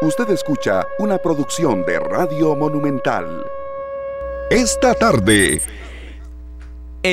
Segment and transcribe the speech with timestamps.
[0.00, 3.44] Usted escucha una producción de Radio Monumental.
[4.48, 5.60] Esta tarde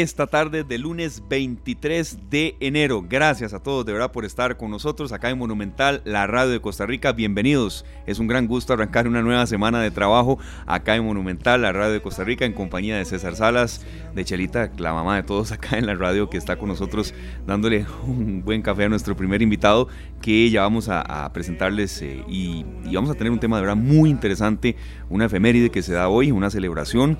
[0.02, 3.05] esta tarde de lunes 23 de enero.
[3.07, 6.59] Gracias a todos de verdad por estar con nosotros acá en Monumental, la radio de
[6.59, 7.14] Costa Rica.
[7.14, 7.86] Bienvenidos.
[8.05, 11.94] Es un gran gusto arrancar una nueva semana de trabajo acá en Monumental, la radio
[11.94, 15.77] de Costa Rica, en compañía de César Salas, de Chelita, la mamá de todos acá
[15.77, 17.14] en la radio que está con nosotros
[17.48, 19.88] dándole un buen café a nuestro primer invitado
[20.21, 23.76] que ya vamos a, presentarles eh, y, y vamos a tener un tema de verdad
[23.76, 24.76] muy interesante,
[25.09, 27.18] una efeméride que se da hoy, una celebración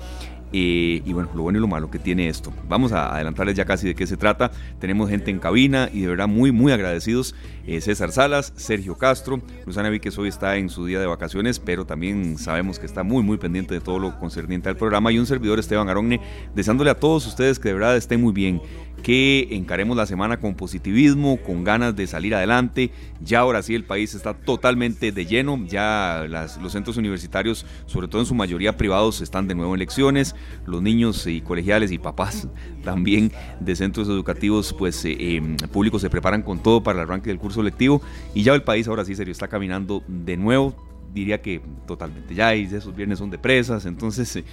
[0.52, 2.52] y bueno, lo bueno y lo malo que tiene esto.
[2.68, 4.50] Vamos a adelantarles ya casi de qué se trata.
[4.78, 7.34] Tenemos gente en cabina y de verdad muy, muy agradecidos.
[7.66, 11.84] Eh, César Salas, Sergio Castro, Luzana Víquez hoy está en su día de vacaciones, pero
[11.84, 15.10] también sabemos que está muy, muy pendiente de todo lo concerniente al programa.
[15.10, 16.20] Y un servidor, Esteban Aronne,
[16.54, 18.60] deseándole a todos ustedes que de verdad estén muy bien
[19.06, 22.90] que encaremos la semana con positivismo, con ganas de salir adelante.
[23.20, 26.26] Ya ahora sí el país está totalmente de lleno, ya
[26.60, 30.34] los centros universitarios, sobre todo en su mayoría privados, están de nuevo en lecciones.
[30.66, 32.48] Los niños y colegiales y papás
[32.82, 37.30] también de centros educativos pues eh, em, públicos se preparan con todo para el arranque
[37.30, 38.02] del curso lectivo
[38.34, 40.74] y ya el país ahora sí serio está caminando de nuevo
[41.14, 44.44] diría que totalmente ya y esos viernes son de presas entonces eh,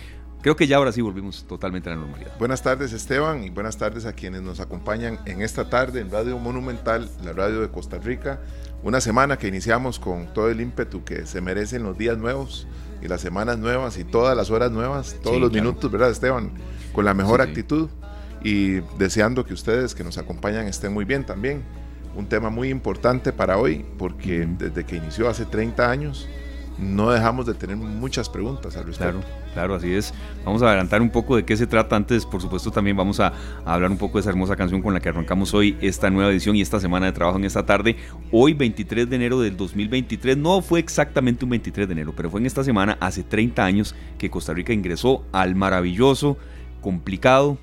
[0.43, 2.33] Creo que ya ahora sí volvimos totalmente a la normalidad.
[2.37, 6.37] Buenas tardes Esteban y buenas tardes a quienes nos acompañan en esta tarde en Radio
[6.37, 8.41] Monumental, la radio de Costa Rica.
[8.83, 12.67] Una semana que iniciamos con todo el ímpetu que se merecen los días nuevos
[13.01, 16.51] y las semanas nuevas y todas las horas nuevas, todos los minutos, ¿verdad Esteban?
[16.91, 17.87] Con la mejor actitud
[18.43, 21.63] y deseando que ustedes que nos acompañan estén muy bien también.
[22.17, 26.27] Un tema muy importante para hoy porque desde que inició hace 30 años
[26.77, 29.19] no dejamos de tener muchas preguntas al respecto.
[29.19, 30.13] Claro, claro, así es.
[30.45, 31.95] Vamos a adelantar un poco de qué se trata.
[31.95, 33.33] Antes, por supuesto, también vamos a,
[33.65, 36.55] hablar un poco de esa hermosa canción con la que arrancamos hoy esta nueva edición
[36.55, 37.95] y esta semana de trabajo en esta tarde.
[38.31, 42.39] Hoy, 23 de enero del 2023, no fue exactamente un 23 de enero, pero fue
[42.39, 46.37] en esta semana, hace 30 años, que Costa Rica ingresó al maravilloso,
[46.81, 47.57] complicado,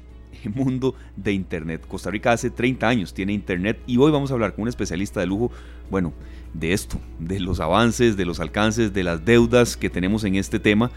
[0.54, 1.87] mundo de Internet.
[1.87, 5.21] Costa Rica hace 30 años tiene Internet y hoy vamos a hablar con un especialista
[5.21, 5.50] de lujo,
[5.91, 6.12] bueno,
[6.55, 10.59] de esto, de los avances, de los alcances, de las deudas que tenemos en este
[10.59, 10.91] tema,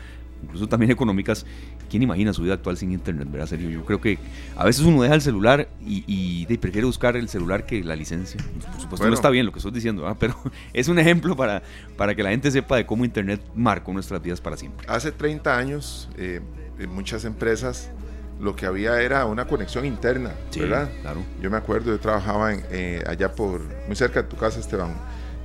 [0.44, 1.46] incluso también económicas.
[1.90, 3.28] ¿Quién imagina su vida actual sin internet?
[3.30, 3.46] ¿Verdad?
[3.46, 4.18] Serio, yo creo que
[4.56, 8.40] a veces uno deja el celular y, prefiere buscar el celular que la licencia.
[8.72, 10.36] Por supuesto, no está bien lo que estoy diciendo, pero
[10.74, 11.62] es un ejemplo para,
[11.98, 14.88] para que la gente sepa de cómo internet marcó nuestras vidas para siempre.
[14.90, 16.42] Hace 30 años, eh,
[16.80, 17.92] en muchas empresas
[18.40, 20.90] lo que había era una conexión interna, ¿verdad?
[21.02, 21.24] Claro.
[21.42, 24.94] Yo me acuerdo, yo trabajaba en, eh, allá por, muy cerca de tu casa, Esteban,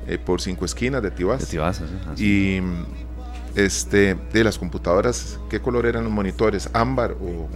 [0.09, 1.41] eh, por cinco esquinas de Tibás.
[1.41, 1.83] De Tibás,
[2.17, 2.61] Y
[3.55, 6.71] este, de las computadoras, ¿qué color eran los monitores?
[6.73, 7.49] ¿Ámbar o...?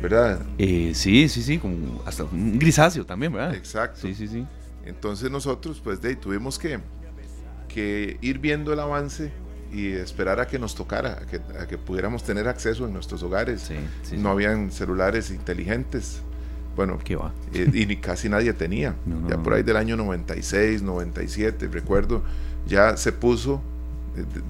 [0.00, 0.40] ¿Verdad?
[0.58, 3.54] Eh, sí, sí, sí, como hasta un grisáceo también, ¿verdad?
[3.54, 4.00] Exacto.
[4.02, 4.46] Sí, sí, sí.
[4.84, 6.78] Entonces nosotros, pues, de, tuvimos que,
[7.68, 9.32] que ir viendo el avance
[9.72, 13.22] y esperar a que nos tocara, a que, a que pudiéramos tener acceso en nuestros
[13.22, 13.62] hogares.
[13.62, 16.22] Sí, sí, no habían celulares inteligentes.
[16.76, 17.32] Bueno, ¿Qué va?
[17.52, 18.94] Eh, y casi nadie tenía.
[19.28, 22.22] ya por ahí del año 96, 97, recuerdo,
[22.66, 23.60] ya se puso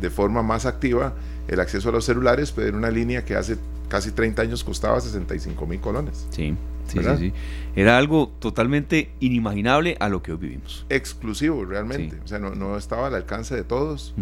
[0.01, 1.15] de, forma más activa
[1.49, 3.57] el acceso a los celulares, pero era una línea que hace
[3.89, 6.27] casi 30 años costaba 65 mil colones.
[6.31, 6.55] Sí.
[6.87, 7.33] Sí, sí, sí.
[7.77, 10.85] Era algo totalmente inimaginable a lo que hoy vivimos.
[10.91, 12.19] Exclusivo, realmente.
[12.23, 14.15] O sea, no, estaba al alcance de todos.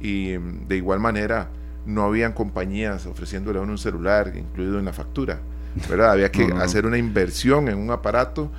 [0.00, 1.50] Y de igual manera,
[1.84, 5.40] no habían compañías ofreciéndole a uno un celular incluido en la factura.
[5.88, 6.12] ¿Verdad?
[6.12, 8.50] Había que hacer una inversión en un aparato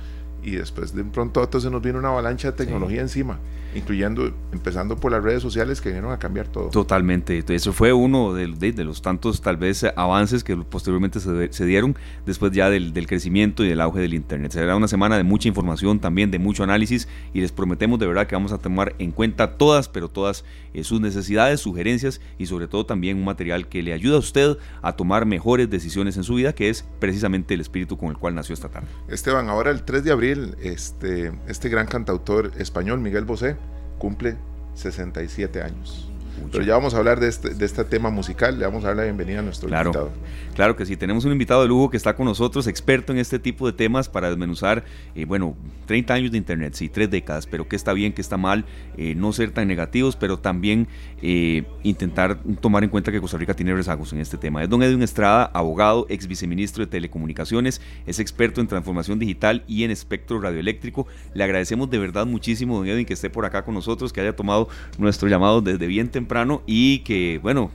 [0.42, 3.38] y después de un pronto a otro se nos vino una avalancha de tecnología encima
[3.74, 6.68] incluyendo, empezando por las redes sociales que vinieron a cambiar todo.
[6.70, 11.66] Totalmente, eso fue uno de, de, los tantos tal vez avances que posteriormente se, se
[11.66, 11.96] dieron
[12.26, 14.52] después ya del, del, crecimiento y del auge del Internet.
[14.52, 18.26] Será una semana de mucha información, también de mucho análisis y les prometemos de verdad
[18.26, 22.68] que vamos a tomar en cuenta todas, pero todas eh, sus necesidades, sugerencias y sobre
[22.68, 26.34] todo también un material que le ayuda a usted a tomar mejores decisiones en su
[26.34, 28.88] vida, que es precisamente el espíritu con el cual nació esta tarde.
[29.08, 33.56] Esteban, ahora el 3 de abril, este, este gran cantautor español, Miguel Bosé,
[33.98, 34.36] cumple
[34.74, 36.07] 67 años.
[36.50, 38.96] Pero ya vamos a hablar de este, de este tema musical, le vamos a dar
[38.96, 40.10] la bienvenida a nuestro invitado.
[40.54, 43.38] Claro que sí, tenemos un invitado de lujo que está con nosotros, experto en este
[43.38, 45.56] tipo de temas para desmenuzar, eh, bueno,
[45.86, 48.64] 30 años de Internet, sí, tres décadas, pero qué está bien, qué está mal,
[48.96, 50.88] eh, no ser tan negativos, pero también
[51.22, 54.62] eh, intentar tomar en cuenta que Costa Rica tiene rezagos en este tema.
[54.62, 59.84] Es don Edwin Estrada, abogado, ex viceministro de Telecomunicaciones, es experto en transformación digital y
[59.84, 61.06] en espectro radioeléctrico.
[61.34, 64.36] Le agradecemos de verdad muchísimo, don Edwin, que esté por acá con nosotros, que haya
[64.36, 64.68] tomado
[64.98, 66.27] nuestro llamado desde bien temprano
[66.66, 67.70] y que, bueno,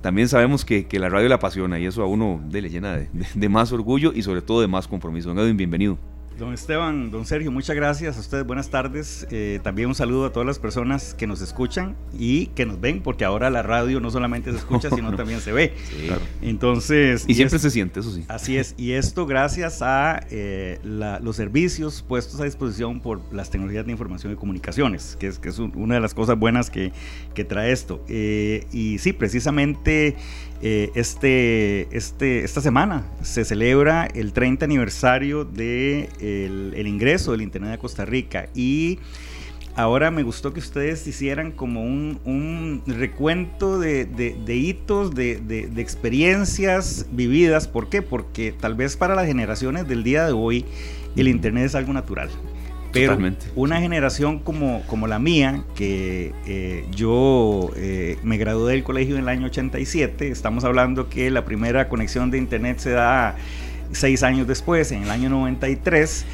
[0.00, 2.96] también sabemos que, la radio le apasiona y eso a uno le llena
[3.34, 5.34] de, más orgullo y sobre todo de más compromiso.
[5.34, 5.98] Don bienvenido.
[6.38, 9.26] Don Esteban, don Sergio, muchas gracias a ustedes, buenas tardes.
[9.30, 13.00] Eh, también un saludo a todas las personas que nos escuchan y que nos ven,
[13.00, 15.72] porque ahora la radio no solamente se escucha, sino también se ve.
[15.88, 16.08] Sí.
[16.42, 17.24] Entonces...
[17.26, 18.26] Y, siempre se siente, eso sí.
[18.28, 23.86] Así es, y esto gracias a eh, los servicios puestos a disposición por las tecnologías
[23.86, 26.92] de información y comunicaciones, que es, que es una de las cosas buenas que,
[27.32, 28.04] que trae esto.
[28.08, 30.16] Eh, y sí, precisamente
[30.62, 37.42] eh, este, este, esta semana se celebra el 30 aniversario del de el ingreso del
[37.42, 38.98] Internet a Costa Rica y
[39.76, 47.06] ahora me gustó que ustedes hicieran como un, recuento de, de, hitos, de, de, experiencias
[47.12, 47.68] vividas.
[47.68, 48.02] ¿Por qué?
[48.02, 50.64] Porque tal vez para las generaciones del día de hoy
[51.14, 52.30] el Internet es algo natural.
[52.92, 53.18] Pero
[53.54, 59.22] una generación como, como la mía, que eh, yo eh, me gradué del colegio en
[59.22, 63.36] el año 87, estamos hablando que la primera conexión de internet se da
[63.92, 66.24] seis años después, en el año 93.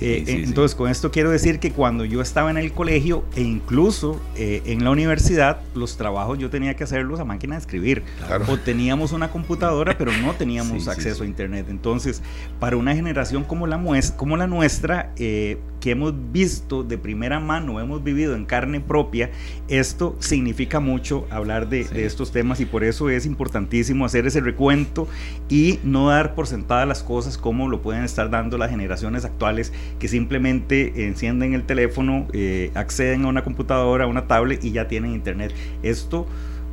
[0.00, 4.20] Eh, entonces, con esto quiero decir que cuando yo estaba en el colegio e incluso
[4.36, 8.02] eh, en la universidad, los trabajos yo tenía que hacerlos a máquina de escribir.
[8.48, 11.66] O teníamos una computadora, pero no teníamos acceso a Internet.
[11.68, 12.22] Entonces,
[12.58, 13.80] para una generación como la,
[14.16, 19.30] como la nuestra, eh, que hemos visto de primera mano, hemos vivido en carne propia,
[19.68, 25.08] esto significa mucho hablar de, estos temas y por eso es importantísimo hacer ese recuento
[25.48, 29.72] y no dar por sentadas las cosas como lo pueden estar dando las generaciones actuales
[29.98, 34.88] que simplemente encienden el teléfono, eh, acceden a una computadora, a una tablet y ya
[34.88, 35.52] tienen internet.
[35.82, 36.26] Esto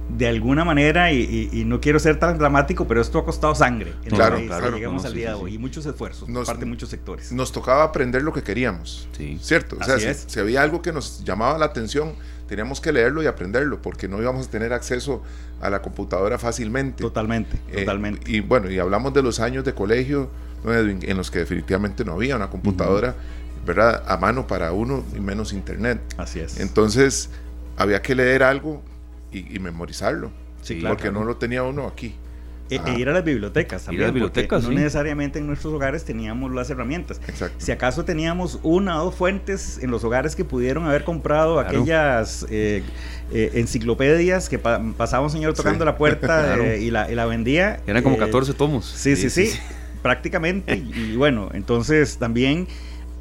[0.09, 4.15] de alguna manera, y, no quiero ser tan dramático, pero esto ha costado sangre en
[4.15, 7.31] claro, claro, llegamos al día de hoy y muchos esfuerzos por parte de muchos sectores.
[7.31, 9.07] Nos tocaba aprender lo que queríamos,
[9.41, 9.77] ¿cierto?
[9.79, 12.13] O sea, si, había algo que nos llamaba la atención,
[12.47, 15.23] teníamos que leerlo y aprenderlo, porque no íbamos a tener acceso
[15.59, 17.01] a la computadora fácilmente.
[17.03, 18.31] Totalmente, eh, totalmente.
[18.31, 20.29] Y bueno, y hablamos de los años de colegio
[20.65, 23.15] en los que definitivamente no había una computadora,
[23.65, 24.04] ¿verdad?
[24.07, 26.00] A mano para uno y menos internet.
[26.18, 26.59] Así es.
[26.59, 27.30] Entonces,
[27.77, 28.81] había que leer algo
[29.31, 30.31] y, memorizarlo.
[30.62, 32.15] Sí, porque no lo tenía uno aquí.
[32.69, 34.01] E, e, ir a las bibliotecas también.
[34.01, 37.21] Ir a las bibliotecas, No necesariamente en nuestros hogares teníamos las herramientas.
[37.27, 37.56] Exacto.
[37.59, 42.45] Si acaso teníamos una o dos fuentes en los hogares que pudieron haber comprado aquellas
[42.50, 42.83] eh,
[43.31, 47.80] eh, enciclopedias que pasaba un señor tocando la puerta eh, y, la, y, la, vendía.
[47.88, 48.86] Eran como 14 tomos.
[48.86, 49.51] Sí, sí, sí,
[50.07, 50.75] prácticamente.
[50.75, 52.65] y, bueno, entonces también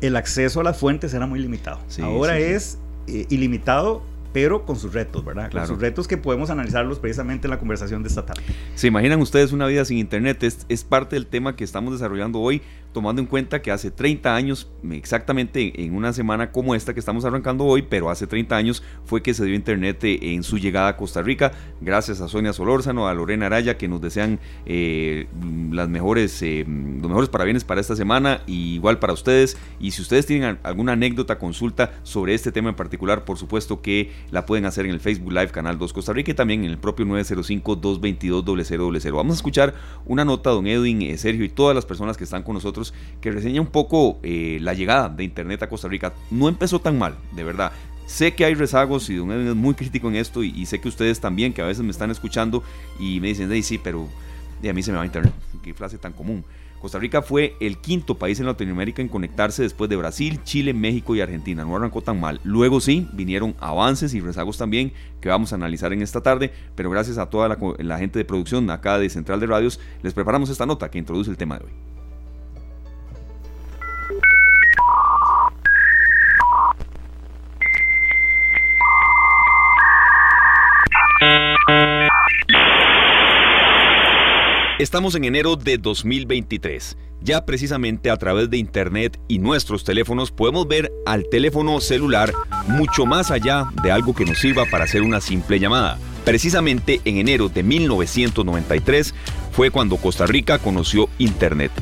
[0.01, 1.81] el acceso a las fuentes era muy limitado.
[2.01, 4.03] Ahora es ilimitado
[4.37, 5.51] pero con sus retos, ¿verdad?
[5.51, 8.43] Con sus retos que podemos analizarlos precisamente en la conversación de esta tarde.
[8.75, 10.43] ¿Se imaginan ustedes una vida sin Internet?
[10.43, 12.61] Es, es parte del tema que estamos desarrollando hoy
[12.97, 17.27] tomando en cuenta que hace 30 años, exactamente en una semana como esta que estamos
[17.27, 20.89] arrancando hoy, pero hace 30 años fue que se dio Internet eh, en su llegada
[20.89, 21.53] a Costa Rica,
[21.83, 25.27] gracias a Sonia Solórzano, a Lorena Araya, que nos desean eh,
[25.73, 29.59] las mejores, eh, los mejores parabienes para esta semana, y igual para ustedes.
[29.79, 34.11] Y si ustedes tienen alguna anécdota, consulta sobre este tema en particular, por supuesto que
[34.31, 36.79] la pueden hacer en el Facebook Live Canal 2 Costa Rica y también en el
[36.79, 39.15] propio 905-222-0000.
[39.15, 39.75] Vamos a escuchar
[40.05, 43.61] una nota, don Edwin, Sergio y todas las personas que están con nosotros que reseña
[43.61, 46.13] un poco eh, la llegada de Internet a Costa Rica.
[46.31, 47.73] No empezó tan mal, de verdad.
[48.07, 50.89] Sé que hay rezagos y Don Edwin es muy crítico en esto y, sé que
[50.89, 52.63] ustedes también, que a veces me están escuchando
[53.01, 54.09] y me dicen, sí, pero
[54.69, 55.33] a mí se me va Internet.
[55.63, 56.45] Qué frase tan común.
[56.87, 61.17] Costa Rica fue el quinto país en Latinoamérica en conectarse después de Brasil, Chile, México
[61.17, 61.65] y Argentina.
[61.65, 62.41] No arrancó tan mal.
[62.45, 66.89] Luego sí, vinieron avances y rezagos también que vamos a analizar en esta tarde, pero
[66.89, 70.65] gracias a toda la, gente de producción acá de Central de Radios, les preparamos esta
[70.65, 71.96] nota que introduce el tema de hoy.
[84.79, 86.99] Estamos en enero de 2023.
[87.23, 92.31] Ya precisamente a través de Internet y nuestros teléfonos podemos ver al teléfono celular
[92.69, 95.99] mucho más allá de algo que nos sirva para hacer una simple llamada.
[96.27, 99.15] Precisamente en enero de 1993
[99.53, 101.73] fue cuando Costa Rica conoció Internet.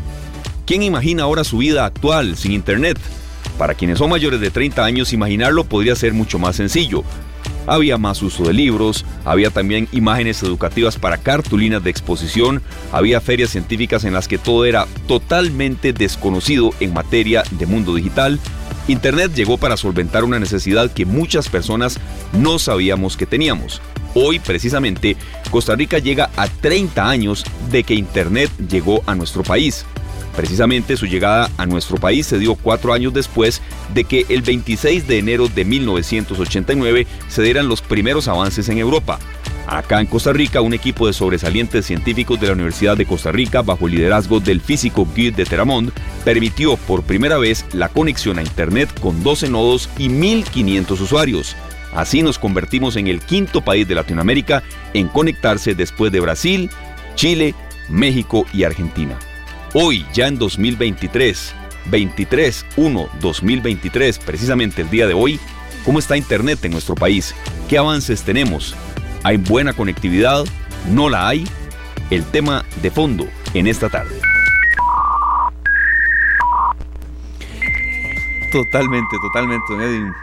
[0.65, 3.01] ¿Quién imagina ahora su vida actual sin Internet?
[3.59, 7.03] Para quienes son mayores de 30 años, imaginarlo podría ser mucho más sencillo,
[7.67, 13.51] había más uso de libros, había también imágenes educativas para cartulinas de exposición, había ferias
[13.51, 18.39] científicas en las que todo era totalmente desconocido en materia de mundo digital.
[18.87, 21.99] Internet llegó para solventar una necesidad que muchas personas
[22.33, 23.81] no sabíamos que teníamos.
[24.15, 25.17] Hoy, precisamente,
[25.51, 29.87] Costa Rica llega a 30 años de que Internet llegó a nuestro país.
[30.37, 33.63] Precisamente su llegada a nuestro país se dio cuatro años después
[33.93, 39.19] de que el 26 de enero de 1989 se dieran los primeros avances en Europa.
[39.67, 43.63] Acá en Costa Rica, un equipo de sobresalientes científicos de la Universidad de Costa Rica,
[43.63, 45.91] bajo el liderazgo del físico Guy de Teramont,
[46.25, 51.57] permitió por primera vez la conexión a Internet con 12 nodos y 1.500 usuarios.
[51.95, 54.63] Así nos convertimos en el quinto país de Latinoamérica
[54.93, 56.71] en conectarse después de Brasil,
[57.15, 57.55] Chile,
[57.89, 59.17] México y Argentina.
[59.77, 61.53] Hoy, ya en 2023,
[61.91, 65.41] 23-1-2023, precisamente el día de hoy,
[65.85, 67.35] ¿cómo está Internet en nuestro país?
[67.69, 68.77] ¿Qué avances tenemos?
[69.25, 70.45] ¿Hay buena conectividad?
[70.93, 71.45] ¿No la hay?
[72.11, 74.15] El tema de fondo en esta tarde.
[78.53, 80.15] Totalmente, totalmente, Edwin.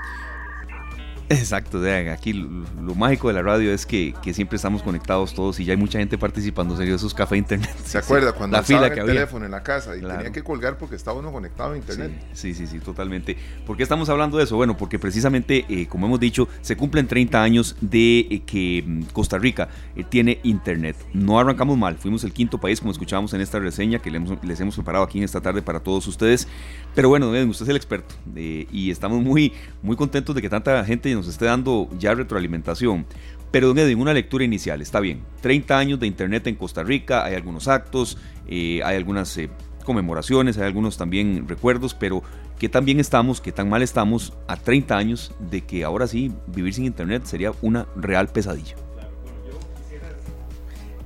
[1.31, 5.73] Exacto, aquí lo, mágico de la radio es que, siempre estamos conectados todos y ya
[5.73, 7.73] hay mucha gente participando en esos cafés internet.
[7.85, 10.77] ¿Se acuerda cuando la fila que el teléfono en la casa y tenía que colgar
[10.77, 12.11] porque estaba uno conectado a internet?
[12.33, 13.37] Sí, sí, sí, totalmente.
[13.65, 14.55] ¿Por qué estamos hablando de eso?
[14.55, 19.03] Bueno, porque precisamente, eh, como hemos dicho, se cumplen 30 años de eh, que mm,
[19.13, 20.97] Costa Rica eh, tiene internet.
[21.13, 24.75] No arrancamos mal, fuimos el quinto país, como escuchábamos en esta reseña que les hemos,
[24.75, 26.47] preparado aquí en esta tarde para todos ustedes.
[26.93, 31.13] Pero bueno, usted es el experto y estamos muy, muy contentos de que tanta gente
[31.13, 33.05] nos esté dando ya retroalimentación.
[33.51, 35.21] Pero don Edwin, una lectura inicial, está bien.
[35.41, 39.49] 30 años de Internet en Costa Rica, hay algunos actos, eh, hay algunas eh,
[39.83, 42.23] conmemoraciones, hay algunos también recuerdos, pero
[42.57, 46.31] ¿qué tan bien estamos, qué tan mal estamos a 30 años de que ahora sí
[46.47, 48.75] vivir sin Internet sería una real pesadilla?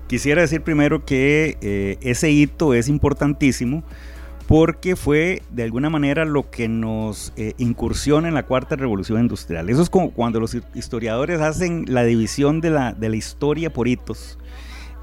[0.07, 3.83] Quisiera decir primero que eh, ese hito es importantísimo
[4.47, 9.69] porque fue de alguna manera lo que nos eh, incursiona en la cuarta revolución industrial.
[9.69, 13.87] Eso es como cuando los historiadores hacen la división de la, de la historia por
[13.87, 14.37] hitos.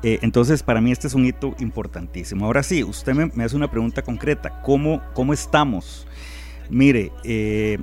[0.04, 2.46] Eh, entonces, para mí este es un hito importantísimo.
[2.46, 4.60] Ahora sí, usted me, hace una pregunta concreta.
[4.62, 6.06] ¿Cómo, cómo estamos?
[6.70, 7.78] Mire, eh,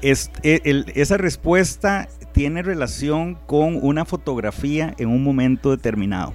[0.00, 6.34] esa respuesta tiene relación con una fotografía en un momento determinado.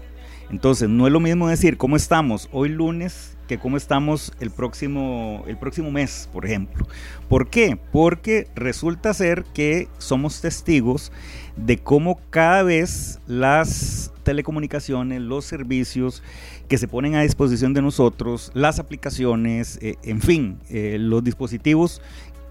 [0.51, 5.43] Entonces, no es lo mismo decir cómo estamos hoy lunes que cómo estamos el próximo,
[5.47, 6.87] el próximo mes, por ejemplo.
[7.29, 7.77] ¿Por qué?
[7.91, 11.11] Porque resulta ser que somos testigos
[11.55, 16.23] de cómo cada vez las telecomunicaciones, los servicios
[16.67, 22.01] que se ponen a disposición de nosotros, las aplicaciones, eh, en fin, eh, los dispositivos,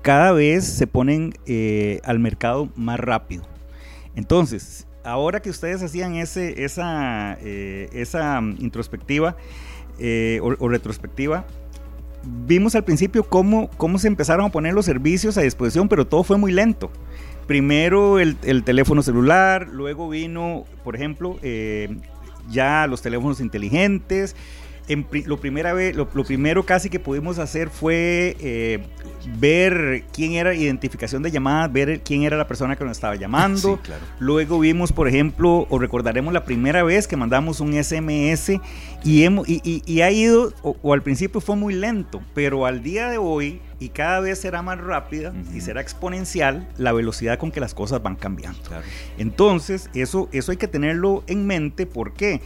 [0.02, 3.44] cada vez se ponen eh, al mercado más rápido.
[4.14, 9.36] Entonces, ahora que ustedes hacían ese, esa, esa mm, introspectiva,
[9.98, 11.44] eh, o, retrospectiva,
[12.46, 16.22] vimos al principio cómo, cómo se empezaron a poner los servicios a disposición, pero todo
[16.22, 16.90] fue muy lento.
[17.46, 21.96] Primero el, teléfono celular, luego vino, por ejemplo, eh,
[22.50, 24.36] ya los teléfonos inteligentes,
[25.26, 28.80] lo, primera vez, lo, primero casi que pudimos hacer fue eh,
[29.38, 33.80] ver quién era identificación de llamadas, ver quién era la persona que nos estaba llamando.
[34.18, 38.60] Luego vimos, por ejemplo, o recordaremos la primera vez que mandamos un SMS
[39.04, 43.18] y, hemos, y, ha ido, o, al principio fue muy lento, pero al día de
[43.18, 47.74] hoy, y cada vez será más rápida y será exponencial la velocidad con que las
[47.74, 48.60] cosas van cambiando.
[49.18, 51.86] Entonces, eso, eso hay que tenerlo en mente.
[51.86, 52.40] ¿Por qué?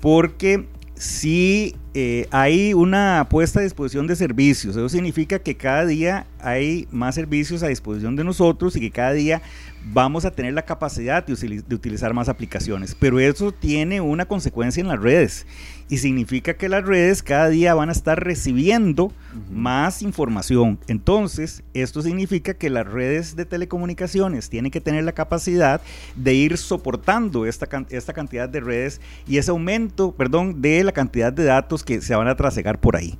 [0.00, 4.76] Porque si eh, hay una puesta a disposición de servicios.
[4.76, 9.12] Eso significa que cada día hay más servicios a disposición de nosotros y que cada
[9.12, 9.42] día
[9.84, 11.32] vamos a tener la capacidad de,
[11.74, 12.96] utilizar más aplicaciones.
[12.98, 15.46] Pero eso tiene una consecuencia en las redes
[15.88, 19.12] y significa que las redes cada día van a estar recibiendo
[19.50, 20.78] más información.
[20.86, 25.82] Entonces, esto significa que las redes de telecomunicaciones tienen que tener la capacidad
[26.16, 31.32] de ir soportando esta, esta cantidad de redes y ese aumento, perdón, de la cantidad
[31.32, 33.18] de datos que se van a trasegar por ahí.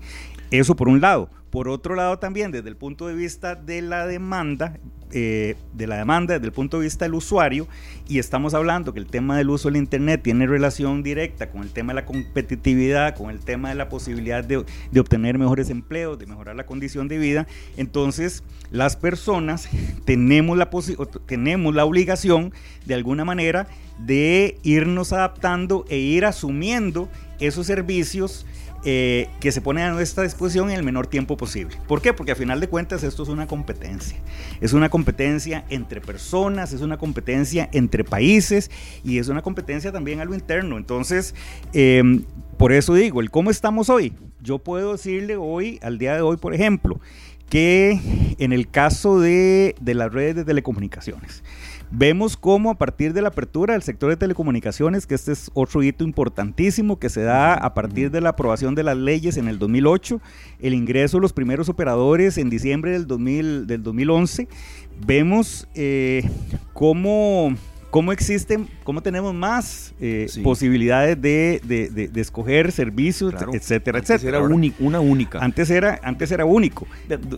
[0.50, 1.30] Eso por un lado.
[1.50, 4.78] Por otro lado también, desde el punto de vista de la demanda,
[5.10, 7.68] eh, de la demanda desde el punto de vista del usuario,
[8.08, 11.70] y estamos hablando que el tema del uso del Internet tiene relación directa con el
[11.70, 16.18] tema de la competitividad, con el tema de la posibilidad de, de obtener mejores empleos,
[16.18, 19.68] de mejorar la condición de vida, entonces las personas
[20.06, 20.70] tenemos la,
[21.26, 22.54] tenemos la obligación
[22.86, 28.46] de alguna manera de irnos adaptando e ir asumiendo esos servicios
[28.84, 31.76] eh, que se ponen a nuestra disposición en el menor tiempo posible.
[31.86, 32.12] ¿Por qué?
[32.12, 34.18] Porque a final de cuentas esto es una competencia.
[34.60, 38.70] Es una competencia entre personas, es una competencia entre países
[39.04, 40.78] y es una competencia también a lo interno.
[40.78, 41.34] Entonces,
[41.72, 42.24] em,
[42.58, 44.14] por eso digo, el cómo estamos hoy.
[44.40, 47.00] Yo puedo decirle hoy, al día de hoy, por ejemplo,
[47.48, 48.00] que
[48.38, 51.44] en el caso de, de las redes de telecomunicaciones,
[51.94, 55.82] Vemos cómo a partir de la apertura del sector de telecomunicaciones, que este es otro
[55.82, 59.58] hito importantísimo que se da a partir de la aprobación de las leyes en el
[59.58, 60.18] 2008,
[60.60, 64.48] el ingreso de los primeros operadores en diciembre del, 2000, del 2011,
[65.06, 66.26] vemos eh,
[66.72, 67.54] cómo
[67.92, 74.38] cómo existen, cómo tenemos más eh, posibilidades de, de, escoger servicios, etcétera, antes etcétera.
[74.38, 74.46] Era
[74.78, 75.38] una única.
[75.40, 76.86] Antes era, antes era único.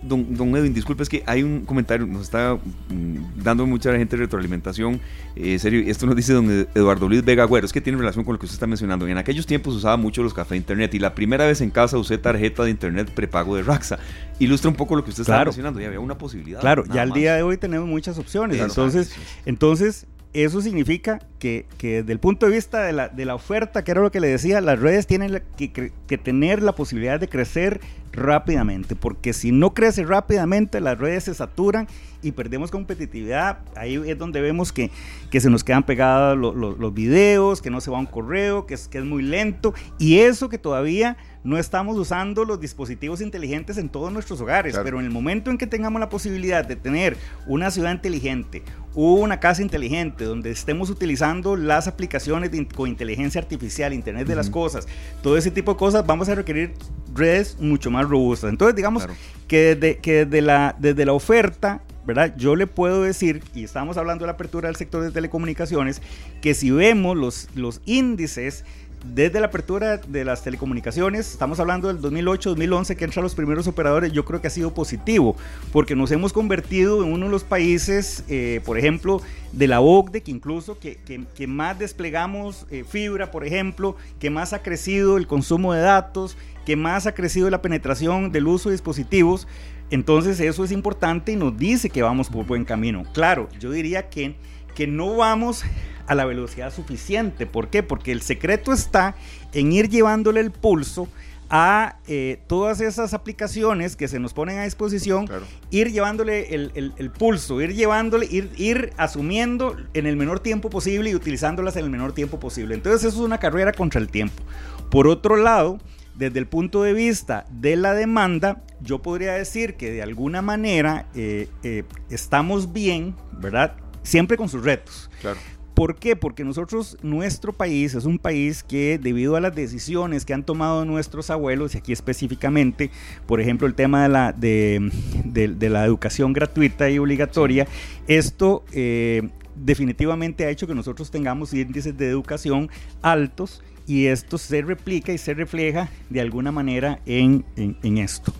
[0.05, 4.17] Don, don, Edwin, disculpe, es que hay un comentario, nos está mm, dando mucha gente
[4.17, 5.01] retroalimentación.
[5.35, 8.35] Eh, serio, esto nos dice don Eduardo Luis Vega Güero, es que tiene relación con
[8.35, 9.09] lo que usted está mencionando.
[9.09, 12.17] En aquellos tiempos usaba mucho los cafés internet y la primera vez en casa usé
[12.17, 13.99] tarjeta de internet prepago de Raxa.
[14.39, 16.61] Ilustra un poco lo que usted está mencionando, ya había una posibilidad.
[16.61, 18.61] Claro, ya al día de hoy tenemos muchas opciones.
[18.61, 23.37] entonces, entonces eso significa que, que, desde el punto de vista de la, de la,
[23.37, 27.21] oferta, que era lo que le decía, las redes tienen que, que, tener la posibilidad
[27.21, 27.81] de crecer
[28.15, 31.87] rápidamente, porque si no crece rápidamente, las redes se saturan
[32.23, 33.59] y perdemos competitividad.
[33.77, 34.91] Ahí es donde vemos que,
[35.31, 38.67] que se nos quedan pegados los, los, los videos, que no se va un correo,
[38.67, 43.21] que es, que es muy lento, y eso que todavía no estamos usando los dispositivos
[43.21, 46.75] inteligentes en todos nuestros hogares, pero en el momento en que tengamos la posibilidad de
[46.75, 48.63] tener una ciudad inteligente,
[48.95, 54.89] una casa inteligente, donde estemos utilizando las aplicaciones con inteligencia artificial, Internet de las Cosas,
[55.23, 56.73] todo ese tipo de cosas, vamos a requerir
[57.15, 58.51] redes mucho más robustas.
[58.51, 59.07] Entonces, digamos
[59.49, 62.35] que, desde, que desde, la, desde la oferta ¿verdad?
[62.37, 66.03] Yo le puedo decir, y estamos hablando de la apertura del sector de telecomunicaciones,
[66.43, 68.65] que si vemos los, los índices
[69.05, 74.13] desde la apertura de las telecomunicaciones, estamos hablando del 2008-2011 que entran los primeros operadores,
[74.13, 75.37] yo creo que ha sido positivo,
[75.73, 79.21] porque nos hemos convertido en uno de los países, eh, por ejemplo,
[79.53, 80.99] de la OCDE, que incluso que,
[81.35, 86.37] que, más desplegamos eh, fibra, por ejemplo, que más ha crecido el consumo de datos,
[86.65, 89.47] que más ha crecido la penetración del uso de dispositivos.
[89.91, 93.05] Entonces eso es importante y nos dice que vamos por buen camino.
[93.13, 94.35] Claro, yo diría que,
[94.75, 95.65] que no vamos
[96.07, 97.47] a la velocidad suficiente.
[97.47, 97.83] ¿Por qué?
[97.83, 99.15] Porque el secreto está
[99.53, 101.09] en ir llevándole el pulso
[101.51, 105.29] a eh, todas esas aplicaciones que se nos ponen a disposición,
[105.71, 111.15] ir llevándole el, pulso, ir llevándole, ir, ir asumiendo en el menor tiempo posible y
[111.15, 112.75] utilizándolas en el menor tiempo posible.
[112.75, 114.43] Entonces eso es una carrera contra el tiempo.
[114.91, 115.79] Por otro lado,
[116.17, 121.07] desde el punto de vista de la demanda, yo podría decir que de alguna manera
[121.15, 123.77] eh, eh, estamos bien, ¿verdad?
[124.05, 125.11] Siempre con sus retos.
[125.21, 125.41] Claro.
[125.75, 126.15] ¿Por qué?
[126.15, 130.85] Porque nosotros, nuestro país es un país que debido a las decisiones que han tomado
[130.85, 132.93] nuestros abuelos, y aquí específicamente,
[133.27, 137.67] por ejemplo, el tema de la, de, la educación gratuita y obligatoria,
[138.07, 142.71] esto eh, definitivamente ha hecho que nosotros tengamos índices de educación
[143.03, 147.45] altos y esto se replica y se refleja de alguna manera en,
[147.83, 148.33] esto.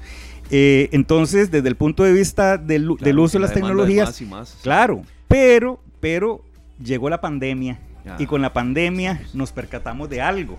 [0.51, 4.23] Eh, entonces, desde el punto de vista del, uso de las tecnologías,
[4.63, 6.43] claro, pero, pero
[6.83, 7.79] llegó la pandemia
[8.19, 10.59] y con la pandemia nos percatamos de algo.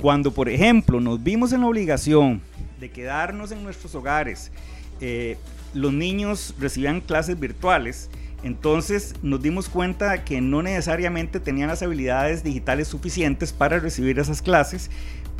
[0.00, 2.40] Cuando, por ejemplo, nos vimos en la obligación
[2.80, 4.50] de quedarnos en nuestros hogares,
[5.00, 5.36] eh,
[5.72, 8.10] los niños recibían clases virtuales,
[8.42, 14.42] entonces nos dimos cuenta que no necesariamente tenían las habilidades digitales suficientes para recibir esas
[14.42, 14.90] clases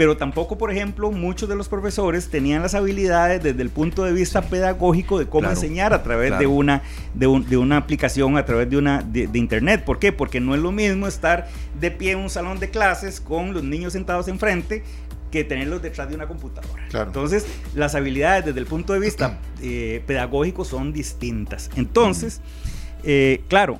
[0.01, 4.15] pero tampoco, por ejemplo, muchos de los profesores tenían las habilidades desde el punto de
[4.15, 6.81] vista pedagógico de cómo enseñar a través de, una,
[7.13, 9.85] de, una aplicación, a través de, una, de, Internet.
[9.85, 10.11] ¿Por qué?
[10.11, 13.63] Porque no es lo mismo estar de pie en un salón de clases con los
[13.63, 14.85] niños sentados enfrente
[15.31, 16.83] que tenerlos detrás de una computadora.
[16.95, 21.69] Entonces, las habilidades desde el punto de vista eh, pedagógico son distintas.
[21.77, 22.41] Entonces,
[23.05, 23.79] eh, claro,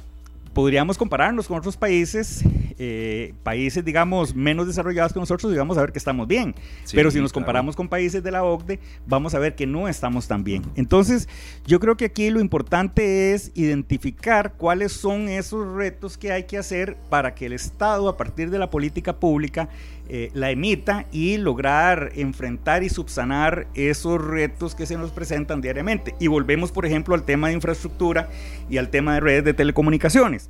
[0.52, 2.44] podríamos compararnos con otros países,
[2.82, 6.54] eh, países, digamos, menos desarrollados que nosotros, digamos, a ver que estamos bien.
[6.94, 10.26] Pero si nos comparamos con países de la OCDE, vamos a ver que no estamos
[10.28, 10.62] tan bien.
[10.76, 11.28] Entonces,
[11.66, 16.56] yo creo que aquí lo importante es identificar cuáles son esos retos que hay que
[16.56, 19.68] hacer para que el Estado, a partir de la política pública,
[20.08, 26.14] eh, la emita y lograr enfrentar y subsanar esos retos que se nos presentan diariamente.
[26.18, 28.30] Y volvemos, por ejemplo, al tema de infraestructura
[28.70, 30.48] y al tema de redes de telecomunicaciones.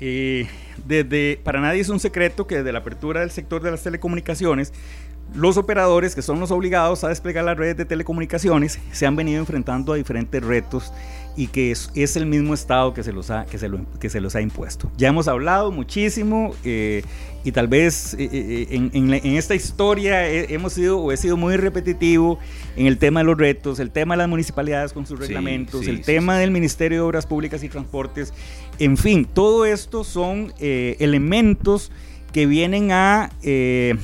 [0.00, 0.46] Eh,
[0.86, 4.72] desde, para nadie es un secreto que desde la apertura del sector de las telecomunicaciones,
[5.34, 9.40] los operadores, que son los obligados a desplegar las redes de telecomunicaciones, se han venido
[9.40, 10.92] enfrentando a diferentes retos
[11.38, 14.10] y que es, es, el mismo Estado que se, los ha, que, se lo, que
[14.10, 14.90] se los ha impuesto.
[14.96, 17.04] Ya hemos hablado muchísimo eh,
[17.44, 21.56] y tal vez eh, eh, en, en, esta historia hemos sido o he sido muy
[21.56, 22.40] repetitivo
[22.76, 26.02] en el tema de los retos, el tema de las municipalidades con sus reglamentos, el
[26.02, 28.34] tema del Ministerio de Obras Públicas y Transportes,
[28.80, 31.92] en fin, todo esto son elementos
[32.32, 33.96] que vienen a, de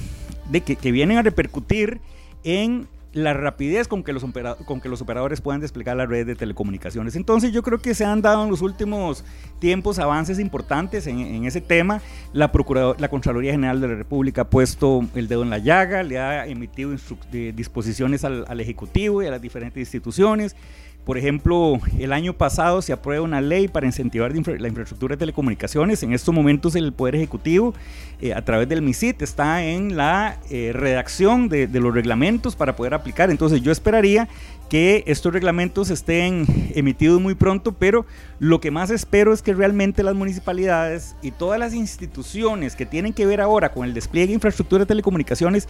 [0.65, 1.99] que, que vienen a repercutir
[2.45, 4.25] en la rapidez con que, los
[4.67, 7.15] con que los operadores puedan desplegar la red de telecomunicaciones.
[7.15, 9.25] Entonces yo creo que se han dado en los últimos
[9.61, 12.03] tiempos avances importantes en, ese tema.
[12.33, 12.51] La,
[12.99, 16.47] la Contraloría General de la República ha puesto el dedo en la llaga, le ha
[16.47, 16.95] emitido
[17.31, 20.57] disposiciones al, Ejecutivo y a las diferentes instituciones.
[21.05, 26.03] Por ejemplo, el año pasado se aprueba una ley para incentivar la infraestructura de telecomunicaciones.
[26.03, 27.75] En estos momentos el Poder Ejecutivo,
[28.23, 32.95] eh, a través del MISIT, está en la eh, redacción de, los reglamentos para poder
[32.95, 33.31] aplicar.
[33.31, 34.29] Entonces yo esperaría
[34.71, 38.07] que estos reglamentos estén emitidos muy pronto, pero
[38.39, 43.13] lo que más espero es que realmente las municipalidades y todas las instituciones que tienen
[43.13, 45.69] que ver ahora con el despliegue de infraestructura de telecomunicaciones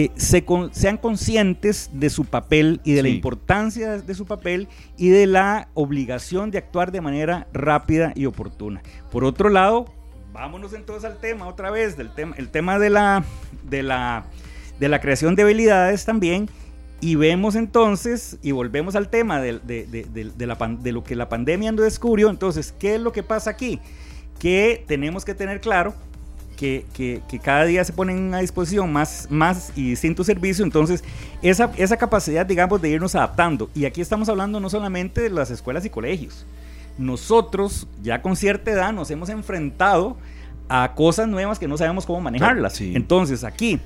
[0.00, 5.26] eh, sean conscientes de su papel y de la importancia de su papel y de
[5.26, 8.80] la obligación de actuar de manera rápida y oportuna.
[9.10, 9.86] Por otro lado,
[10.32, 13.24] vámonos entonces al tema otra vez, del tema, el tema de la,
[13.68, 14.26] de la,
[14.78, 16.48] de la creación de habilidades también.
[17.00, 21.72] Y vemos entonces, y volvemos al tema de, de, la, de lo que la pandemia
[21.72, 22.30] nos descubrió.
[22.30, 23.80] Entonces, ¿qué es lo que pasa aquí?
[24.38, 25.94] Que tenemos que tener claro
[26.58, 31.04] que, cada día se ponen a disposición más, más y distintos servicios, entonces
[31.40, 33.70] esa, esa capacidad, digamos, de irnos adaptando.
[33.74, 36.46] Y aquí estamos hablando no solamente de las escuelas y colegios,
[36.98, 40.16] nosotros ya con cierta edad nos hemos enfrentado
[40.68, 42.80] a cosas nuevas que no sabemos cómo manejarlas.
[42.80, 43.80] Entonces, aquí,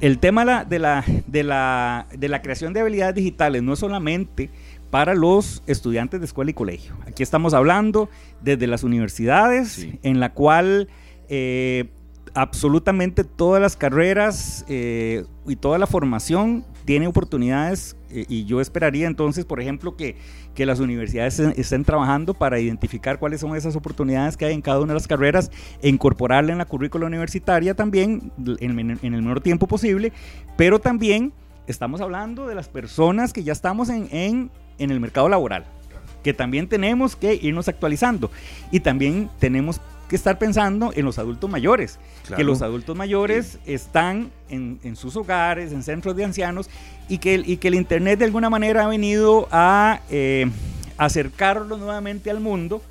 [0.00, 4.50] el tema de la, de, la, de la creación de habilidades digitales no es solamente
[4.90, 6.94] para los estudiantes de escuela y colegio.
[7.06, 8.10] Aquí estamos hablando
[8.42, 10.88] desde las universidades, en la cual
[11.28, 11.88] eh,
[12.34, 19.06] absolutamente todas las carreras eh, y toda la formación tiene oportunidades eh, y yo esperaría
[19.06, 20.16] entonces, por ejemplo, que,
[20.54, 24.80] que las universidades estén trabajando para identificar cuáles son esas oportunidades que hay en cada
[24.80, 25.50] una de las carreras
[25.82, 30.12] e incorporarla en la currícula universitaria también en, en el menor tiempo posible,
[30.56, 31.32] pero también
[31.66, 35.64] estamos hablando de las personas que ya estamos en, en, en el mercado laboral
[36.22, 38.30] que también tenemos que irnos actualizando.
[38.70, 42.00] Y también tenemos que estar pensando en los adultos mayores,
[42.36, 46.68] que los adultos mayores están en, sus hogares, en centros de ancianos,
[47.08, 50.50] y que, y que el Internet de alguna manera ha venido a eh,
[50.98, 52.82] acercarlos nuevamente al mundo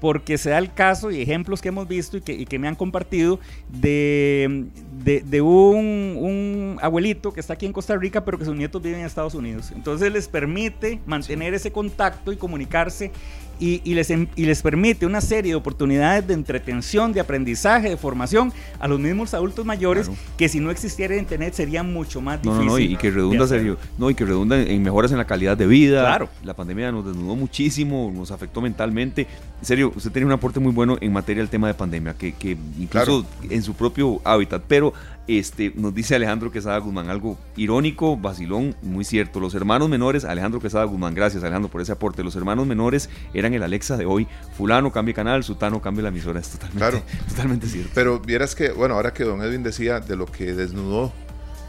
[0.00, 3.38] porque se da el caso y ejemplos que hemos visto y que, me han compartido
[3.68, 4.66] de,
[5.04, 9.00] de, un, un, abuelito que está aquí en Costa Rica, pero que sus nietos viven
[9.00, 9.72] en Estados Unidos.
[9.74, 13.12] Entonces les permite mantener ese contacto y comunicarse
[13.58, 18.52] y, les, y les permite una serie de oportunidades de entretención, de aprendizaje, de formación
[18.78, 22.66] a los mismos adultos mayores que si no existiera internet sería mucho más difícil.
[22.66, 25.56] No, no, y, que redunda serio, no, y que redunda en mejoras en la calidad
[25.56, 26.00] de vida.
[26.00, 26.28] Claro.
[26.44, 29.26] La pandemia nos desnudó muchísimo, nos afectó mentalmente.
[29.60, 32.32] En serio, usted tiene un aporte muy bueno en materia del tema de pandemia, que,
[32.32, 34.92] que incluso en su propio hábitat, pero
[35.28, 39.40] este, nos dice Alejandro Quesada Guzmán, algo irónico, vacilón, muy cierto.
[39.40, 42.22] Los hermanos menores, Alejandro Quesada Guzmán, gracias Alejandro por ese aporte.
[42.22, 44.28] Los hermanos menores eran el Alexa de hoy.
[44.56, 46.38] Fulano cambia canal, Sutano cambia la emisora.
[46.38, 47.90] Es totalmente, totalmente cierto.
[47.94, 51.12] Pero vieras que, bueno, ahora que don Edwin decía de lo que desnudó,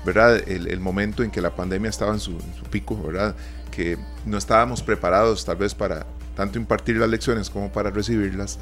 [0.06, 0.48] ¿verdad?
[0.48, 2.38] El, momento en que la pandemia estaba en su,
[2.70, 3.36] pico, ¿verdad?
[3.72, 8.60] Que no estábamos preparados tal vez para tanto impartir las lecciones como para recibirlas.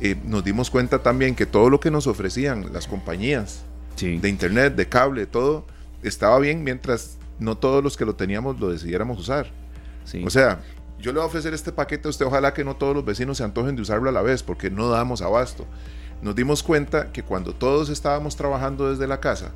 [0.00, 3.64] Eh, nos dimos cuenta también que todo lo que nos ofrecían las compañías,
[3.96, 5.66] de internet, de cable, todo,
[6.02, 9.50] estaba bien mientras no todos los que lo teníamos lo decidiéramos usar.
[10.24, 10.60] O sea,
[10.98, 13.38] yo le voy a ofrecer este paquete a usted, ojalá que no todos los vecinos
[13.38, 15.66] se antojen de usarlo a la vez, porque no damos abasto.
[16.22, 19.52] Nos dimos cuenta que cuando todos estábamos trabajando desde la casa,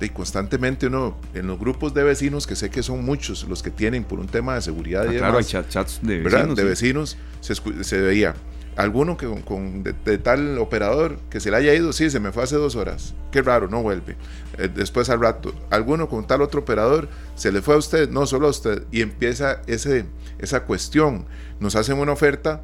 [0.00, 3.70] y constantemente uno en los grupos de vecinos, que sé que son muchos los que
[3.70, 7.16] tienen por un tema de seguridad y ah, claro, hay chats de vecinos, de vecinos
[7.40, 7.54] se,
[7.84, 8.34] se, veía
[8.78, 12.44] alguno que con, de, tal operador que se le haya ido, sí, se me fue
[12.44, 13.12] hace dos horas.
[13.32, 14.16] Qué raro, no vuelve.
[14.56, 18.24] Eh, después al rato, alguno con tal otro operador, se le fue a usted, no
[18.24, 18.84] solo a usted.
[18.92, 20.06] Y empieza ese,
[20.38, 21.26] esa cuestión.
[21.58, 22.62] Nos hacen una oferta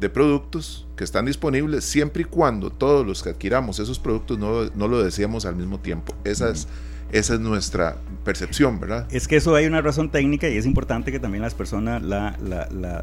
[0.00, 4.64] de productos que están disponibles siempre y cuando todos los que adquiramos esos productos no,
[4.74, 6.14] no lo deseamos al mismo tiempo.
[6.24, 6.68] Esa es
[7.12, 9.06] esa es nuestra percepción, ¿verdad?
[9.10, 12.36] Es que eso hay una razón técnica y es importante que también las personas la,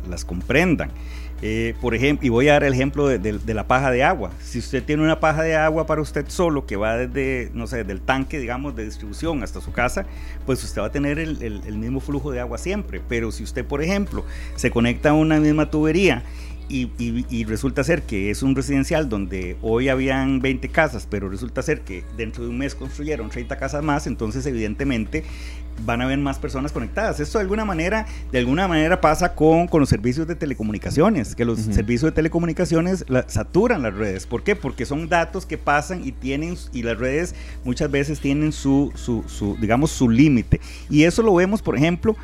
[0.08, 0.91] las comprendan.
[1.43, 4.32] Eh, por ejemplo, y voy a dar el ejemplo de, la paja de agua.
[4.41, 7.84] Si usted tiene una paja de agua para usted solo que va desde, no sé,
[7.84, 10.06] del tanque, digamos, de distribución hasta su casa,
[10.46, 13.02] pues usted va a tener el, el mismo flujo de agua siempre.
[13.08, 16.24] Pero si usted, por ejemplo, se conecta a una misma tubería
[16.69, 21.82] y, resulta ser que es un residencial donde hoy habían 20 casas, pero resulta ser
[21.82, 25.23] que dentro de un mes construyeron 30 casas más, entonces evidentemente
[25.86, 27.19] van a haber más personas conectadas.
[27.19, 31.45] Esto de alguna manera, de alguna manera pasa con, con los servicios de telecomunicaciones, que
[31.45, 34.25] los servicios de telecomunicaciones saturan las redes.
[34.25, 34.56] ¿Por qué?
[34.56, 39.23] Porque son datos que pasan y tienen, y las redes muchas veces tienen su, su,
[39.27, 40.60] su digamos, su límite.
[40.89, 42.15] Y eso lo vemos, por ejemplo,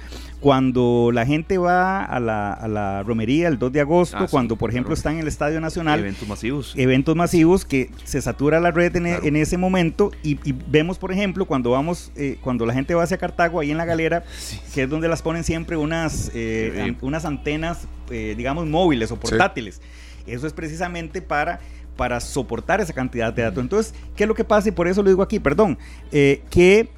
[0.43, 4.57] cuando la gente va a la, a la romería el 2 de agosto, ah, cuando
[4.57, 6.01] por ejemplo está en el Estadio Nacional.
[6.01, 6.73] Eventos masivos.
[6.75, 11.45] Eventos masivos que se satura la red en, e, ese momento y, vemos por ejemplo
[11.45, 14.25] cuando vamos, eh, cuando la gente va hacia Cartago, ahí en la galera,
[14.73, 19.81] que es donde las ponen siempre unas, eh, unas antenas, eh, digamos, móviles o portátiles.
[20.27, 21.61] Eso es precisamente para
[21.95, 23.61] para soportar esa cantidad de datos.
[23.61, 24.67] Entonces, ¿qué es lo que pasa?
[24.67, 25.77] Y por eso lo digo aquí, perdón,
[26.11, 26.89] que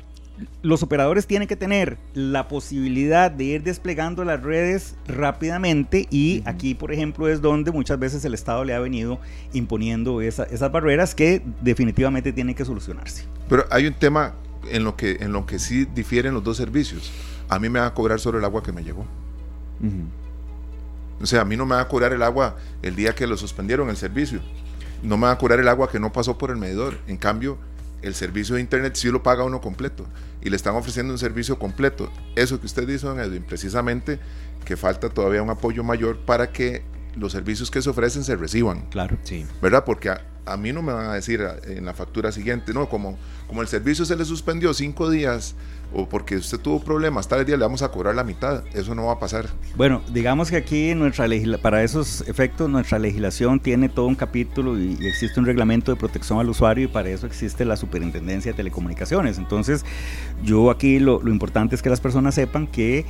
[0.62, 6.76] los operadores tienen que tener la posibilidad de ir desplegando las redes rápidamente y aquí,
[6.76, 9.20] por ejemplo, es donde muchas veces el Estado le ha venido
[9.54, 13.26] imponiendo esas barreras que definitivamente tienen que solucionarse.
[13.48, 14.34] Pero hay un tema
[14.70, 17.12] en lo que, en lo que sí difieren los dos servicios.
[17.48, 19.06] A mí me va a cobrar sobre el agua que me llegó.
[21.22, 23.38] O sea, a mí no me va a cobrar el agua el día que lo
[23.38, 24.42] suspendieron el servicio.
[25.04, 26.98] No me va a cobrar el agua que no pasó por el medidor.
[27.08, 27.58] En cambio,
[28.06, 30.06] el servicio de internet sí lo paga uno completo
[30.42, 32.12] y le están ofreciendo un servicio completo.
[32.36, 34.20] Eso que usted dice, don Edwin, precisamente
[34.64, 36.84] que falta todavía un apoyo mayor para que
[37.16, 38.86] los servicios que se ofrecen se reciban.
[38.90, 39.46] Claro, sí.
[39.62, 39.84] ¿Verdad?
[39.86, 43.62] Porque a, mí no me van a decir en la factura siguiente, no, como, como
[43.62, 45.56] el servicio se le suspendió cinco días
[45.94, 48.64] o porque usted tuvo problemas, tal día le vamos a cobrar la mitad.
[48.74, 49.48] Eso no va a pasar.
[49.76, 51.26] Bueno, digamos que aquí nuestra
[51.62, 56.40] para esos efectos nuestra legislación tiene todo un capítulo y, existe un reglamento de protección
[56.40, 59.38] al usuario y para eso existe la Superintendencia de Telecomunicaciones.
[59.38, 59.86] Entonces,
[60.44, 63.06] yo aquí lo, lo importante es que las personas sepan que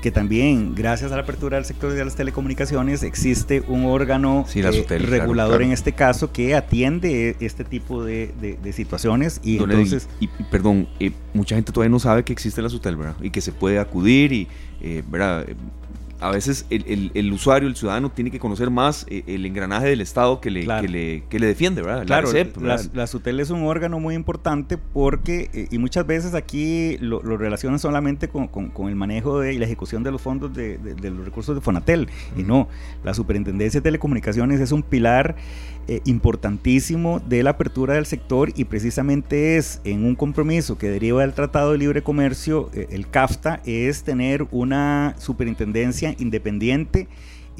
[0.00, 4.98] que también gracias a la apertura del sector de las telecomunicaciones existe un órgano eh,
[4.98, 11.12] regulador en este caso que atiende este tipo de, situaciones y entonces y, perdón eh,
[11.34, 13.16] mucha gente todavía no sabe que existe la SUTEL ¿verdad?
[13.20, 14.48] y que se puede acudir y
[14.80, 15.46] eh, ¿verdad?
[16.20, 20.40] A veces el, usuario, el ciudadano, tiene que conocer más eh, el engranaje del Estado
[20.40, 20.66] que le,
[21.28, 22.06] que le, defiende, ¿verdad?
[22.06, 22.30] Claro,
[22.92, 27.78] la, SUTEL es un órgano muy importante porque, eh, y muchas veces aquí lo, relacionan
[27.78, 28.50] solamente con,
[28.88, 32.08] el manejo de, y la ejecución de los fondos de, los recursos de Fonatel.
[32.36, 32.68] Y no,
[33.02, 35.36] la Superintendencia de Telecomunicaciones es un pilar
[35.92, 41.22] eh, importantísimo de la apertura del sector y precisamente es en un compromiso que deriva
[41.22, 47.08] del Tratado de Libre Comercio, eh, el CAFTA, es tener una superintendencia independiente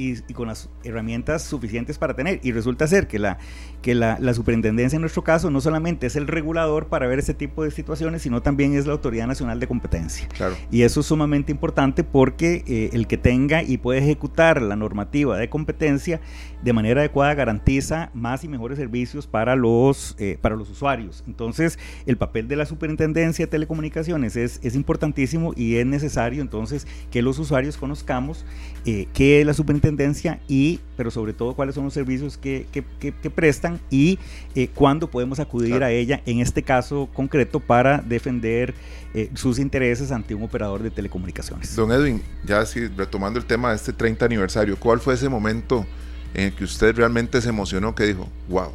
[0.01, 2.41] y, con las herramientas suficientes para tener.
[2.43, 3.39] Y resulta ser que la,
[3.83, 7.65] que la, superintendencia en nuestro caso no solamente es el regulador para ver ese tipo
[7.65, 10.29] de situaciones, sino también es la Autoridad Nacional de Competencia.
[10.29, 10.57] Claro.
[10.71, 15.37] Y eso es sumamente importante porque eh, el que tenga y puede ejecutar la normativa
[15.37, 16.21] de competencia
[16.63, 21.25] de manera adecuada garantiza más y mejores servicios para los, eh, para los usuarios.
[21.27, 26.87] Entonces, el papel de la Superintendencia de Telecomunicaciones es, es importantísimo y es necesario entonces
[27.11, 28.45] que los usuarios conozcamos
[28.85, 32.85] eh, qué es la Superintendencia y, pero sobre todo, cuáles son los servicios que, que,
[33.01, 34.19] que, prestan y
[34.55, 38.75] eh, cuándo podemos acudir a ella, en este caso concreto, para defender
[39.35, 41.75] sus intereses ante un operador de telecomunicaciones.
[41.75, 45.85] Don Edwin, ya así retomando el tema de este 30 aniversario, ¿cuál fue ese momento?
[46.35, 48.73] En el que usted realmente se emocionó, que dijo, wow,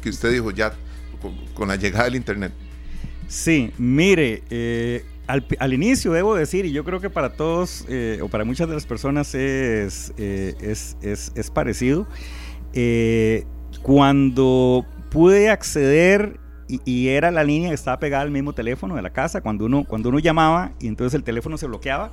[0.00, 0.72] que usted dijo ya
[1.54, 2.52] con, la llegada del Internet?
[3.28, 8.28] Sí, mire, eh, al, inicio debo decir, y yo creo que para todos eh, o
[8.28, 12.06] para muchas de las personas es, eh, es, es, parecido,
[13.82, 19.02] cuando pude acceder y, y, era la línea que estaba pegada al mismo teléfono de
[19.02, 22.12] la casa, cuando uno, cuando uno llamaba y entonces el teléfono se bloqueaba,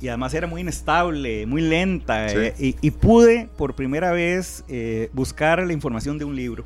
[0.00, 2.26] y además era muy inestable, muy lenta.
[2.32, 6.64] Eh, y, pude por primera vez eh, buscar la información de un libro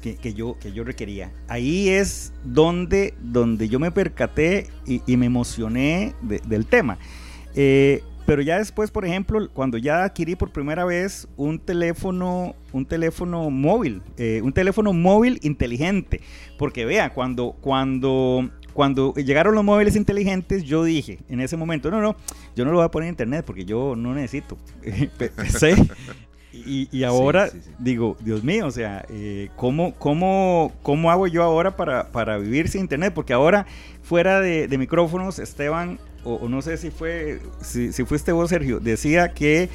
[0.00, 1.32] que, yo, que yo requería.
[1.48, 6.98] Ahí es donde, donde yo me percaté y, me emocioné del tema.
[7.54, 12.86] Eh, pero ya después, por ejemplo, cuando ya adquirí por primera vez un teléfono, un
[12.86, 14.02] teléfono móvil,
[14.42, 16.20] un teléfono móvil inteligente,
[16.56, 18.48] porque vea, cuando, cuando
[18.80, 22.16] cuando llegaron los móviles inteligentes, yo dije en ese momento, no, no,
[22.56, 24.56] yo no lo voy a poner en internet porque yo no necesito
[25.18, 25.76] PC.
[26.50, 32.10] Y, ahora digo, Dios mío, o sea, eh, ¿cómo, cómo, cómo, hago yo ahora para,
[32.10, 33.12] para, vivir sin internet?
[33.14, 33.66] Porque ahora,
[34.02, 39.34] fuera de, micrófonos, Esteban, o, no sé si fue, si, si fuiste vos, Sergio, decía
[39.34, 39.68] que,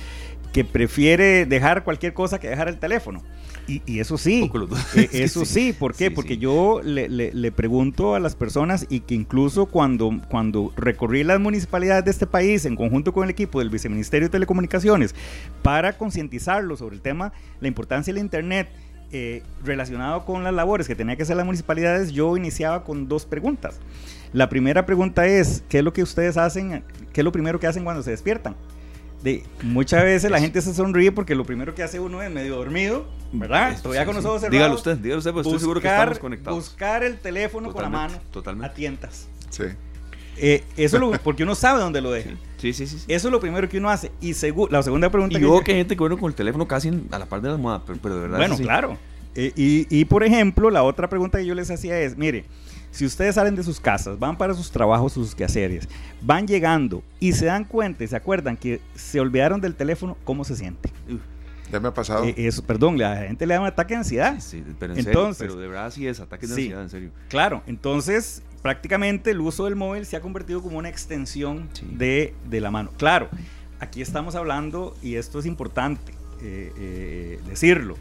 [0.52, 3.22] que prefiere dejar cualquier cosa que dejar el teléfono.
[3.68, 4.50] Y, eso sí,
[4.96, 6.12] e, eso sí, ¿por qué?
[6.12, 12.06] Porque yo le, pregunto a las personas y que incluso cuando, cuando recorrí las municipalidades
[12.06, 15.16] de este país en conjunto con el equipo del Viceministerio de Telecomunicaciones
[15.64, 18.70] para concientizarlo sobre el tema, la importancia del Internet,
[19.12, 23.26] eh, relacionado con las labores que tenía que hacer las municipalidades, yo iniciaba con dos
[23.26, 23.80] preguntas.
[24.34, 26.84] La primera pregunta es, ¿qué es lo que ustedes hacen?
[27.14, 28.56] ¿Qué es lo primero que hacen cuando se despiertan?
[29.64, 33.06] Muchas veces la gente se sonríe porque lo primero que hace uno es medio dormido,
[33.32, 33.78] ¿verdad?
[33.82, 34.52] Todavía con los ojos cerrados.
[34.52, 36.58] Dígalo usted, dígalo usted, porque estoy seguro que estamos conectados.
[36.58, 38.72] Buscar el teléfono con la mano totalmente.
[38.72, 39.28] a tientas.
[39.50, 39.64] Sí.
[40.38, 42.32] Eh, eso lo, porque uno sabe dónde lo deja.
[42.58, 42.98] Sí, sí, sí.
[43.08, 44.12] Eso es lo primero que uno hace.
[44.22, 44.34] Y
[44.70, 45.38] la segunda pregunta.
[45.38, 47.48] Y que que hay gente que bueno con el teléfono casi a la par de
[47.50, 48.38] la almohada, pero, de verdad.
[48.38, 48.98] Bueno, claro.
[49.36, 52.46] Eh, y, y, por ejemplo, la otra pregunta que yo les hacía es: mire,
[52.96, 55.90] si ustedes salen de sus casas, van para sus trabajos, sus quehaceres,
[56.22, 60.46] van llegando y se dan cuenta y se acuerdan que se olvidaron del teléfono, ¿cómo
[60.46, 60.90] se siente?
[61.70, 62.24] Ya me ha pasado.
[62.24, 64.40] Eh, eso, perdón, la gente le da un ataque de ansiedad.
[64.40, 67.12] Sí, pero en entonces, serio, pero de verdad sí es ataque de ansiedad, en serio.
[67.28, 72.62] Claro, entonces prácticamente el uso del móvil se ha convertido como una extensión de, de,
[72.62, 72.92] la mano.
[72.96, 73.28] Claro,
[73.82, 77.98] aquí estamos hablando, y esto es importante eh, eh, decirlo,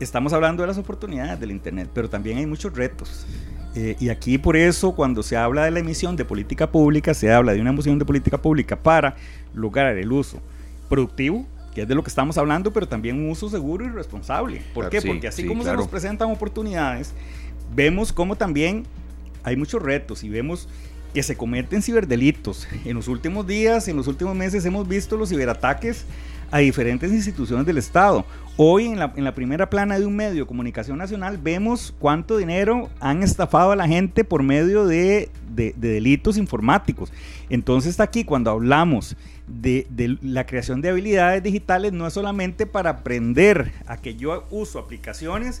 [0.00, 3.26] estamos hablando de las oportunidades del Internet, pero también hay muchos retos.
[3.74, 7.32] Eh, y aquí por eso cuando se habla de la emisión de política pública, se
[7.32, 9.16] habla de una emisión de política pública para
[9.52, 10.40] lograr el uso
[10.88, 14.62] productivo, que es de lo que estamos hablando, pero también un uso seguro y responsable.
[14.72, 15.02] ¿Por qué?
[15.02, 17.12] Porque así como se nos presentan oportunidades,
[17.74, 18.84] vemos como también
[19.42, 20.68] hay muchos retos y vemos
[21.12, 22.66] que se cometen ciberdelitos.
[22.84, 26.04] En los últimos días, en los últimos meses hemos visto los ciberataques
[26.54, 28.24] a diferentes instituciones del Estado.
[28.56, 32.36] Hoy en la, en la, primera plana de un medio de comunicación nacional vemos cuánto
[32.36, 37.12] dinero han estafado a la gente por medio de, de, delitos informáticos.
[37.50, 39.16] Entonces aquí cuando hablamos
[39.48, 44.46] de, de, la creación de habilidades digitales, no es solamente para aprender a que yo
[44.52, 45.60] uso aplicaciones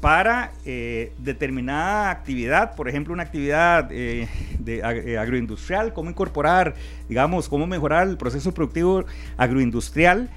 [0.00, 4.28] para eh, determinada actividad, por ejemplo, una actividad eh,
[4.58, 6.74] de, eh, agroindustrial, cómo incorporar,
[7.08, 9.04] digamos, cómo mejorar el proceso productivo
[9.36, 10.30] agroindustrial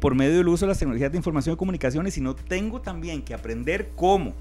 [0.00, 3.34] por medio del uso de las tecnologías de información y comunicaciones, sino tengo también que
[3.34, 4.32] aprender cómo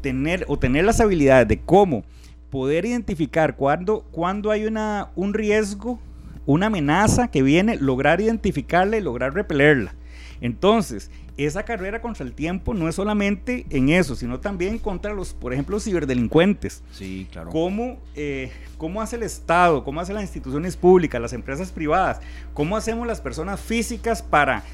[0.00, 2.04] tener o tener las habilidades de cómo
[2.50, 5.98] poder identificar cuando, cuando hay una, un riesgo,
[6.46, 9.94] una amenaza que viene, lograr identificarla y lograr repelerla.
[10.40, 15.34] Entonces, esa carrera contra el tiempo no es solamente en eso, sino también contra los,
[15.34, 16.82] por ejemplo, ciberdelincuentes.
[16.92, 17.50] Sí, claro.
[17.50, 19.84] ¿Cómo, eh, ¿Cómo hace el Estado?
[19.84, 22.20] ¿Cómo hacen las instituciones públicas, las empresas privadas?
[22.54, 24.64] ¿Cómo hacemos las personas físicas para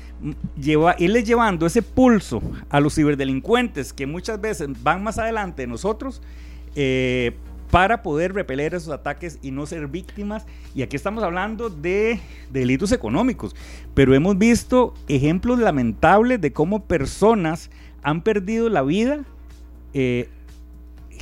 [0.56, 5.68] llevar, irles llevando ese pulso a los ciberdelincuentes que muchas veces van más adelante de
[5.68, 6.22] nosotros?
[6.74, 7.36] Eh,
[7.72, 10.44] para poder repeler esos ataques y no ser víctimas.
[10.74, 13.56] Y aquí estamos hablando de, delitos económicos,
[13.94, 17.70] pero hemos visto ejemplos lamentables de cómo personas
[18.02, 19.24] han perdido la vida
[19.94, 20.28] eh,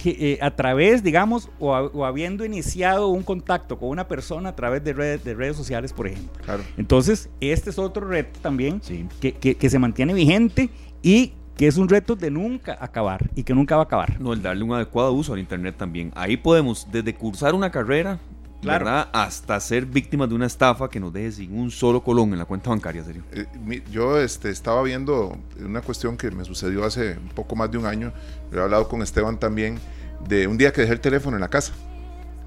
[0.04, 4.92] eh, a través, digamos, o, habiendo iniciado un contacto con una persona a través de
[4.92, 6.32] redes, de redes sociales, por ejemplo.
[6.76, 8.82] Entonces, este es otro reto también
[9.20, 10.68] que, que se mantiene vigente
[11.00, 14.18] y que es un reto de nunca acabar y que nunca va a acabar.
[14.18, 16.10] No, el darle un adecuado uso al Internet también.
[16.14, 18.18] Ahí podemos, desde cursar una carrera,
[18.62, 19.10] ¿verdad?
[19.12, 22.46] Hasta ser víctimas de una estafa que nos deje sin un solo colón en la
[22.46, 23.24] cuenta bancaria, serio.
[23.32, 27.76] Eh, yo este, estaba viendo una cuestión que me sucedió hace un poco más de
[27.76, 28.10] un año,
[28.50, 29.78] he hablado con Esteban también,
[30.26, 31.74] de un día que dejé el teléfono en la casa,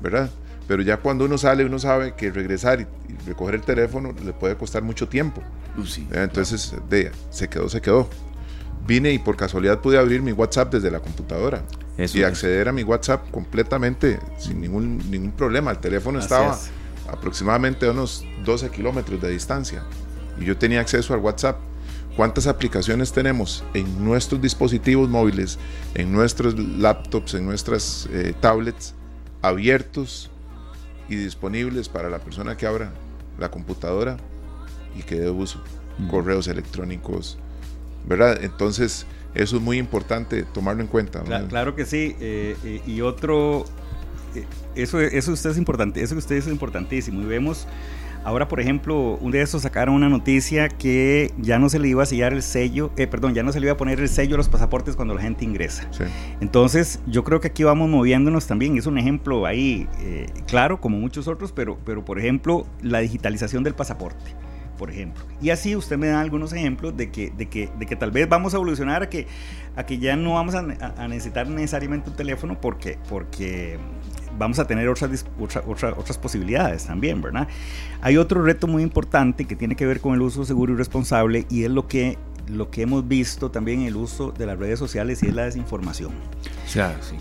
[0.01, 0.31] ¿verdad?
[0.67, 2.87] Pero ya cuando uno sale, uno sabe que regresar y,
[3.27, 5.43] recoger el teléfono le puede costar mucho tiempo.
[5.85, 8.09] Sí, Entonces, de, se quedó, se quedó
[8.85, 11.63] vine y por casualidad pude abrir mi WhatsApp desde la computadora
[11.97, 15.71] y acceder a mi WhatsApp completamente sin ningún, ningún problema.
[15.71, 16.57] El teléfono estaba
[17.07, 19.83] aproximadamente a unos 12 kilómetros de distancia
[20.39, 21.57] y yo tenía acceso al WhatsApp.
[22.15, 25.57] ¿Cuántas aplicaciones tenemos en nuestros dispositivos móviles,
[25.95, 28.93] en nuestros laptops, en nuestras eh, tablets
[29.41, 30.29] abiertos
[31.09, 32.91] y disponibles para la persona que abra
[33.39, 34.17] la computadora
[34.95, 35.59] y que dé uso?
[36.09, 37.39] Correos electrónicos,
[38.05, 38.43] ¿verdad?
[38.43, 41.21] Entonces, eso es muy importante tomarlo en cuenta.
[41.49, 42.15] Claro, que sí.
[42.19, 43.65] Eh, eh, y otro,
[44.35, 47.21] eh, eso, eso usted es importante, eso usted es importantísimo.
[47.21, 47.67] Y vemos,
[48.23, 52.03] ahora por ejemplo, un de estos sacaron una noticia que ya no se le iba
[52.03, 54.37] a sellar el sello, perdón, ya no se le iba a poner el sello a
[54.37, 55.89] los pasaportes cuando la gente ingresa.
[56.39, 58.77] Entonces, yo creo que aquí vamos moviéndonos también.
[58.77, 59.87] Es un ejemplo ahí,
[60.45, 64.35] claro, como muchos otros, pero, pero por ejemplo, la digitalización del pasaporte
[64.83, 65.23] por ejemplo.
[65.41, 68.27] Y así usted me da algunos ejemplos de que, de que, de que tal vez
[68.27, 69.27] vamos a evolucionar a que,
[69.77, 70.61] a que ya no vamos a,
[71.07, 73.79] necesitar necesariamente un teléfono porque, porque
[74.37, 77.47] vamos a tener otras, otras, otras posibilidades también, ¿verdad?
[78.01, 81.45] Hay otro reto muy importante que tiene que ver con el uso seguro y responsable
[81.49, 82.17] y es lo que
[82.47, 85.45] lo que hemos visto también en el uso de las redes sociales y es la
[85.45, 86.11] desinformación.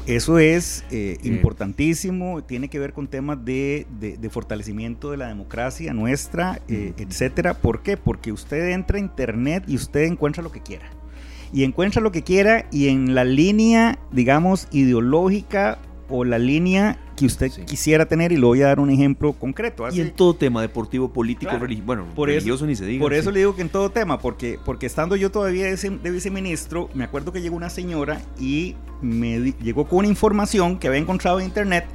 [0.06, 5.92] Eso es eh, importantísimo, tiene que ver con temas de, de, fortalecimiento de la democracia
[5.92, 7.54] nuestra, eh, etcétera.
[7.54, 7.96] ¿Por qué?
[7.96, 10.90] Porque usted entra a internet y usted encuentra lo que quiera.
[11.52, 15.78] Y encuentra lo que quiera y en la línea, digamos, ideológica
[16.12, 19.88] o la línea que usted quisiera tener y le voy a dar un ejemplo concreto.
[19.90, 21.52] y en todo tema deportivo, político,
[21.84, 23.02] bueno, por religioso ni se diga.
[23.02, 26.90] Por eso le digo que en todo tema, porque, porque estando yo todavía de, viceministro,
[26.94, 31.40] me acuerdo que llegó una señora y me llegó con una información que había encontrado
[31.40, 31.86] en internet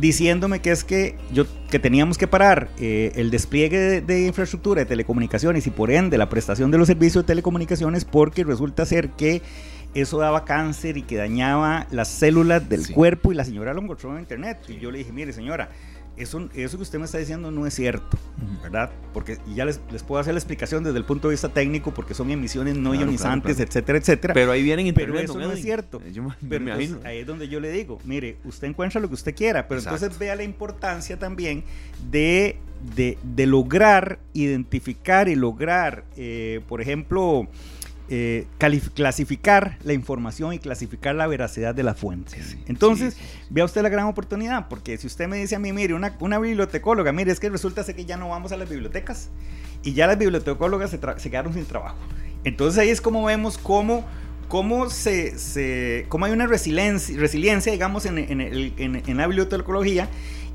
[0.00, 4.80] diciéndome que es que yo que teníamos que parar eh, el despliegue de, de, infraestructura
[4.80, 9.10] de telecomunicaciones y por ende la prestación de los servicios de telecomunicaciones porque resulta ser
[9.10, 9.42] que
[9.94, 14.12] eso daba cáncer y que dañaba las células del cuerpo y la señora lo encontró
[14.12, 14.58] en internet.
[14.68, 15.70] Y yo le dije, mire señora,
[16.16, 18.18] eso, eso que usted me está diciendo no es cierto,
[18.62, 18.90] ¿verdad?
[19.14, 22.12] Porque ya les, les, puedo hacer la explicación desde el punto de vista técnico, porque
[22.12, 24.34] son emisiones no ionizantes, etcétera, etcétera.
[24.34, 26.02] Pero ahí vienen Pero eso no es cierto.
[26.48, 29.80] pero ahí es donde yo le digo, mire, usted encuentra lo que usted quiera, pero
[29.80, 31.64] entonces vea la importancia también
[32.10, 32.58] de,
[32.94, 37.48] de, de lograr identificar y lograr, eh, por ejemplo,
[38.08, 38.46] eh,
[38.94, 42.56] clasificar la información y clasificar la veracidad de las fuentes.
[42.66, 43.16] Entonces,
[43.50, 46.38] vea usted la gran oportunidad, porque si usted me dice a mí, mire, una, una
[46.38, 49.30] bibliotecóloga, mire, es que resulta que ya no vamos a las bibliotecas
[49.82, 51.96] y ya las bibliotecólogas se, se quedaron sin trabajo.
[52.44, 54.04] Entonces ahí es como vemos cómo
[54.52, 60.10] cómo, se, se, cómo hay una resiliencia, resiliencia digamos, en, en, en, en, la bibliotecología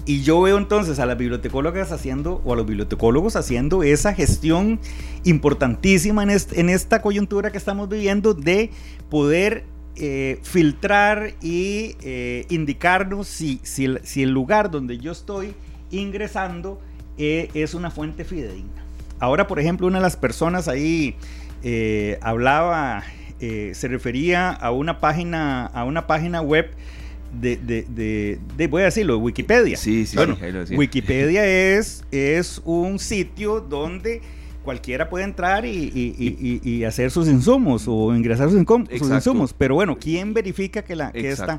[0.07, 4.79] y yo veo entonces a las bibliotecólogas haciendo, o a los bibliotecólogos haciendo esa gestión
[5.25, 8.71] importantísima en, esta coyuntura que estamos viviendo de
[9.09, 9.65] poder
[9.97, 15.53] eh, filtrar y eh, indicarnos si, si, el, si, el, lugar donde yo estoy
[15.91, 16.79] ingresando
[17.17, 18.85] eh, es una fuente fidedigna.
[19.19, 21.17] Ahora, por ejemplo, una de las personas ahí
[22.21, 23.03] hablaba,
[23.39, 26.69] se refería a una página, a una página web
[27.33, 29.77] de, de, de, voy a decirlo, Wikipedia.
[29.77, 30.37] Sí, sí, bueno,
[30.71, 31.45] Wikipedia
[31.77, 34.21] es, es un sitio donde
[34.63, 39.53] cualquiera puede entrar y, y, y, hacer sus insumos o ingresar sus, insumos.
[39.53, 41.57] Pero bueno, ¿quién verifica que, la, que, esta,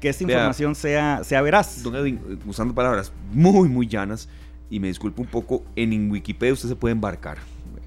[0.00, 1.82] que esta información sea, sea veraz?
[1.82, 4.28] Don Edwin, usando palabras muy, muy llanas,
[4.70, 7.38] y me disculpo un poco, en Wikipedia usted se puede embarcar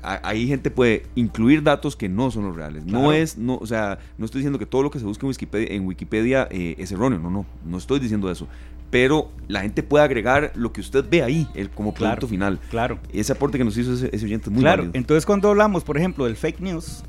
[0.01, 2.85] ahí gente puede incluir datos que no son los reales.
[2.85, 5.29] No es, no, o sea, no estoy diciendo que todo lo que se busca en
[5.29, 8.47] Wikipedia, en Wikipedia eh, es erróneo, no, no, no estoy diciendo eso.
[8.89, 12.59] Pero la gente puede agregar lo que usted ve ahí el, como producto final.
[12.69, 12.99] Claro.
[13.13, 16.25] Ese aporte que nos hizo ese, oyente es muy Claro, entonces cuando hablamos, por ejemplo,
[16.25, 17.03] del fake news,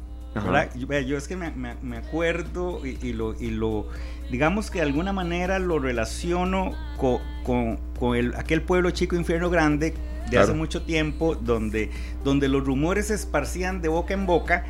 [0.76, 3.88] yo, yo, es que me, me, acuerdo y, lo, y lo,
[4.30, 9.50] digamos que de alguna manera lo relaciono con, con, con el, aquel pueblo chico, infierno
[9.50, 9.92] grande,
[10.32, 11.90] de hace mucho tiempo, donde,
[12.24, 14.64] donde los rumores se esparcían de boca en boca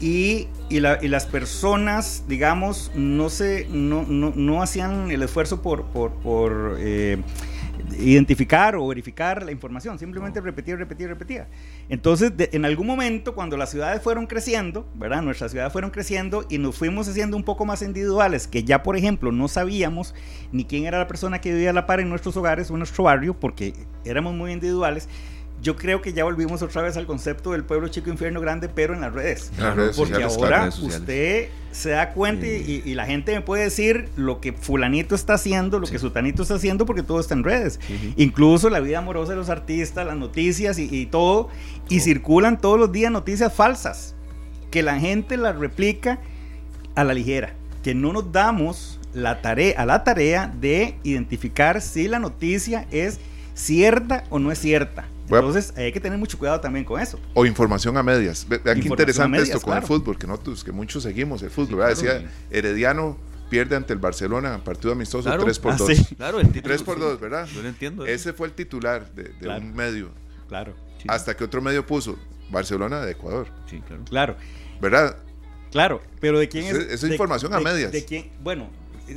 [0.00, 5.62] y, y, la, y las personas, digamos, no, se, no, no, no hacían el esfuerzo
[5.62, 7.18] por, por, por eh,
[7.98, 11.44] identificar o verificar la información, simplemente repetir, repetir, repetir.
[11.88, 15.22] Entonces, en algún momento, cuando las ciudades fueron creciendo, ¿verdad?
[15.22, 18.96] Nuestras ciudades fueron creciendo y nos fuimos haciendo un poco más individuales, que ya, por
[18.96, 20.14] ejemplo, no sabíamos
[20.52, 22.78] ni quién era la persona que vivía a la par en nuestros hogares o en
[22.80, 23.74] nuestro barrio, porque
[24.04, 25.08] éramos muy individuales
[25.62, 28.94] yo creo que ya volvimos otra vez al concepto del pueblo chico infierno grande, pero
[28.94, 29.50] en las redes.
[29.96, 35.14] porque ahora usted se da cuenta y, la gente me puede decir lo que fulanito
[35.14, 37.80] está haciendo, lo que sutanito está haciendo, porque todo está en redes.
[38.16, 41.48] Incluso la vida amorosa de los artistas, las noticias y, todo.
[41.88, 44.14] Y circulan todos los días noticias falsas,
[44.70, 46.18] que la gente las replica
[46.94, 52.08] a la ligera, que no nos damos la tarea, a la tarea de identificar si
[52.08, 53.20] la noticia es
[53.54, 55.06] cierta o no es cierta.
[55.28, 57.18] Entonces hay que tener mucho cuidado también con eso.
[57.34, 58.46] O información a medias.
[58.48, 61.86] Vean qué interesante esto con el fútbol, que nosotros, que muchos seguimos el fútbol.
[61.88, 63.16] Decía, Herediano
[63.48, 65.90] pierde ante el Barcelona, partido amistoso 3 por 2.
[65.90, 67.46] Ah, claro, el 3 por 2, ¿verdad?
[67.54, 68.06] Yo lo entiendo.
[68.06, 70.10] Ese fue el titular de, un medio.
[70.48, 70.74] Claro.
[71.08, 72.18] Hasta que otro medio puso
[72.50, 73.48] Barcelona de Ecuador.
[73.68, 74.04] Sí, claro.
[74.04, 74.36] Claro.
[74.80, 75.16] ¿Verdad?
[75.70, 76.74] Claro, pero ¿de quién es?
[76.74, 77.92] Esa información a medias.
[77.92, 78.30] De, quién?
[78.42, 78.68] Bueno,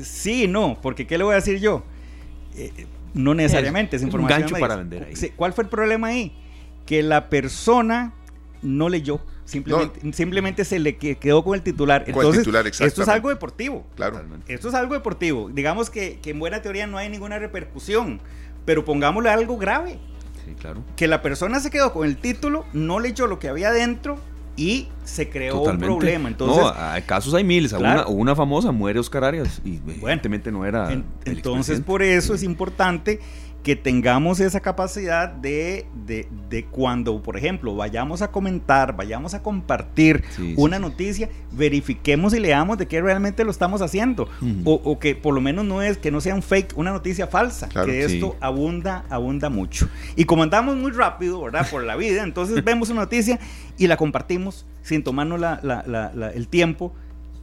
[0.04, 1.84] sí no, porque ¿qué le voy a decir yo?
[2.56, 4.44] Eh, no necesariamente, es, información.
[4.44, 5.32] Un gancho para vender ahí.
[5.36, 6.36] ¿Cuál fue el problema ahí?
[6.86, 8.14] Que la persona
[8.62, 9.22] no leyó.
[9.46, 12.04] Simplemente, simplemente se le quedó con el titular.
[12.06, 12.48] Entonces,
[12.82, 13.86] esto es algo deportivo.
[13.96, 14.22] Claro.
[14.48, 15.50] Esto es algo deportivo.
[15.50, 18.22] Digamos que, que, en buena teoría no hay ninguna repercusión,
[18.66, 19.98] pero pongámosle algo grave.
[20.46, 20.84] Sí, claro.
[20.96, 24.20] Que la persona se quedó con el título, no leyó lo que había dentro
[24.56, 26.30] y se creó un problema.
[26.30, 27.74] Entonces, no, hay casos hay miles.
[27.74, 30.92] Una, una, famosa muere Oscar Arias y evidentemente no era.
[31.26, 33.20] entonces, por eso es importante
[33.64, 40.24] que tengamos esa capacidad de, de, cuando, por ejemplo, vayamos a comentar, vayamos a compartir
[40.56, 44.30] una noticia, verifiquemos y leamos de qué realmente lo estamos haciendo.
[44.64, 47.68] o, que por lo menos no es que no sea un fake, una noticia falsa,
[47.70, 49.90] que esto abunda, abunda mucho.
[50.16, 51.70] Y como andamos muy rápido, ¿verdad?
[51.70, 53.40] Por la vida, entonces vemos una noticia
[53.78, 55.40] y la compartimos sin tomarnos
[56.36, 56.94] el tiempo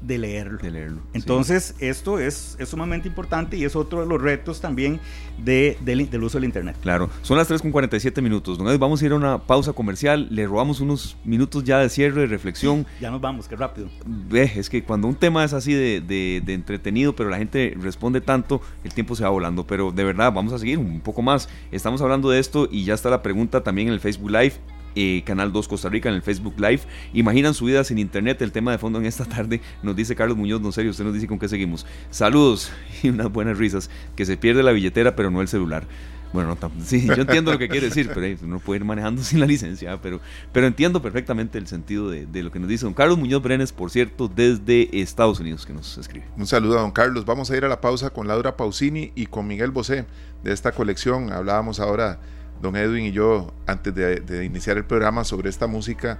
[0.01, 0.59] de leerlo.
[0.59, 5.01] De leerlo Entonces, esto es, es, sumamente importante y es otro de los retos también
[5.43, 6.77] de, del uso del Internet.
[6.81, 8.59] Claro, son las 3 con 47 minutos.
[8.79, 12.27] vamos a ir a una pausa comercial, le robamos unos minutos ya de cierre, de
[12.27, 12.87] reflexión.
[13.01, 13.89] ya nos vamos, qué rápido.
[14.33, 18.21] es que cuando un tema es así de, de, de, entretenido, pero la gente responde
[18.21, 19.67] tanto, el tiempo se va volando.
[19.67, 21.49] Pero de verdad, vamos a seguir un poco más.
[21.73, 24.55] Estamos hablando de esto y ya está la pregunta también en el Facebook Live
[24.97, 26.81] eh, Canal 2 Costa Rica en el Facebook Live.
[27.13, 30.37] Imaginan su vida sin internet, el tema de fondo en esta tarde, nos dice Carlos
[30.37, 31.87] Muñoz, no serio, usted nos dice con qué seguimos.
[32.11, 32.73] Saludos
[33.03, 35.87] y unas buenas risas, que se pierde la billetera pero no el celular.
[36.33, 39.23] Bueno, no, sí, yo entiendo lo que quiere decir, pero uno no puede ir manejando
[39.23, 40.21] sin la licencia, pero,
[40.53, 43.73] pero entiendo perfectamente el sentido de, de, lo que nos dice don Carlos Muñoz Brenes,
[43.73, 46.27] por cierto, desde Estados Unidos, que nos escribe.
[46.37, 47.25] Un saludo a don Carlos.
[47.25, 50.05] Vamos a ir a la pausa con Laura Pausini y con Miguel Bosé
[50.43, 51.33] de esta colección.
[51.33, 52.19] Hablábamos ahora,
[52.61, 56.19] don Edwin y yo, antes de, iniciar el programa, sobre esta música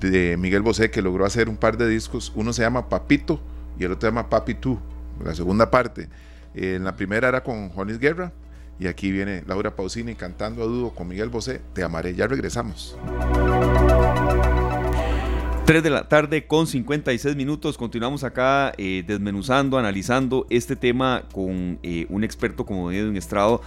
[0.00, 2.32] de Miguel Bosé, que logró hacer un par de discos.
[2.34, 3.40] Uno se llama Papito
[3.78, 4.78] y el otro se llama Papi Tú,
[5.24, 6.08] la segunda parte.
[6.54, 8.32] Eh, en la primera era con Juanis Guerra
[8.78, 12.14] y aquí viene Laura Pausini cantando a dúo con Miguel Bosé, Te amaré.
[12.14, 12.96] Ya regresamos.
[15.64, 17.78] 3 de la tarde con 56 minutos.
[17.78, 23.62] Continuamos acá eh, desmenuzando, analizando este tema con eh, un experto como Edwin Estrado.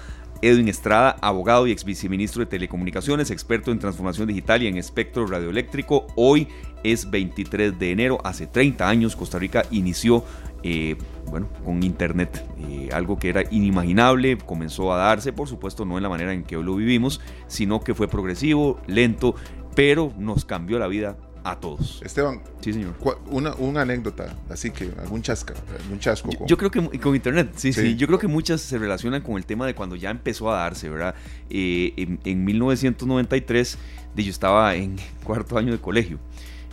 [0.46, 5.26] Edwin Estrada, abogado y ex viceministro de Telecomunicaciones, experto en transformación digital y en espectro
[5.26, 6.06] radioeléctrico.
[6.16, 6.48] Hoy
[6.84, 10.24] es 23 de enero, hace 30 años Costa Rica inició
[10.62, 10.98] eh,
[11.32, 16.04] bueno, con Internet, eh, algo que era inimaginable, comenzó a darse, por supuesto, no en
[16.04, 19.34] la manera en que hoy lo vivimos, sino que fue progresivo, lento,
[19.76, 22.02] pero nos cambió la vida a todos.
[22.04, 22.96] Esteban, sí, señor.
[23.28, 26.32] Una, una anécdota, así que algún chasca, algún chasco.
[26.32, 29.22] Yo, yo, creo que con internet, sí, sí, sí, Yo creo que muchas se relacionan
[29.22, 31.14] con el tema de cuando ya empezó a darse, ¿verdad?
[31.52, 33.78] Eh, en, en, 1993,
[34.16, 36.20] yo estaba en cuarto año de colegio.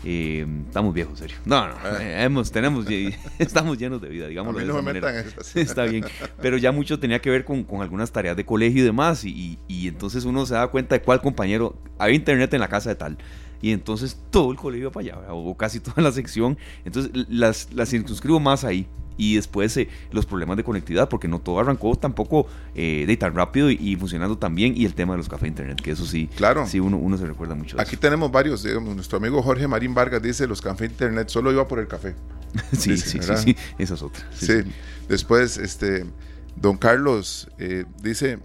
[0.05, 1.37] Eh, estamos viejos, serio.
[1.45, 2.87] No, no, eh, hemos, tenemos,
[3.39, 4.57] estamos llenos de vida, digamos.
[4.65, 5.55] No me metan estas.
[5.57, 6.05] Está bien.
[6.41, 9.25] Pero ya mucho tenía que ver con, con algunas tareas de colegio y demás.
[9.25, 11.77] Y, y, entonces uno se da cuenta de cuál compañero.
[11.99, 13.19] Había internet en la casa de tal.
[13.63, 16.59] Y entonces todo el colegio iba para allá, o casi toda la sección.
[16.85, 18.87] Entonces las, las circunscribo más ahí
[19.17, 23.35] y después eh, los problemas de conectividad, porque no todo arrancó tampoco eh, de tan
[23.35, 26.07] rápido y, y, funcionando tan bien, y el tema de los cafés internet, que eso
[26.07, 26.67] sí, claro.
[26.67, 27.81] sí uno, uno se recuerda mucho.
[27.81, 28.01] Aquí eso.
[28.01, 31.79] tenemos varios, digamos, nuestro amigo Jorge Marín Vargas dice, los cafés internet solo iba por
[31.79, 32.15] el café.
[32.73, 34.27] sí, dice, sí, sí, sí, esa es otra.
[34.35, 34.71] Sí, sí.
[35.09, 36.05] después, este,
[36.57, 38.39] don Carlos eh, dice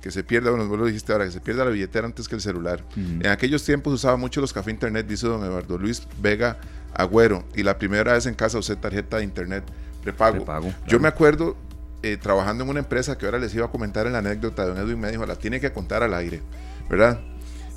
[0.00, 2.34] que se pierda, bueno, vos lo dijiste ahora, que se pierda la billetera antes que
[2.34, 2.84] el celular.
[2.96, 3.24] Uh -huh.
[3.24, 6.58] En aquellos tiempos usaba mucho los cafés internet, dice don Eduardo Luis Vega
[6.94, 9.64] Agüero, y la primera vez en casa usé tarjeta de internet
[10.02, 10.36] prepago.
[10.36, 10.86] prepago claro.
[10.86, 11.56] Yo me acuerdo
[12.02, 14.78] eh, trabajando en una empresa que ahora les iba a comentar en la anécdota, don
[14.78, 16.40] Edwin me dijo, la tiene que contar al aire,
[16.88, 17.20] ¿verdad?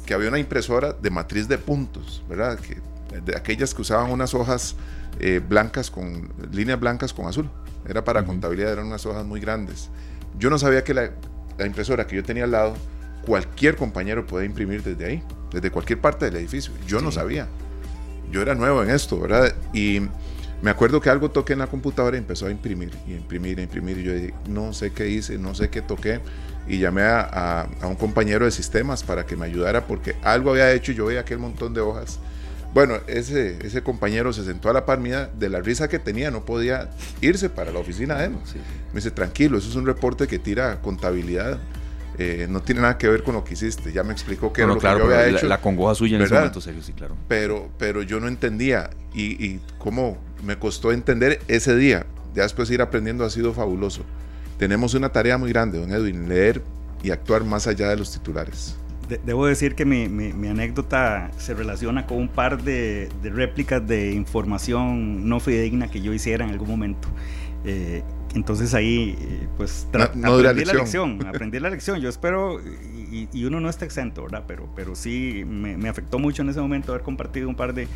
[0.05, 2.57] Que había una impresora de matriz de puntos, ¿verdad?
[2.57, 2.81] Que,
[3.19, 4.75] de aquellas que usaban unas hojas
[5.19, 7.49] eh, blancas con líneas blancas con azul.
[7.87, 8.27] Era para uh -huh.
[8.27, 9.89] contabilidad, eran unas hojas muy grandes.
[10.39, 11.11] Yo no sabía que la,
[11.57, 12.75] la impresora que yo tenía al lado,
[13.25, 16.73] cualquier compañero podía imprimir desde ahí, desde cualquier parte del edificio.
[16.87, 17.05] Yo sí.
[17.05, 17.47] no sabía.
[18.31, 19.53] Yo era nuevo en esto, ¿verdad?
[19.73, 20.01] Y
[20.61, 23.63] me acuerdo que algo toqué en la computadora y empezó a imprimir, y imprimir, y
[23.63, 23.97] imprimir.
[23.99, 26.19] Y yo dije, no sé qué hice, no sé qué toqué.
[26.67, 30.51] Y llamé a, a, a, un compañero de sistemas para que me ayudara porque algo
[30.51, 32.19] había hecho y yo veía aquel montón de hojas.
[32.73, 36.31] Bueno, ese, ese compañero se sentó a la par mía de la risa que tenía,
[36.31, 36.89] no podía
[37.21, 38.31] irse para la oficina de él.
[38.45, 38.57] Sí.
[38.89, 41.59] Me dice, tranquilo, eso es un reporte que tira contabilidad.
[42.17, 43.91] Eh, no tiene nada que ver con lo que hiciste.
[43.91, 45.47] Ya me explicó que bueno, era lo claro, que yo había la, hecho.
[45.47, 47.15] La congoja suya en ese momento, serio, sí, claro.
[47.27, 52.05] Pero, pero yo no entendía y, y cómo me costó entender ese día.
[52.33, 54.03] Ya después ir aprendiendo ha sido fabuloso.
[54.57, 56.63] Tenemos una tarea muy grande, don Edwin, leer
[57.03, 58.75] y actuar más allá de los titulares.
[59.07, 63.29] De debo decir que mi, mi, mi, anécdota se relaciona con un par de, de,
[63.29, 67.07] réplicas de información no fidedigna que yo hiciera en algún momento.
[67.65, 68.03] Eh,
[68.35, 70.77] entonces ahí, eh, pues, no, no aprendí la lección.
[70.77, 71.27] la lección.
[71.27, 71.99] Aprendí la lección.
[71.99, 74.43] Yo espero, y, y, uno no está exento, ¿verdad?
[74.47, 77.87] Pero, pero sí me, me, afectó mucho en ese momento haber compartido un par de,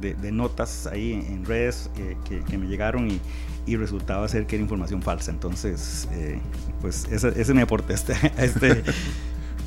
[0.00, 3.20] de, de notas ahí en, redes eh, que, que, me llegaron y,
[3.66, 5.32] y, resultaba ser que era información falsa.
[5.32, 6.38] Entonces, eh,
[6.80, 8.84] pues ese, ese, me aporté a este, a este,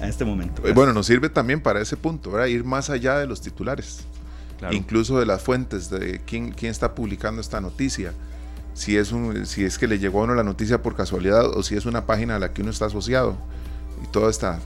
[0.04, 0.56] a este momento.
[0.58, 0.76] Gracias.
[0.76, 2.47] Bueno, nos sirve también para ese punto, ¿verdad?
[2.47, 4.06] Ir más allá de los titulares.
[4.60, 4.76] Claro.
[4.76, 8.14] Incluso de las fuentes, de quién, quién está publicando esta noticia
[8.74, 11.64] si es, un, si es que le llegó a uno la noticia por casualidad o
[11.64, 13.38] si es una página a la que uno está asociado
[14.04, 14.60] y toda esta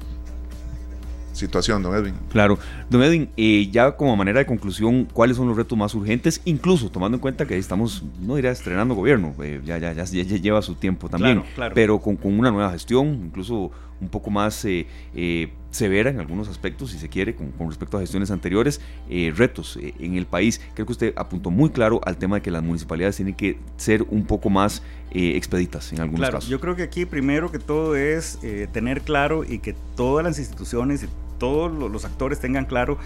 [1.33, 2.15] situación, don Edwin.
[2.31, 2.57] Claro,
[2.89, 6.41] don Edwin, eh, ya como manera de conclusión, ¿cuáles son los retos más urgentes?
[6.45, 10.23] Incluso tomando en cuenta que estamos, no diría estrenando gobierno, eh, ya, ya, ya, ya,
[10.23, 11.75] lleva su tiempo también, claro, claro.
[11.75, 13.71] pero con, con, una nueva gestión, incluso
[14.01, 17.97] un poco más eh, eh, severa en algunos aspectos, si se quiere, con, con respecto
[17.97, 20.61] a gestiones anteriores, eh, retos en el país.
[20.73, 24.03] Creo que usted apuntó muy claro al tema de que las municipalidades tienen que ser
[24.03, 24.81] un poco más
[25.11, 26.49] expeditas en algunos claro, casos.
[26.49, 28.39] Yo creo que aquí primero que todo es
[28.71, 31.07] tener claro y que todas las instituciones
[31.37, 32.97] todos los actores tengan claro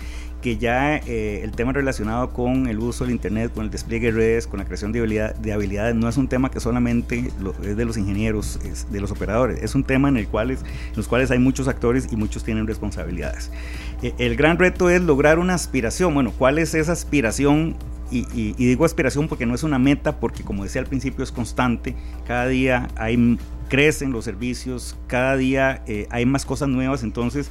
[0.41, 4.17] que ya eh, el tema relacionado con el uso del Internet, con el despliegue de
[4.17, 7.31] redes, con la creación de, de habilidades, no es un tema que solamente
[7.63, 10.57] es de los ingenieros, es de los operadores, es un tema en el cual
[10.95, 13.51] los cuales hay muchos actores y muchos tienen responsabilidades.
[14.01, 16.13] Eh, el gran reto es lograr una aspiración.
[16.13, 17.75] Bueno, ¿cuál es esa aspiración
[18.11, 21.95] y, digo aspiración porque no es una meta, porque como decía al principio es constante,
[22.27, 23.37] cada día hay,
[23.69, 27.49] crecen los servicios, cada día eh, hay más cosas nuevas, entonces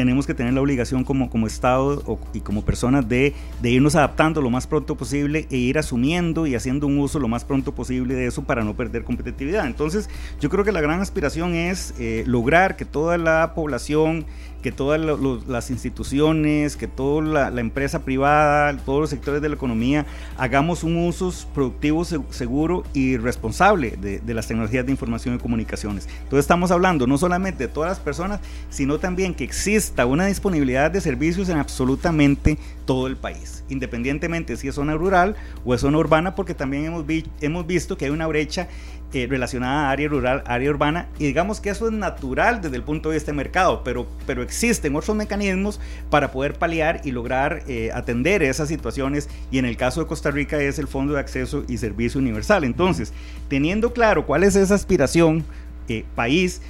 [0.00, 4.40] tenemos que tener la obligación como, como Estado y como personas de, de, irnos adaptando
[4.40, 8.14] lo más pronto posible e ir asumiendo y haciendo un uso lo más pronto posible
[8.14, 9.66] de eso para no perder competitividad.
[9.66, 10.08] Entonces
[10.40, 14.24] yo creo que la gran aspiración es eh, lograr que toda la población
[14.62, 15.00] que todas
[15.46, 20.06] las instituciones, que toda la, empresa privada, todos los sectores de la economía,
[20.36, 26.08] hagamos un uso productivo, seguro y responsable de, las tecnologías de información y comunicaciones.
[26.22, 28.40] Entonces estamos hablando no solamente de todas las personas,
[28.70, 34.68] sino también que exista una disponibilidad de servicios en absolutamente todo el país, independientemente si
[34.68, 37.04] es zona rural o es zona urbana, porque también hemos,
[37.40, 38.68] hemos visto que hay una brecha
[39.12, 43.08] relacionada a área rural, área urbana, y digamos que eso es natural desde el punto
[43.08, 45.80] de vista de mercado, pero, pero existen otros mecanismos
[46.10, 50.30] para poder paliar y lograr eh, atender esas situaciones, y en el caso de Costa
[50.30, 52.64] Rica es el Fondo de Acceso y Servicio Universal.
[52.64, 53.12] Entonces,
[53.48, 55.44] teniendo claro cuál es esa aspiración
[55.88, 56.62] eh, país,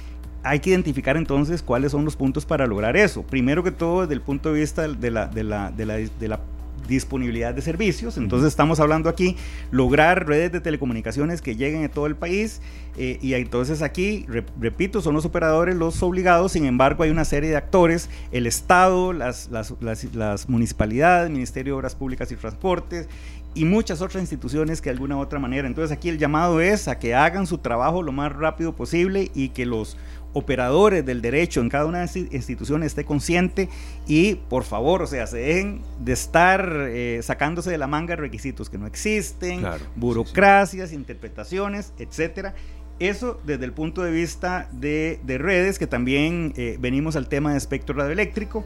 [0.43, 3.21] hay que identificar entonces cuáles son los puntos para lograr eso.
[3.21, 6.39] Primero que todo, desde el punto de vista de la, de la, de la
[6.87, 8.17] disponibilidad de servicios.
[8.17, 9.37] Entonces estamos hablando aquí
[9.71, 12.61] lograr redes de telecomunicaciones que lleguen a todo el país
[12.97, 14.25] eh, y entonces aquí,
[14.59, 19.13] repito, son los operadores los obligados, sin embargo hay una serie de actores, el Estado,
[19.13, 19.73] las, las,
[20.13, 23.07] las, municipalidades, el Ministerio de Obras Públicas y Transportes
[23.53, 25.67] y muchas otras instituciones que de alguna u otra manera.
[25.67, 29.49] Entonces aquí el llamado es a que hagan su trabajo lo más rápido posible y
[29.49, 29.97] que los
[30.33, 33.69] operadores del derecho en cada una de las instituciones esté consciente
[34.07, 38.69] y por favor, o sea, se dejen de estar eh, sacándose de la manga requisitos
[38.69, 39.63] que no existen,
[39.95, 42.53] burocracias, interpretaciones, etcétera.
[42.99, 47.57] Eso desde el punto de vista de, redes, que también eh, venimos al tema de
[47.57, 48.63] espectro radioeléctrico.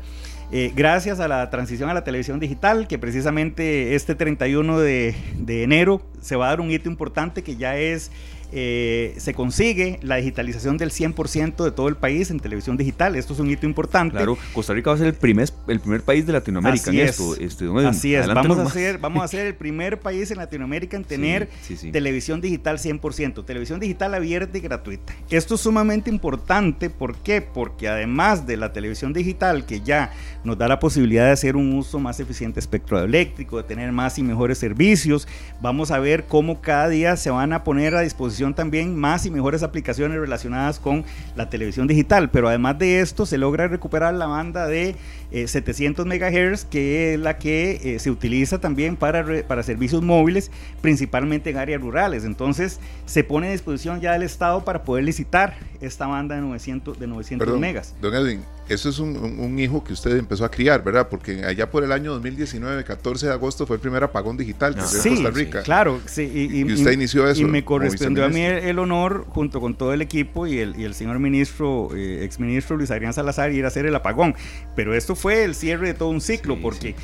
[0.52, 5.64] Eh, gracias a la transición a la televisión digital, que precisamente este 31 de, de
[5.64, 8.12] enero se va a dar un hito importante que ya es
[8.52, 13.16] eh, se consigue la digitalización del 100% de todo el país en televisión digital.
[13.16, 14.16] Esto es un hito importante.
[14.16, 17.06] Claro, Costa Rica va a ser el primer, el primer país de Latinoamérica Así en
[17.06, 17.12] es.
[17.12, 17.36] esto.
[17.36, 21.04] Este, Así es, vamos a, ser, vamos a ser el primer país en Latinoamérica en
[21.04, 21.50] tener
[21.92, 25.14] televisión digital 100%, televisión digital abierta y gratuita.
[25.30, 27.42] Esto es sumamente importante, ¿por qué?
[27.42, 31.74] Porque además de la televisión digital que ya nos da la posibilidad de hacer un
[31.74, 35.28] uso más eficiente espectro eléctrico, de tener más y mejores servicios,
[35.62, 39.32] vamos a ver cómo cada día se van a poner a disposición también más y
[39.32, 41.04] mejores aplicaciones relacionadas con
[41.36, 42.30] la televisión digital.
[42.30, 44.96] Pero además de esto, se logra recuperar la banda de
[45.32, 50.52] 700 eh, MHz, que es la que eh, se utiliza también para, para servicios móviles,
[50.82, 52.24] principalmente en áreas rurales.
[52.24, 57.00] Entonces, se pone a disposición ya del Estado para poder licitar esta banda de 900,
[57.00, 57.96] de 900 megas.
[58.02, 61.08] Don Edwin, eso es un, hijo que usted empezó a criar, ¿verdad?
[61.08, 64.82] Porque allá por el año 2019, 14 de agosto, fue el primer apagón digital que
[64.82, 65.64] se en Costa Rica.
[65.64, 66.24] claro, sí.
[66.52, 67.42] Y, usted inició eso.
[67.42, 70.84] Y me correspondió a mí el, honor, junto con todo el equipo y el, y
[70.84, 74.36] el señor ministro, eh, exministro Luis Adrián Salazar, ir a hacer el apagón.
[74.76, 76.96] Pero esto fue el cierre de todo un ciclo, porque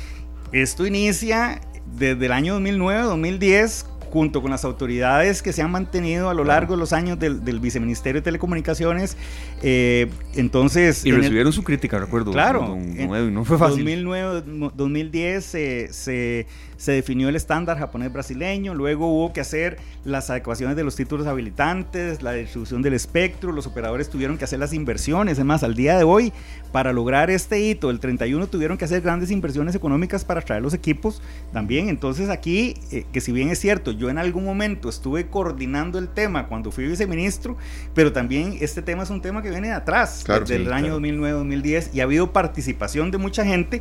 [0.52, 1.60] esto inicia
[1.96, 6.44] desde el año 2009, 2010, junto con las autoridades que se han mantenido a lo
[6.44, 9.16] largo de los años del, Viceministerio de Telecomunicaciones.
[9.62, 11.04] Eh, entonces.
[11.06, 12.30] Y recibieron su crítica, recuerdo.
[12.32, 12.76] Claro.
[12.76, 13.84] no fue fácil.
[13.84, 14.42] 2009,
[14.74, 16.46] 2010 se
[16.82, 21.28] se definió el estándar japonés brasileño, luego hubo que hacer las adecuaciones de los títulos
[21.28, 25.76] habilitantes, la distribución del espectro, los operadores tuvieron que hacer las inversiones, es más, al
[25.76, 26.32] día de hoy,
[26.72, 30.74] para lograr este hito, el 31 tuvieron que hacer grandes inversiones económicas para traer los
[30.74, 31.22] equipos
[31.52, 36.00] también, entonces aquí, eh, que si bien es cierto, yo en algún momento estuve coordinando
[36.00, 37.56] el tema cuando fui viceministro,
[37.94, 41.90] pero también este tema es un tema que viene de atrás, desde el año 2009-2010,
[41.94, 43.80] y ha habido participación de mucha gente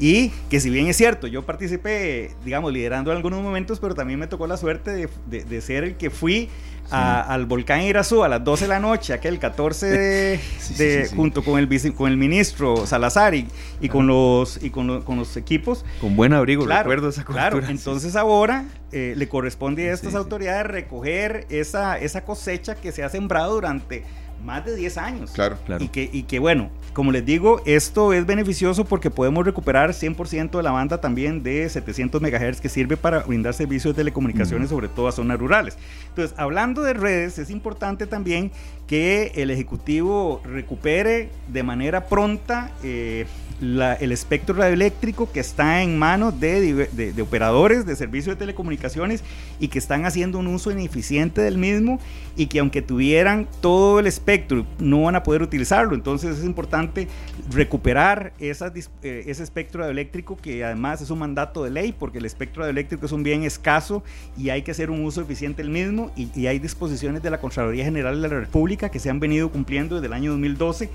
[0.00, 4.18] y que si bien es cierto, yo participé, digamos, liderando en algunos momentos, pero también
[4.18, 6.48] me tocó la suerte de, ser el que fui
[6.90, 11.68] al volcán Irazú a las 12 de la noche, aquel 14 de, junto con el
[11.92, 13.46] con el ministro Salazar y,
[13.90, 15.84] con los y con, con, los equipos.
[16.00, 17.50] Con buen abrigo, recuerdo esa cultura.
[17.50, 23.02] Claro, entonces ahora eh, le corresponde a estas autoridades recoger esa, esa cosecha que se
[23.02, 24.04] ha sembrado durante
[24.44, 25.30] más de 10 años.
[25.32, 25.84] Claro, claro.
[25.84, 30.50] Y que, y que bueno, como les digo, esto es beneficioso porque podemos recuperar 100%
[30.56, 34.88] de la banda también de 700 MHz que sirve para brindar servicios de telecomunicaciones, sobre
[34.88, 35.76] todo a zonas rurales.
[36.08, 38.50] Entonces, hablando de redes, es importante también
[38.86, 43.26] que el Ejecutivo recupere de manera pronta eh,
[43.60, 49.22] el espectro radioeléctrico que está en manos de, operadores de servicios de telecomunicaciones
[49.58, 52.00] y que están haciendo un uso ineficiente del mismo
[52.36, 55.94] y que aunque tuvieran todo el espectro no van a poder utilizarlo.
[55.94, 57.06] Entonces es importante
[57.50, 58.54] recuperar eh,
[59.02, 63.12] ese espectro radioeléctrico que además es un mandato de ley porque el espectro radioeléctrico es
[63.12, 64.02] un bien escaso
[64.38, 67.40] y hay que hacer un uso eficiente del mismo y, y hay disposiciones de la
[67.40, 70.88] Contraloría General de la República que se han venido cumpliendo desde el año 2012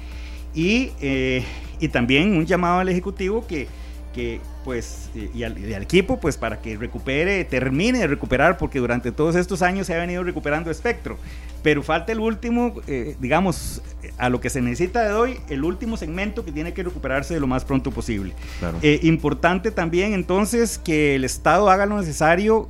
[0.55, 1.43] y, eh,
[1.79, 3.67] y también un llamado al Ejecutivo que,
[4.13, 9.35] que pues, y al, equipo, pues para que recupere, termine de recuperar, porque durante todos
[9.35, 11.19] estos años se ha venido recuperando espectro.
[11.61, 13.81] Pero falta el último, eh, digamos,
[14.17, 17.39] a lo que se necesita de hoy, el último segmento que tiene que recuperarse de
[17.39, 18.33] lo más pronto posible.
[18.81, 22.69] Eh, importante también entonces que el Estado haga lo necesario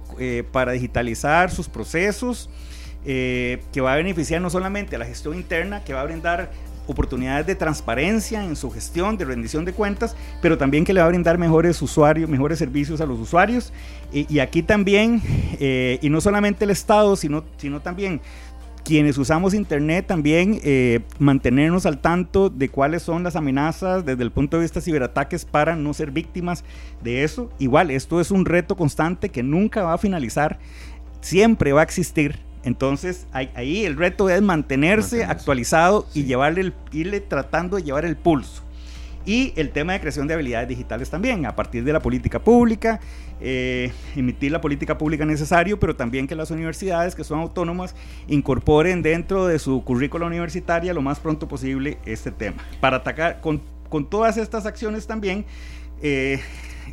[0.52, 2.50] para digitalizar sus procesos.
[3.06, 6.50] que va a beneficiar no solamente a la gestión interna, que va a brindar
[6.88, 11.08] oportunidades de transparencia en su gestión, de rendición de cuentas, pero también que le va
[11.08, 13.74] a brindar mejores usuarios, mejores servicios a los usuarios.
[14.12, 15.22] Y, aquí también,
[15.60, 18.22] eh, y no solamente el Estado, sino, sino también
[18.86, 24.32] quienes usamos Internet también eh, mantenernos al tanto de cuáles son las amenazas desde el
[24.32, 26.64] punto de vista de ciberataques para no ser víctimas
[27.04, 27.50] de eso.
[27.58, 30.60] Igual, esto es un reto constante que nunca va a finalizar,
[31.20, 37.78] siempre va a existir entonces ahí el reto es mantenerse, actualizado y llevarle irle tratando
[37.78, 38.64] de llevar el pulso.
[39.26, 43.00] Y el tema de creación de habilidades digitales también, a partir de la política pública,
[43.42, 47.96] eh, emitir la política pública necesario, pero también que las universidades que son autónomas
[48.28, 52.58] incorporen dentro de su currícula universitaria lo más pronto posible este tema.
[52.80, 53.62] Para atacar con,
[54.10, 55.46] todas estas acciones también,
[56.02, 56.40] eh,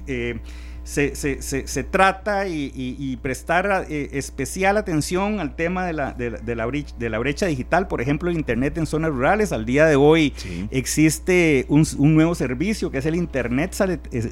[0.07, 0.39] eh,
[0.85, 6.67] se, se, se, trata y, prestar eh, especial atención al tema de la, de, la
[6.67, 9.53] brecha, de la brecha digital, por ejemplo, el Internet en zonas rurales.
[9.53, 10.33] Al día de hoy
[10.71, 13.77] existe un, un, nuevo servicio que es el Internet,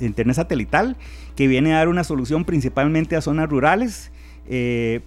[0.01, 0.97] Internet satelital,
[1.37, 4.11] que viene a dar una solución principalmente a zonas rurales,
[4.49, 5.03] eh,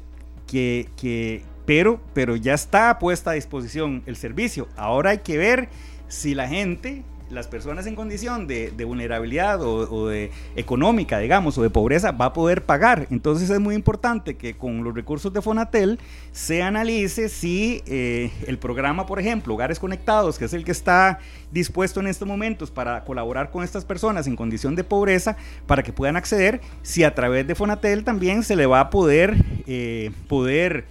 [0.48, 4.70] que, que, pero, pero ya está puesta a disposición el servicio.
[4.78, 5.68] Ahora hay que ver
[6.08, 11.70] si la gente las personas en condición de, vulnerabilidad o, de económica, digamos, o de
[11.70, 13.08] pobreza, va a poder pagar.
[13.10, 16.00] Entonces es muy importante que con los recursos de Fonatel
[16.32, 21.20] se analice si eh, el programa, por ejemplo, Hogares Conectados, que es el que está
[21.52, 25.94] dispuesto en estos momentos para colaborar con estas personas en condición de pobreza, para que
[25.94, 29.36] puedan acceder, si a través de Fonatel también se le va a poder,
[29.68, 30.86] eh, poder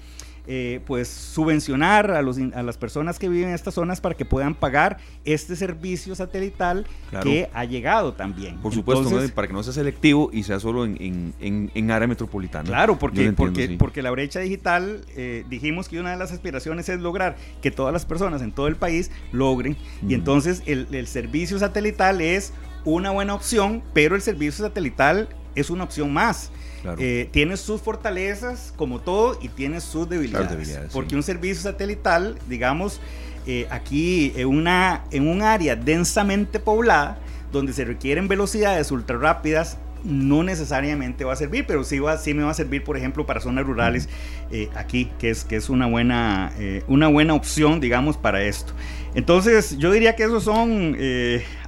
[0.47, 4.25] eh, pues subvencionar a, los, a las personas que viven en estas zonas para que
[4.25, 6.85] puedan pagar este servicio satelital
[7.23, 8.59] que ha llegado también.
[8.59, 12.65] Por supuesto, para que no sea selectivo y sea solo en, en, área metropolitana.
[12.65, 17.01] Claro, porque, porque, porque la brecha digital, eh, dijimos que una de las aspiraciones es
[17.01, 19.77] lograr que todas las personas en todo el país logren,
[20.07, 22.53] y entonces el, el servicio satelital es
[22.85, 26.51] una buena opción, pero el servicio satelital es una opción más.
[26.99, 30.91] Eh, tiene sus fortalezas, como todo, y tiene sus debilidades.
[30.93, 33.01] porque un servicio satelital, digamos,
[33.47, 37.19] eh, aquí en, una, en un área densamente poblada,
[37.51, 42.35] donde se requieren velocidades ultra rápidas, no necesariamente va a servir, pero sí, va, sí
[42.35, 44.09] me va a servir, por ejemplo, para zonas rurales
[44.51, 46.53] eh, aquí, que es, que es una, buena,
[46.89, 48.73] una buena opción, digamos, para esto.
[49.15, 50.97] Entonces, yo diría que esos son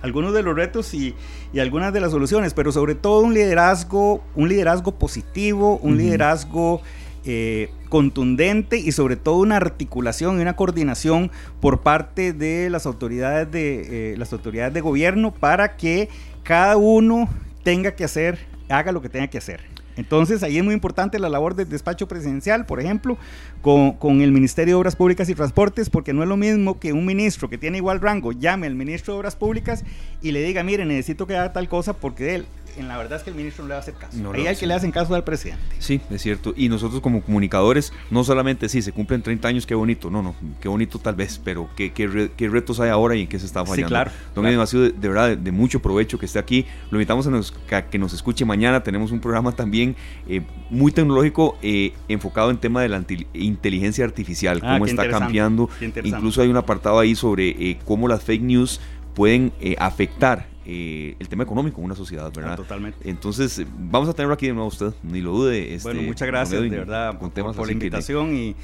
[0.01, 1.15] algunos de los retos y,
[1.53, 6.81] y algunas de las soluciones, pero sobre todo un liderazgo, un liderazgo positivo, un liderazgo
[7.27, 11.31] eh, contundente y sobre todo una articulación y una coordinación
[11.61, 16.11] por parte de las autoridades de eh, las autoridades de gobierno para que
[16.43, 17.31] cada uno
[17.63, 19.74] tenga que hacer, haga lo que tenga que hacer.
[19.97, 23.17] Entonces ahí es muy importante la labor del despacho presidencial, por ejemplo,
[23.63, 27.07] con, el Ministerio de Obras Públicas y Transportes, porque no es lo mismo que un
[27.07, 29.85] ministro que tiene igual rango llame al ministro de Obras Públicas
[30.23, 33.25] y le diga, mire, necesito que haga tal cosa porque él en la verdad es
[33.25, 34.17] que el ministro no le va a hacer caso.
[34.33, 35.63] Ahí hay que le hacen caso al presidente.
[35.79, 36.55] Sí, es cierto.
[36.57, 40.35] Y nosotros como comunicadores, no solamente sí, se cumplen 30 años, qué bonito, no, no,
[40.61, 43.65] qué bonito tal vez, pero qué, qué, retos hay ahora y en qué se está
[43.65, 43.89] fallando.
[43.89, 44.11] Sí, claro.
[44.35, 46.67] Don ha sido de, verdad de, mucho provecho que esté aquí.
[46.91, 48.83] Lo invitamos a, que nos escuche mañana.
[48.83, 49.97] Tenemos un programa también
[50.29, 55.69] eh, muy tecnológico eh, enfocado en tema de la inteligencia artificial, ah, cómo está cambiando.
[56.03, 58.81] Incluso hay un apartado ahí sobre eh, cómo las fake news
[59.15, 62.57] pueden afectar eh, el tema económico en una sociedad, ¿verdad?
[62.57, 63.09] totalmente.
[63.09, 65.75] Entonces, vamos a tenerlo aquí de nuevo usted, ni lo dude.
[65.75, 68.57] Este, bueno, muchas gracias, de verdad, con temas por, la invitación y,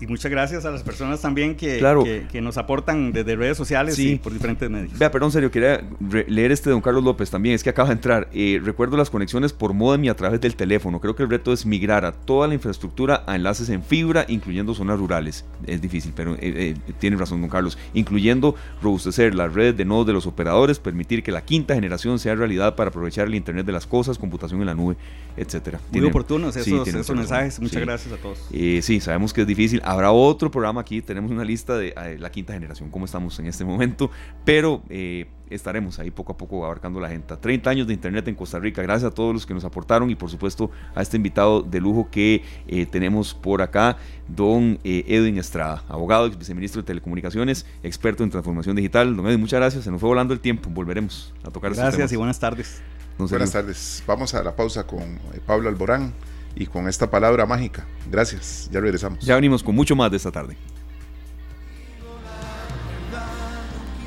[0.00, 4.16] Y muchas gracias a las personas también que, que, nos aportan desde redes sociales y
[4.16, 4.98] por diferentes medios.
[4.98, 5.82] Vea, perdón, serio, quería
[6.26, 8.28] leer este de don Carlos López también, es que acaba de entrar.
[8.32, 11.00] Eh, recuerdo las conexiones por modem y a través del teléfono.
[11.00, 14.74] Creo que el reto es migrar a toda la infraestructura a enlaces en fibra, incluyendo
[14.74, 15.44] zonas rurales.
[15.66, 17.78] Es difícil, pero eh, eh, tiene razón don Carlos.
[17.94, 22.34] Incluyendo robustecer las redes de nodos de los operadores, permitir que la quinta generación sea
[22.34, 24.96] realidad para aprovechar el Internet de las cosas, computación en la nube,
[25.36, 25.80] etcétera.
[25.90, 27.60] Muy oportunos esos, mensajes.
[27.60, 28.38] Muchas gracias a todos.
[28.50, 32.52] sí, sabemos que es difícil habrá otro programa aquí, tenemos una lista de la quinta
[32.52, 34.10] generación, cómo estamos en este momento,
[34.44, 37.36] pero eh, estaremos ahí poco a poco abarcando la gente.
[37.36, 40.14] 30 años de Internet en Costa Rica, gracias a todos los que nos aportaron y
[40.14, 45.38] por supuesto a este invitado de lujo que eh, tenemos por acá, don eh, Edwin
[45.38, 49.14] Estrada, abogado, ex viceministro de Telecomunicaciones, experto en transformación digital.
[49.14, 52.16] Don Edwin, muchas gracias, se nos fue volando el tiempo, volveremos a tocar Gracias y
[52.16, 52.80] buenas tardes.
[53.18, 56.12] buenas tardes, vamos a la pausa con Pablo Alborán
[56.54, 57.86] y con esta palabra mágica.
[58.10, 59.24] Gracias, ya regresamos.
[59.24, 60.56] Ya venimos con mucho más de esta tarde.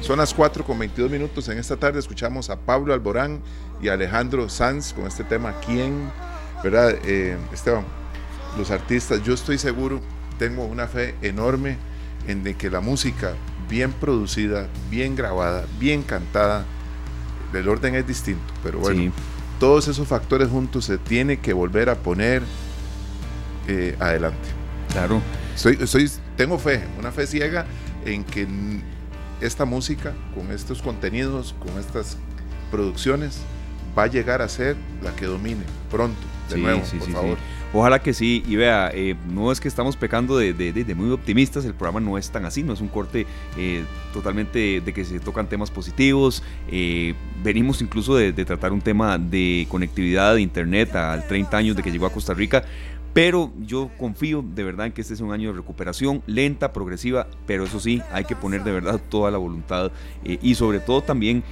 [0.01, 1.49] Son las 4 con 22 minutos.
[1.49, 3.41] En esta tarde escuchamos a Pablo Alborán
[3.81, 6.09] y Alejandro Sanz con este tema ¿Quién?
[6.63, 7.85] ¿Verdad, eh, Esteban?
[8.57, 9.99] Los artistas, yo estoy seguro,
[10.39, 11.77] tengo una fe enorme
[12.27, 13.33] en de que la música
[13.69, 16.65] bien producida, bien grabada, bien cantada,
[17.53, 19.11] el orden es distinto, pero bueno
[19.59, 22.43] todos esos factores juntos se tiene que volver a poner
[23.67, 24.49] eh, adelante.
[24.91, 25.21] Claro.
[25.55, 27.65] Soy, soy, tengo fe, una fe ciega
[28.05, 28.47] en que
[29.41, 32.17] esta música, con estos contenidos, con estas
[32.71, 33.39] producciones,
[33.97, 37.37] va a llegar a ser la que domine pronto, de nuevo, por favor.
[37.73, 41.73] Ojalá que sí, y vea, eh, no es que estamos pecando de, muy optimistas, el
[41.73, 45.49] programa no es tan así, no es un corte eh, totalmente de que se tocan
[45.49, 47.13] temas positivos, eh,
[47.43, 51.91] venimos incluso de, tratar un tema de conectividad de Internet al 30 años de que
[51.91, 52.63] llegó a Costa Rica,
[53.13, 57.27] pero yo confío de verdad en que este es un año de recuperación lenta, progresiva,
[57.47, 59.91] pero eso sí, hay que poner de verdad toda la voluntad
[60.23, 61.43] y sobre todo también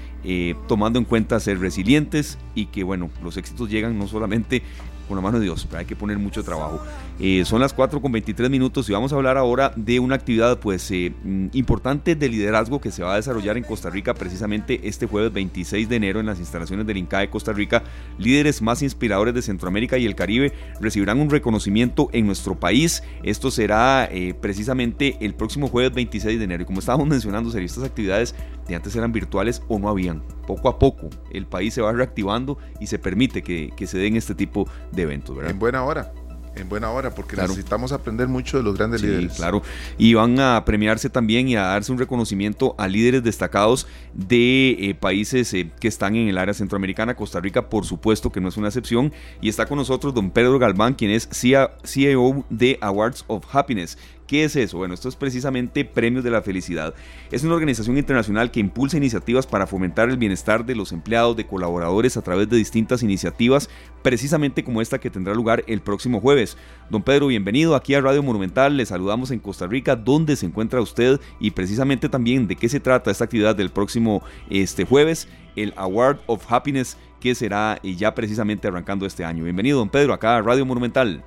[0.67, 4.61] tomando en cuenta ser resilientes y que bueno, los éxitos llegan no solamente
[5.05, 6.81] con la mano de Dios, pero hay que poner mucho trabajo.
[7.19, 10.59] Eh, son las 4 con 23 minutos y vamos a hablar ahora de una actividad
[10.59, 14.81] pues eh, mm, importante de liderazgo que se va a desarrollar en Costa Rica precisamente
[14.83, 17.83] este jueves 26 de enero en las instalaciones del INCAE Costa Rica.
[18.17, 23.03] Líderes más inspiradores de Centroamérica y el Caribe recibirán un reconocimiento en nuestro país.
[23.23, 26.63] Esto será eh, precisamente el próximo jueves 26 de enero.
[26.63, 28.35] Y como estábamos mencionando, estas actividades
[28.67, 30.21] de antes eran virtuales o no habían.
[30.47, 34.15] Poco a poco el país se va reactivando y se permite que, que se den
[34.15, 35.35] este tipo de eventos.
[35.35, 35.51] ¿verdad?
[35.51, 36.11] En buena hora
[36.55, 39.33] en buena hora, porque necesitamos aprender mucho de los grandes sí, líderes.
[39.33, 39.61] Claro,
[39.97, 44.95] y van a premiarse también y a darse un reconocimiento a líderes destacados de eh,
[44.95, 47.15] países eh, que están en el área centroamericana.
[47.15, 49.13] Costa Rica, por supuesto, que no es una excepción.
[49.41, 53.97] Y está con nosotros don Pedro Galván, quien es CEO de Awards of Happiness.
[54.27, 54.79] ¿Qué es eso?
[54.79, 56.95] Bueno, esto es precisamente Premios de la Felicidad.
[57.31, 61.45] Es una organización internacional que impulsa iniciativas para fomentar el bienestar de los empleados, de
[61.45, 63.69] colaboradores a través de distintas iniciativas,
[64.01, 66.57] precisamente como esta que tendrá lugar el próximo jueves.
[66.89, 68.75] Don Pedro, bienvenido aquí a Radio Monumental.
[68.77, 69.95] Le saludamos en Costa Rica.
[69.95, 71.19] ¿Dónde se encuentra usted?
[71.39, 76.17] Y precisamente también de qué se trata esta actividad del próximo este jueves, el Award
[76.25, 79.43] of Happiness, que será eh, ya precisamente arrancando este año.
[79.43, 81.23] Bienvenido, don Pedro, acá a Radio Monumental.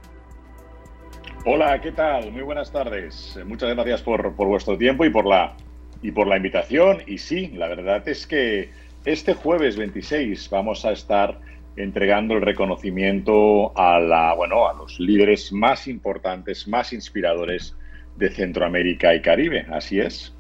[1.51, 2.31] Hola, ¿qué tal?
[2.31, 3.39] Muy buenas tardes.
[3.47, 5.57] Muchas gracias por, vuestro tiempo y por, la,
[6.03, 6.99] y por la invitación.
[7.07, 8.69] Y sí, la verdad es que
[9.07, 11.41] este jueves 26 vamos a estar
[11.77, 17.75] entregando el reconocimiento a, la, bueno, a los líderes más importantes, más inspiradores
[18.19, 19.65] de Centroamérica y Caribe.
[19.73, 20.35] Así es.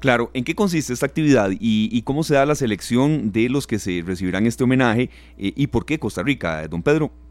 [0.00, 3.78] Claro, ¿en qué consiste esta actividad y, cómo se da la selección de los que
[3.78, 7.23] se recibirán este homenaje eh, y por qué Costa Rica, don Pedro?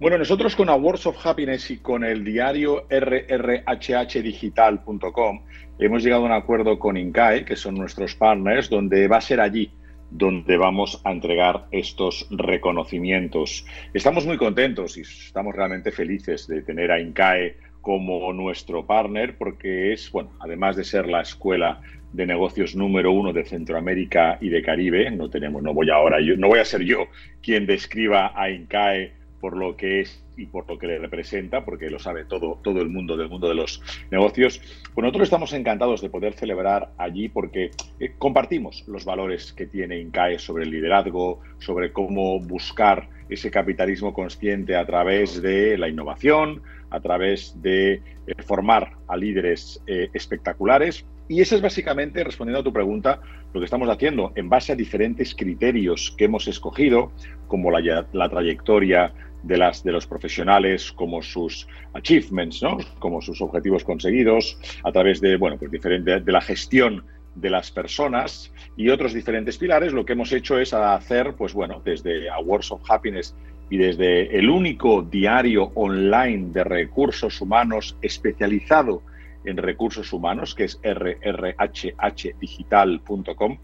[0.00, 5.42] Bueno, nosotros con Awards of Happiness y con el diario rrhhdigital.com
[5.78, 9.42] hemos llegado a un acuerdo con INCAE, que son nuestros partners, donde va a ser
[9.42, 9.70] allí
[10.10, 13.66] donde vamos a entregar estos reconocimientos.
[13.92, 19.92] Estamos muy contentos y estamos realmente felices de tener a INCAE como nuestro partner porque
[19.92, 21.82] es, bueno, además de ser la escuela
[22.14, 26.38] de negocios número uno de Centroamérica y de Caribe, no tenemos, no voy ahora yo,
[26.38, 27.08] no voy a ser yo
[27.42, 31.90] quien describa a INCAE por lo que es y por lo que le representa, porque
[31.90, 34.60] lo sabe todo, todo el mundo del mundo de los negocios.
[34.94, 39.98] Pues nosotros estamos encantados de poder celebrar allí porque eh, compartimos los valores que tiene
[39.98, 46.62] INCAE sobre el liderazgo, sobre cómo buscar ese capitalismo consciente a través de la innovación,
[46.90, 48.02] a través de eh,
[48.44, 51.04] formar a líderes eh, espectaculares.
[51.28, 53.20] Y eso es básicamente, respondiendo a tu pregunta,
[53.54, 57.12] lo que estamos haciendo en base a diferentes criterios que hemos escogido,
[57.46, 59.12] como la, la trayectoria
[59.42, 62.78] de, las, de los profesionales como sus achievements, ¿no?
[62.98, 67.70] como sus objetivos conseguidos, a través de, bueno, pues diferente, de la gestión de las
[67.70, 72.72] personas y otros diferentes pilares, lo que hemos hecho es hacer, pues bueno, desde Awards
[72.72, 73.36] of Happiness
[73.70, 79.02] y desde el único diario online de recursos humanos especializado
[79.44, 83.58] en recursos humanos, que es rrhhdigital.com,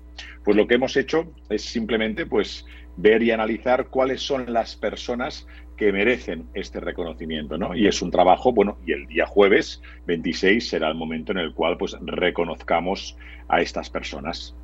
[0.44, 2.64] pues lo que hemos hecho es simplemente pues
[2.96, 5.46] ver y analizar cuáles son las personas
[5.76, 7.74] que merecen este reconocimiento, ¿no?
[7.74, 11.52] Y es un trabajo, bueno, y el día jueves 26 será el momento en el
[11.52, 13.16] cual pues reconozcamos
[13.48, 14.54] a estas personas.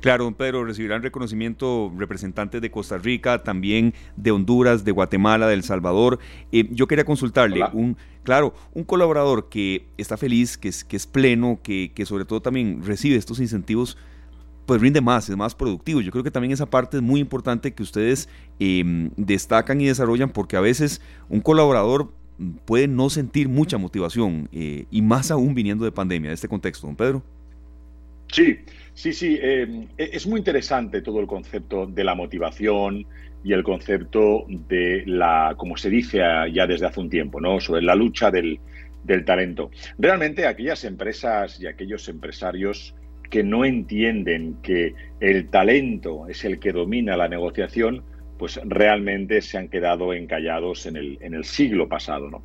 [0.00, 5.54] Claro, don Pedro, recibirán reconocimiento representantes de Costa Rica, también de Honduras, de Guatemala, de
[5.54, 6.20] El Salvador.
[6.52, 11.08] Eh, yo quería consultarle, un, claro, un colaborador que está feliz, que es, que es
[11.08, 13.98] pleno, que, que sobre todo también recibe estos incentivos,
[14.68, 16.02] pues rinde más, es más productivo.
[16.02, 18.28] Yo creo que también esa parte es muy importante que ustedes
[18.60, 21.00] em, destacan y desarrollan porque a veces
[21.30, 22.12] un colaborador
[22.66, 26.86] puede no sentir mucha motivación eh, y más aún viniendo de pandemia, de este contexto,
[26.86, 27.22] don Pedro.
[28.30, 28.58] Sí,
[28.92, 29.38] sí, sí.
[29.40, 33.06] Em, e, es muy interesante todo el concepto de la motivación
[33.42, 36.18] y el concepto de la, como se dice
[36.52, 37.58] ya desde hace un tiempo, ¿no?
[37.58, 38.60] Sobre la lucha del,
[39.02, 39.70] del talento.
[39.98, 42.94] Realmente aquellas empresas y aquellos empresarios
[43.30, 48.02] que no entienden que el talento es el que domina la negociación,
[48.38, 52.30] pues realmente se han quedado encallados en el, en el siglo pasado.
[52.30, 52.42] ¿no?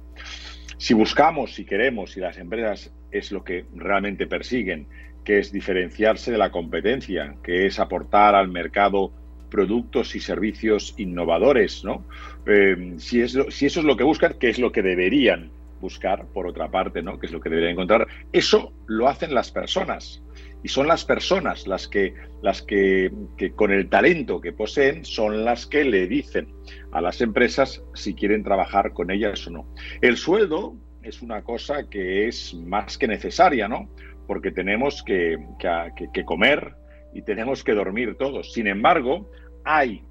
[0.78, 4.88] Si buscamos, si queremos, si las empresas es lo que realmente persiguen,
[5.24, 9.12] que es diferenciarse de la competencia, que es aportar al mercado
[9.50, 12.04] productos y servicios innovadores, ¿no?
[12.48, 16.26] Eh, si, es, si eso es lo que buscan, que es lo que deberían buscar,
[16.26, 17.20] por otra parte, ¿no?
[17.20, 20.24] Que es lo que deberían encontrar, eso lo hacen las personas.
[20.64, 23.12] Y son las personas las que, las que,
[23.56, 26.48] con el talento que poseen son las que le dicen
[26.92, 29.68] a las empresas si quieren trabajar con ellas o no.
[30.02, 33.90] El sueldo es una cosa que es más que necesaria, ¿no?
[34.26, 36.76] Porque tenemos que, que comer
[37.14, 38.54] y tenemos que dormir todos.
[38.54, 39.30] Sin embargo,
[39.66, 40.02] hay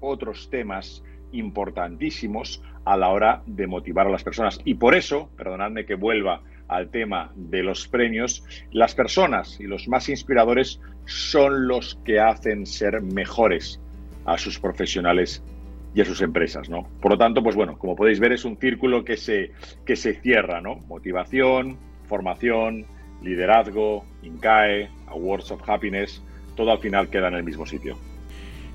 [0.00, 1.02] otros temas
[1.32, 4.58] importantísimos a la hora de motivar a las personas.
[4.64, 9.88] Y por eso, perdonadme que vuelva al tema de los premios, las personas y los
[9.88, 13.80] más inspiradores son los que hacen ser mejores
[14.24, 15.42] a sus profesionales
[15.94, 16.86] y a sus empresas, ¿no?
[17.00, 19.52] Por lo tanto, pues bueno, como podéis ver, es un círculo que se,
[19.86, 20.76] que se cierra, ¿no?
[20.86, 22.84] Motivación, formación,
[23.22, 26.22] liderazgo, INCAE, Awards of Happiness,
[26.56, 27.96] todo al final queda en el mismo sitio.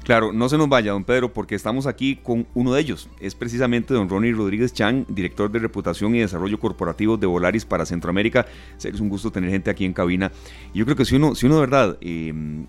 [0.04, 3.10] Claro, no se nos vaya, don Pedro, porque estamos aquí con uno de ellos.
[3.22, 7.86] Es precisamente don Ronnie Rodríguez Chan, director de reputación y desarrollo corporativo de Volaris para
[7.86, 8.46] Centroamérica.
[8.84, 10.32] Es un gusto tener gente aquí en cabina.
[10.74, 12.66] Yo creo que si uno, si uno de verdad em,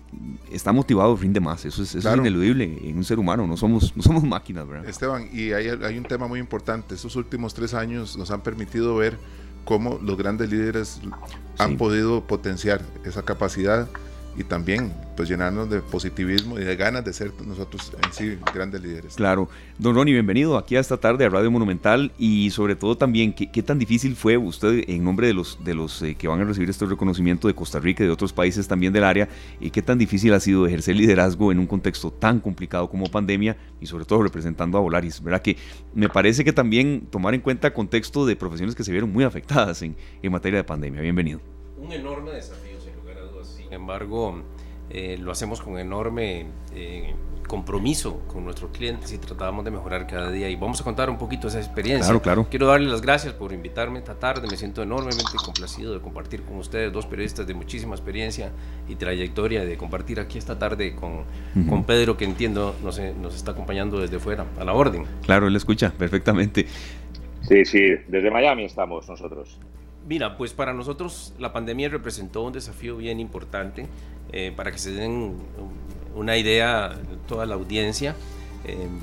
[0.49, 1.65] está motivado, rinde más.
[1.65, 3.45] Eso, es, ineludible en un ser humano.
[3.45, 4.87] No somos, no somos máquinas, ¿verdad?
[4.87, 6.95] Esteban, y hay, hay un tema muy importante.
[6.95, 9.17] Estos últimos tres años nos han permitido ver
[9.65, 11.01] cómo los grandes líderes
[11.57, 13.89] han podido potenciar esa capacidad
[14.37, 18.81] y también pues llenarnos de positivismo y de ganas de ser nosotros en sí grandes
[18.81, 19.15] líderes.
[19.15, 19.49] Claro.
[19.79, 23.49] Don Ronnie, bienvenido aquí a esta tarde a Radio Monumental y sobre todo también, ¿qué,
[23.49, 26.43] qué tan difícil fue usted en nombre de los, de los eh, que van a
[26.43, 29.29] recibir este reconocimiento de Costa Rica y de otros países también del área,
[29.59, 33.55] y qué tan difícil ha sido ejercer liderazgo en un contexto tan complicado como pandemia
[33.79, 35.23] y sobre todo representando a Volaris?
[35.23, 35.55] ¿Verdad que
[35.93, 39.81] me parece que también tomar en cuenta contexto de profesiones que se vieron muy afectadas
[39.81, 41.01] en, en materia de pandemia?
[41.01, 41.39] Bienvenido.
[41.77, 42.64] Un enorme desafío
[43.75, 44.41] embargo,
[44.89, 47.13] eh, lo hacemos con enorme eh,
[47.47, 50.49] compromiso con nuestros clientes y tratamos de mejorar cada día.
[50.49, 52.07] Y vamos a contar un poquito esa experiencia.
[52.07, 52.47] Claro, claro.
[52.49, 54.47] Quiero darle las gracias por invitarme esta tarde.
[54.49, 58.51] Me siento enormemente complacido de compartir con ustedes, dos periodistas de muchísima experiencia
[58.87, 61.23] y trayectoria, de compartir aquí esta tarde con,
[61.69, 65.05] con Pedro, que entiendo nos, nos está acompañando desde fuera, a la orden.
[65.23, 66.65] Claro, él escucha perfectamente.
[67.41, 69.59] Sí, sí, desde Miami estamos nosotros.
[70.07, 73.87] Mira, pues para nosotros la pandemia representó un desafío bien importante.
[74.31, 75.35] Eh, para que se den
[76.15, 78.15] una idea, toda la audiencia,
[78.65, 78.99] en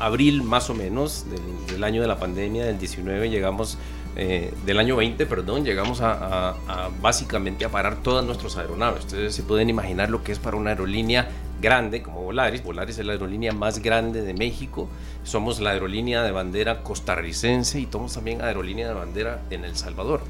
[0.00, 1.26] abril más o menos
[1.68, 3.78] del, año de la pandemia, del 19, llegamos,
[4.16, 6.54] eh, del año 20, perdón, llegamos a,
[7.00, 9.04] básicamente a parar todas nuestras aeronaves.
[9.04, 11.28] Ustedes se pueden imaginar lo que es para una aerolínea
[11.60, 12.62] grande como Volaris.
[12.64, 14.88] Volaris es la aerolínea más grande de México.
[15.22, 20.22] Somos la aerolínea de bandera costarricense y somos también aerolínea de bandera en El Salvador.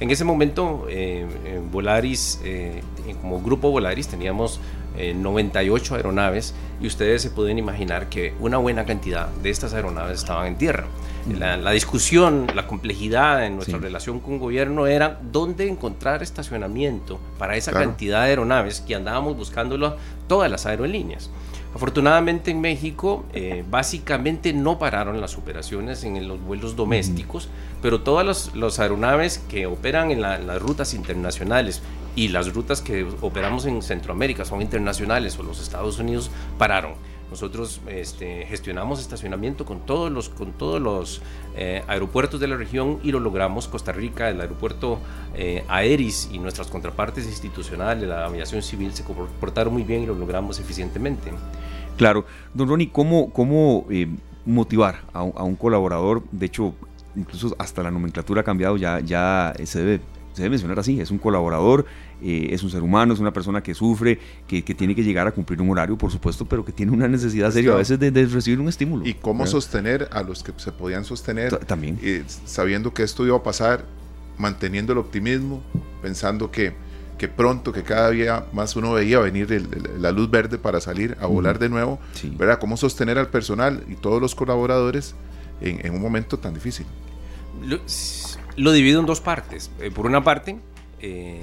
[0.00, 1.26] En ese momento, eh,
[1.70, 2.82] Volaris, eh,
[3.20, 4.60] como grupo Volaris, teníamos
[4.96, 10.46] 98 aeronaves y ustedes se pueden imaginar que una buena cantidad de estas aeronaves estaban
[10.46, 10.86] en tierra.
[11.26, 17.72] La, discusión, la complejidad en nuestra relación con gobierno era dónde encontrar estacionamiento para esa
[17.72, 19.96] cantidad de aeronaves que andábamos buscándolo
[20.28, 21.30] todas las aerolíneas.
[21.74, 27.48] Afortunadamente en México eh, básicamente no pararon las operaciones en los vuelos domésticos,
[27.82, 31.82] pero todas las aeronaves que operan en, las rutas internacionales
[32.14, 36.92] y las rutas que operamos en Centroamérica son internacionales o los Estados Unidos pararon.
[37.30, 41.22] Nosotros este, gestionamos estacionamiento con todos los, con todos los
[41.56, 43.68] eh, aeropuertos de la región y lo logramos.
[43.68, 44.98] Costa Rica, el aeropuerto
[45.34, 50.14] eh, Aeris y nuestras contrapartes institucionales, la aviación civil, se comportaron muy bien y lo
[50.14, 51.32] logramos eficientemente.
[51.96, 52.24] Claro.
[52.52, 54.08] Don Ronnie, ¿cómo, cómo eh,
[54.44, 56.22] motivar a, un colaborador?
[56.30, 56.74] De hecho,
[57.16, 60.00] incluso hasta la nomenclatura ha cambiado, ya, ya se debe
[60.34, 61.86] se debe mencionar así, es un colaborador,
[62.20, 64.18] eh, es un ser humano, es una persona que sufre,
[64.48, 67.52] que, tiene que llegar a cumplir un horario, por supuesto, pero que tiene una necesidad
[67.52, 69.06] seria a veces de, recibir un estímulo.
[69.06, 72.00] Y cómo sostener a los que se podían sostener, también.
[72.02, 73.84] Eh, sabiendo que esto iba a pasar,
[74.36, 75.62] manteniendo el optimismo,
[76.02, 76.72] pensando que,
[77.16, 79.68] que pronto, que cada día más uno veía venir
[80.00, 82.00] la luz verde para salir a volar de nuevo,
[82.36, 82.58] ¿verdad?
[82.58, 85.14] Cómo sostener al personal y todos los colaboradores
[85.60, 86.86] en, en un momento tan difícil.
[87.62, 87.78] Lo,
[88.56, 89.70] lo divido en dos partes.
[89.80, 90.58] Eh, por una parte,
[91.00, 91.40] eh,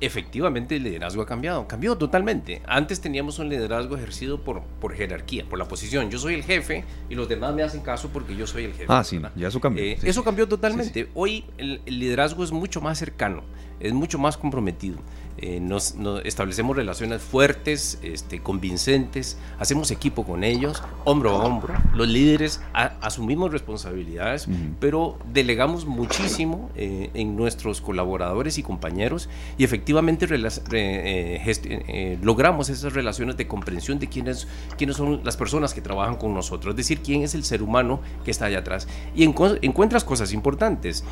[0.00, 2.62] efectivamente el liderazgo ha cambiado, cambió totalmente.
[2.66, 6.10] Antes teníamos un liderazgo ejercido por, por jerarquía, por la posición.
[6.10, 8.86] Yo soy el jefe y los demás me hacen caso porque yo soy el jefe.
[8.88, 9.82] Ah, sí, ya eso cambió.
[9.82, 11.08] Eh, eso cambió totalmente.
[11.14, 13.42] Hoy el, liderazgo es mucho más cercano,
[13.80, 14.98] es mucho más comprometido.
[15.38, 21.74] Eh, nos, establecemos relaciones fuertes, este, convincentes, hacemos equipo con ellos, hombro a hombro.
[21.94, 24.48] Los líderes asumimos responsabilidades,
[24.80, 29.28] pero delegamos muchísimo eh, en nuestros colaboradores y compañeros
[29.58, 30.26] y efectivamente
[30.72, 36.34] eh, logramos esas relaciones de comprensión de quiénes, quiénes son las personas que trabajan con
[36.34, 38.88] nosotros, es decir, quién es el ser humano que está allá atrás.
[39.14, 41.04] Y encuentras cosas importantes.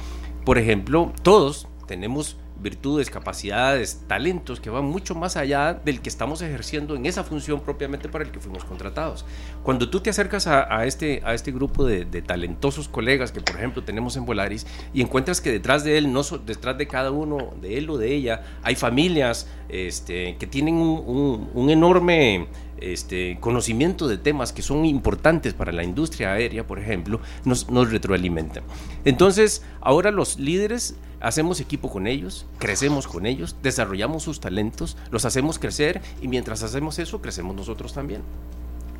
[0.45, 6.40] Por ejemplo, todos tenemos virtudes, capacidades, talentos que van mucho más allá del que estamos
[6.42, 9.24] ejerciendo en esa función propiamente para el que fuimos contratados.
[9.62, 13.84] Cuando tú te acercas a, este, a este grupo de, talentosos colegas que, por ejemplo,
[13.84, 17.76] tenemos en Volaris y encuentras que detrás de él, no detrás de cada uno, de
[17.76, 22.48] él o de ella, hay familias este, que tienen un, enorme
[22.78, 27.90] este, conocimiento de temas que son importantes para la industria aérea, por ejemplo, nos, nos
[27.92, 28.64] retroalimentan.
[29.04, 35.25] Entonces, ahora los líderes hacemos equipo con ellos, crecemos con ellos, desarrollamos sus talentos, los
[35.25, 38.20] hacemos crecer y mientras hacemos eso, crecemos nosotros también.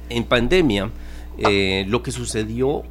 [0.09, 0.91] En pandemia,
[1.39, 2.83] eh, lo que sucedió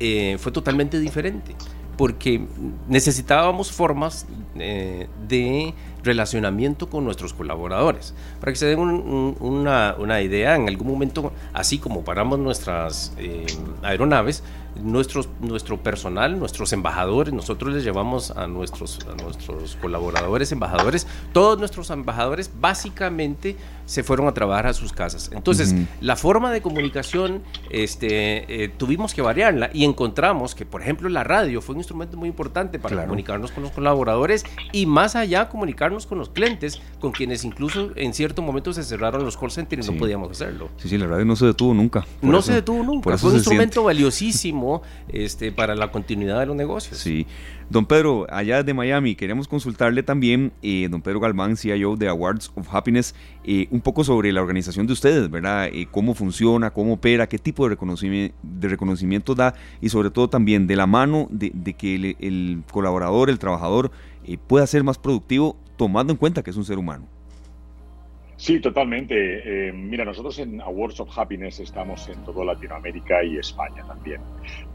[0.00, 1.54] eh, fue totalmente diferente
[1.96, 2.46] porque
[2.88, 4.26] necesitábamos formas
[4.56, 8.14] eh, de relacionamiento con nuestros colaboradores.
[8.40, 13.12] Para que se den una, una, idea, en algún momento, así como paramos nuestras
[13.82, 14.42] aeronaves,
[14.76, 21.58] nuestros, nuestro personal, nuestros embajadores, nosotros les llevamos a nuestros, a nuestros colaboradores, embajadores, todos
[21.58, 23.56] nuestros embajadores básicamente
[23.90, 25.32] se fueron a trabajar a sus casas.
[25.34, 31.08] Entonces, la forma de comunicación este, eh, tuvimos que variarla y encontramos que, por ejemplo,
[31.08, 35.48] la radio fue un instrumento muy importante para comunicarnos con los colaboradores y más allá
[35.48, 39.88] comunicarnos con los clientes, con quienes incluso en cierto momento se cerraron los call centers
[39.88, 40.68] y no podíamos hacerlo.
[40.76, 42.06] Sí, sí, la radio no se detuvo nunca.
[42.22, 43.18] No se detuvo nunca.
[43.18, 46.96] Fue un instrumento valiosísimo este, para la continuidad de los negocios.
[46.96, 47.26] Sí.
[47.70, 52.50] Don Pedro, allá de Miami, queremos consultarle también, eh, don Pedro Galván, CIO de Awards
[52.56, 53.14] of Happiness,
[53.44, 55.68] eh, un poco sobre la organización de ustedes, ¿verdad?
[55.72, 60.28] Eh, cómo funciona, cómo opera, qué tipo de reconocimiento, de reconocimiento da y sobre todo
[60.28, 63.92] también de la mano de, que el, colaborador, el trabajador,
[64.48, 67.06] pueda ser más productivo tomando en cuenta que es un ser humano.
[68.40, 69.68] Sí, totalmente.
[69.68, 74.22] Eh, mira, nosotros en Awards of Happiness estamos en toda Latinoamérica y España también.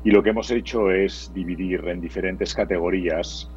[0.03, 3.49] Y lo que hemos hecho es dividir en diferentes categorías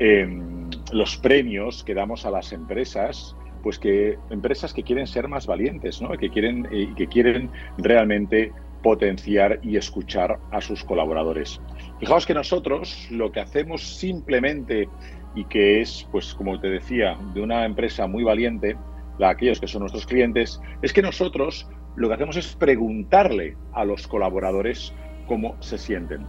[0.00, 5.46] em, los premios que damos a las empresas, pues que empresas que quieren ser más
[5.46, 6.08] valientes, ¿no?
[6.18, 7.48] que quieren eh, que quieren
[7.78, 8.50] realmente
[8.82, 11.60] potenciar y escuchar a sus colaboradores.
[12.00, 14.88] Fijaos que nosotros lo que hacemos simplemente
[15.36, 18.76] y que es, pues como te decía, de una empresa muy valiente,
[19.20, 24.06] aquellos que son nuestros clientes, es que nosotros lo que hacemos es preguntarle a los
[24.06, 24.94] colaboradores
[25.26, 26.26] cómo se sienten.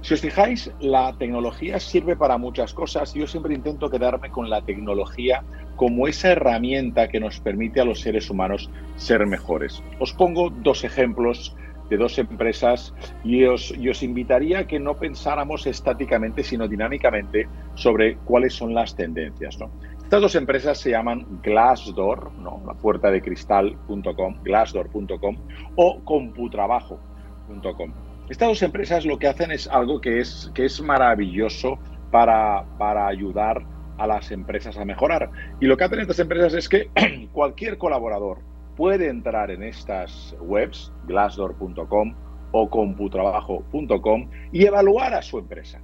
[0.00, 4.50] Si os fijáis, la tecnología sirve para muchas cosas y yo siempre intento quedarme con
[4.50, 5.42] la tecnología
[5.76, 9.82] como esa herramienta que nos permite a los seres humanos ser mejores.
[9.98, 11.56] Os pongo dos ejemplos
[11.90, 17.48] de dos empresas y os, y os invitaría a que no pensáramos estáticamente, sino dinámicamente
[17.74, 19.58] sobre cuáles son las tendencias.
[20.04, 22.62] Estas dos empresas se llaman Glassdoor, ¿no?
[22.66, 25.36] la puerta de cristal.com, glassdoor.com
[25.76, 27.92] o computrabajo.com.
[28.28, 31.78] Estas dos empresas lo que hacen es algo que es, que es maravilloso
[32.10, 33.64] para, para ayudar
[33.98, 35.30] a las empresas a mejorar.
[35.60, 36.90] Y lo que hacen estas empresas es que
[37.32, 38.38] cualquier colaborador
[38.76, 42.14] puede entrar en estas webs, glassdoor.com
[42.52, 45.80] o computrabajo.com, y evaluar a su empresa.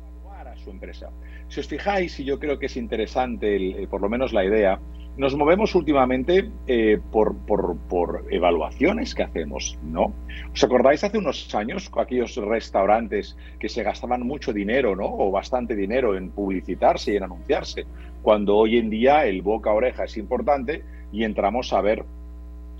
[0.00, 1.10] Evaluar a su empresa.
[1.52, 4.80] Si os fijáis, y yo creo que es interesante, por lo menos la idea,
[5.18, 10.14] nos movemos últimamente eh, por, por, evaluaciones que hacemos, ¿no?
[10.50, 15.04] ¿Os acordáis hace unos años aquellos restaurantes que se gastaban mucho dinero, ¿no?
[15.04, 17.84] O bastante dinero en publicitarse y en anunciarse,
[18.22, 22.02] cuando hoy en día el boca a oreja es importante y entramos a ver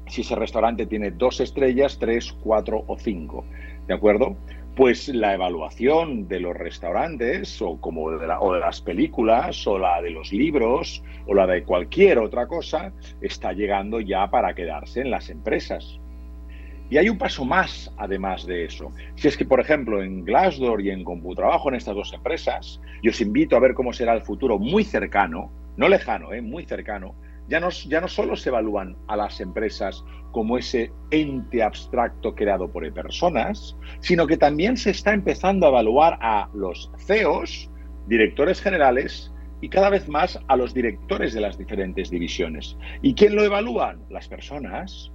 [0.06, 3.44] si ese restaurante tiene dos estrellas, tres, cuatro o cinco,
[3.86, 4.34] ¿de acuerdo?
[4.76, 10.00] Pues la evaluación de los restaurantes o como de, o de, las películas o la
[10.00, 15.10] de los libros o la de cualquier otra cosa está llegando ya para quedarse en
[15.10, 15.98] las empresas.
[16.88, 18.92] Y hay un paso más además de eso.
[19.14, 23.10] Si es que, por ejemplo, en Glassdoor y en Computrabajo, en estas dos empresas, yo
[23.10, 26.42] os invito a ver cómo será el futuro muy cercano, no lejano, ¿eh?
[26.42, 27.14] muy cercano,
[27.52, 32.72] ya no, ya no solo se evalúan a las empresas como ese ente abstracto creado
[32.72, 37.68] por personas, sino que también se está empezando a evaluar a los CEOs,
[38.06, 42.78] directores generales, y cada vez más a los directores de las diferentes divisiones.
[43.02, 44.00] ¿Y quién lo evalúan?
[44.08, 45.12] Las personas.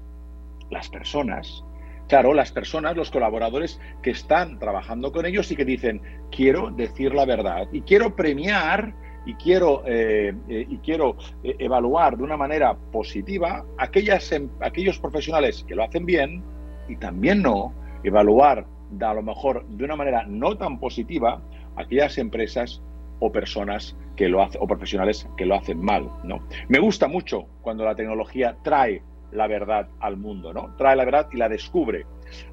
[0.69, 1.63] Las personas.
[2.07, 7.15] Claro, las personas, los colaboradores que están trabajando con ellos y que dicen, quiero decir
[7.15, 8.93] la verdad y quiero premiar
[9.27, 14.97] y quiero, eh, eh, y quiero eh, evaluar de una manera positiva aquellas, em, aquellos
[14.99, 16.41] profesionales que lo hacen bien
[16.87, 17.73] y también no
[18.03, 21.41] evaluar de, a lo mejor de una manera no tan positiva
[21.75, 22.81] aquellas empresas
[23.19, 26.39] o personas que lo hacen o profesionales que lo hacen mal, ¿no?
[26.69, 29.01] Me gusta mucho cuando la tecnología trae
[29.33, 30.73] la verdad al mundo, ¿no?
[30.77, 32.05] Trae la verdad y la descubre.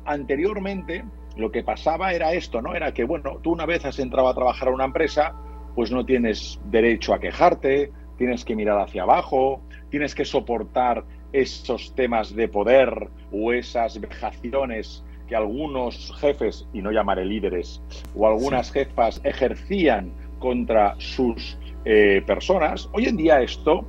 [0.06, 1.05] Anteriormente
[1.36, 2.74] lo que pasaba era esto, ¿no?
[2.74, 5.34] Era que bueno, tú una vez has entrado a trabajar a una empresa,
[5.74, 9.60] pues no tienes derecho a quejarte, tienes que mirar hacia abajo,
[9.90, 16.92] tienes que soportar esos temas de poder o esas vejaciones que algunos jefes, y no
[16.92, 17.82] llamaré líderes,
[18.14, 22.88] o algunas jefas ejercían contra sus eh, personas.
[22.92, 23.84] Hoy en día esto,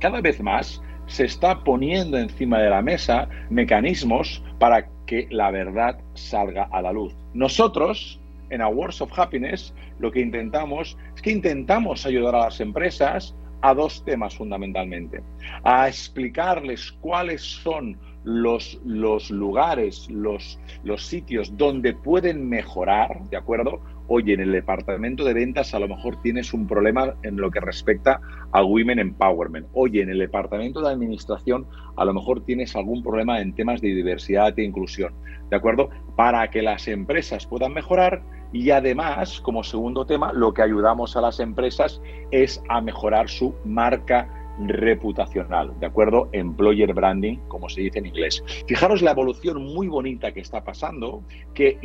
[0.00, 5.98] cada vez más, se está poniendo encima de la mesa mecanismos para que la verdad
[6.14, 7.14] salga a la luz.
[7.32, 8.20] Nosotros,
[8.50, 13.74] en Awards of Happiness lo que intentamos es que intentamos ayudar a las empresas a
[13.74, 15.22] dos temas fundamentalmente.
[15.64, 23.80] A explicarles cuáles son los, los lugares, los, los sitios donde pueden mejorar, ¿de acuerdo?
[24.08, 27.60] Oye, en el departamento de ventas a lo mejor tienes un problema en lo que
[27.60, 28.20] respecta
[28.52, 29.66] a Women Empowerment.
[29.72, 31.66] Oye, en el departamento de administración
[31.96, 35.12] a lo mejor tienes algún problema en temas de diversidad e inclusión.
[35.50, 35.90] ¿De acuerdo?
[36.16, 41.20] Para que las empresas puedan mejorar y además, como segundo tema, lo que ayudamos a
[41.20, 42.00] las empresas
[42.30, 44.28] es a mejorar su marca
[44.58, 46.28] reputacional, ¿de acuerdo?
[46.32, 48.42] Employer branding, como se dice en inglés.
[48.66, 51.22] Fijaros la evolución muy bonita que está pasando,
[51.54, 51.78] que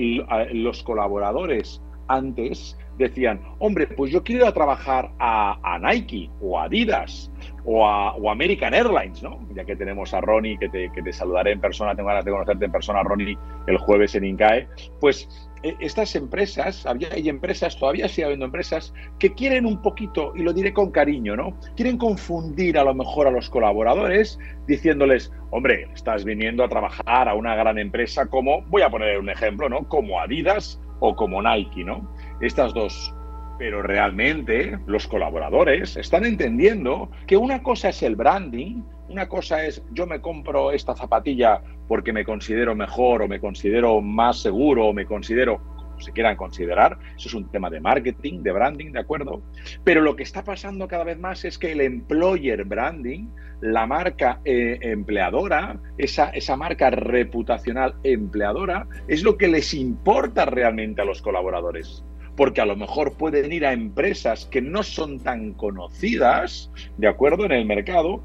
[0.54, 6.66] los colaboradores antes decían, hombre, pues yo quiero ir a trabajar a, Nike o a
[6.66, 7.32] Adidas
[7.66, 9.40] o a American Airlines, ¿no?
[9.54, 12.32] Ya que tenemos a Ronnie, que te, que te saludaré en persona, tengo ganas de
[12.32, 14.68] conocerte en persona, Ronnie, el jueves en INCAE,
[15.00, 20.44] pues estas empresas, había, hay empresas, todavía sigue habiendo empresas, que quieren un poquito, y
[20.44, 21.58] lo diré con cariño, ¿no?
[21.76, 27.36] Quieren confundir a lo mejor a los colaboradores diciéndoles, hombre, estás viniendo a trabajar a
[27.36, 29.88] una gran empresa como, voy a poner un ejemplo, ¿no?
[29.88, 32.10] Como Adidas o como Nike, ¿no?
[32.42, 33.14] Estas dos.
[33.60, 39.84] Pero realmente los colaboradores están entendiendo que una cosa es el branding, una cosa es
[39.92, 41.62] yo me compro esta zapatilla
[41.92, 46.38] porque me considero mejor o me considero más seguro o me considero como se quieran
[46.38, 46.98] considerar.
[47.18, 49.42] Eso es un tema de marketing, de branding, ¿de acuerdo?
[49.84, 53.26] Pero lo que está pasando cada vez más es que el employer branding,
[53.60, 61.02] la marca eh, empleadora, esa, esa marca reputacional empleadora, es lo que les importa realmente
[61.02, 62.06] a los colaboradores
[62.38, 67.44] porque a lo mejor pueden ir a empresas que no son tan conocidas, ¿de acuerdo?,
[67.44, 68.24] en el mercado,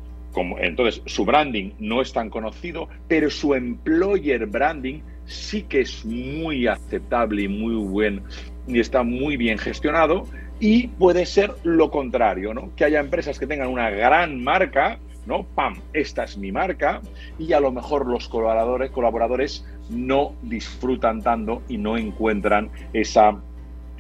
[0.59, 6.67] entonces, su branding no es tan conocido, pero su employer branding sí que es muy
[6.67, 8.23] aceptable y muy buen
[8.67, 10.27] y está muy bien gestionado.
[10.59, 12.75] Y puede ser lo contrario, ¿no?
[12.77, 15.45] Que haya empresas que tengan una gran marca, ¿no?
[15.55, 15.81] ¡Pam!
[15.93, 17.03] Esta es mi marca.
[17.39, 23.39] Y a lo mejor los colaboradores, colaboradores no disfrutan tanto y no encuentran esa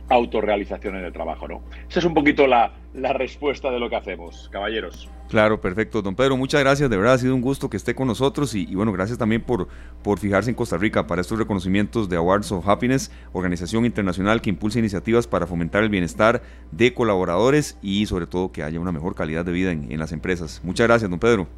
[0.08, 1.62] autorrealización en el trabajo, ¿no?
[1.88, 5.10] Esa es un poquito la, la respuesta de lo que hacemos, caballeros.
[5.28, 6.02] Claro, perfecto.
[6.02, 6.88] Don Pedro, muchas gracias.
[6.88, 9.66] De verdad ha sido un gusto que esté con nosotros y, bueno, gracias también por,
[10.02, 14.50] por fijarse en Costa Rica para estos reconocimientos de Awards of Happiness, organización internacional que
[14.50, 19.16] impulsa iniciativas para fomentar el bienestar de colaboradores y sobre todo que haya una mejor
[19.16, 20.60] calidad de vida en, en las empresas.
[20.62, 21.48] Muchas gracias, don Pedro.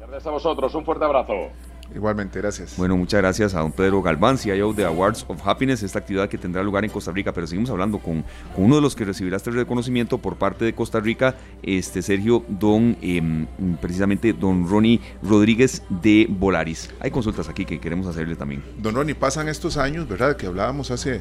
[0.00, 1.50] Gracias a vosotros, un fuerte abrazo.
[1.94, 2.76] Igualmente, gracias.
[2.76, 6.38] Bueno, muchas gracias a don Pedro Galván, CIO de Awards of Happiness, esta actividad que
[6.38, 8.24] tendrá lugar en Costa Rica, pero seguimos hablando con,
[8.56, 12.96] uno de los que recibirá este reconocimiento por parte de Costa Rica, este Sergio, don,
[13.02, 13.46] em,
[13.80, 16.90] precisamente don Ronnie Rodríguez de Volaris.
[17.00, 18.62] Hay consultas aquí que queremos hacerle también.
[18.78, 20.36] Don Ronnie, pasan estos años, ¿verdad?
[20.36, 21.20] Que hablábamos hace,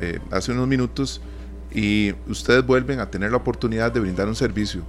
[0.00, 1.20] eh, hace unos minutos
[1.72, 4.82] y ustedes vuelven a tener la oportunidad de brindar un servicio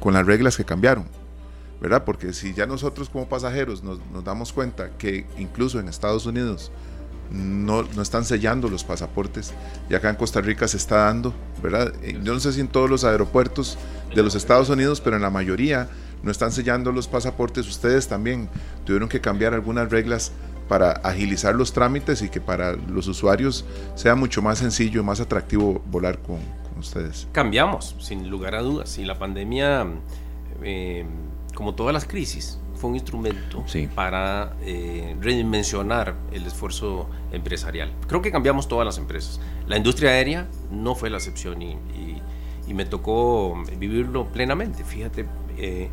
[0.00, 1.21] con las reglas que cambiaron
[1.82, 2.04] ¿verdad?
[2.04, 6.70] Porque si ya nosotros como pasajeros nos, damos cuenta que incluso en Estados Unidos
[7.32, 9.52] no, no, están sellando los pasaportes
[9.90, 11.92] y acá en Costa Rica se está dando, ¿verdad?
[12.02, 13.78] Eh, yo no sé si en todos los aeropuertos
[14.14, 15.88] de los Estados Unidos, pero en la mayoría
[16.22, 17.66] no están sellando los pasaportes.
[17.66, 18.48] Ustedes también
[18.84, 20.30] tuvieron que cambiar algunas reglas
[20.68, 23.64] para agilizar los trámites y que para los usuarios
[23.96, 26.38] sea mucho más sencillo y más atractivo volar con,
[26.78, 27.26] ustedes.
[27.32, 28.98] Cambiamos, sin lugar a dudas.
[28.98, 29.86] Y la pandemia...
[30.62, 31.04] Eh,
[31.54, 33.64] como todas las crisis, fue un instrumento
[33.94, 37.92] para eh, redimensionar el esfuerzo empresarial.
[38.08, 39.40] Creo que cambiamos todas las empresas.
[39.68, 41.76] La industria aérea no fue la excepción y,
[42.72, 44.82] me tocó vivirlo plenamente.
[44.82, 45.26] Fíjate,
[45.58, 45.90] eh,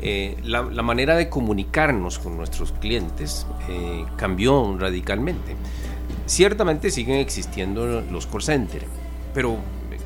[0.00, 3.46] eh, la, manera de comunicarnos con nuestros clientes
[4.16, 5.54] cambió radicalmente.
[6.26, 8.86] Ciertamente siguen existiendo los call centers,
[9.32, 9.58] pero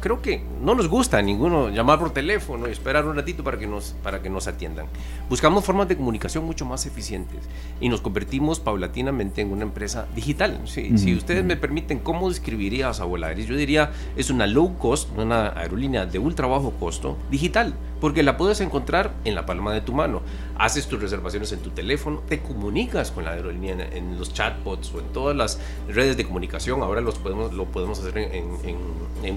[0.07, 3.59] creo que no nos gusta a ninguno llamar por teléfono y esperar un ratito para
[3.59, 4.87] que nos, para que nos atiendan.
[5.29, 7.41] Buscamos formas de comunicación mucho más eficientes
[7.81, 10.61] y nos convertimos paulatinamente en una empresa digital.
[10.67, 13.47] Si ustedes me permiten, ¿cómo describirías a Volaris?
[13.47, 18.37] Yo diría, es una low cost, una aerolínea de ultra bajo costo digital porque la
[18.37, 20.23] puedes encontrar en la palma de tu mano.
[20.59, 25.01] Haces tus reservaciones en tu teléfono, te comunicas con la aerolínea en, los chatbots o
[25.01, 26.83] en todas las redes de comunicación.
[26.83, 28.47] Ahora los podemos, lo podemos hacer en,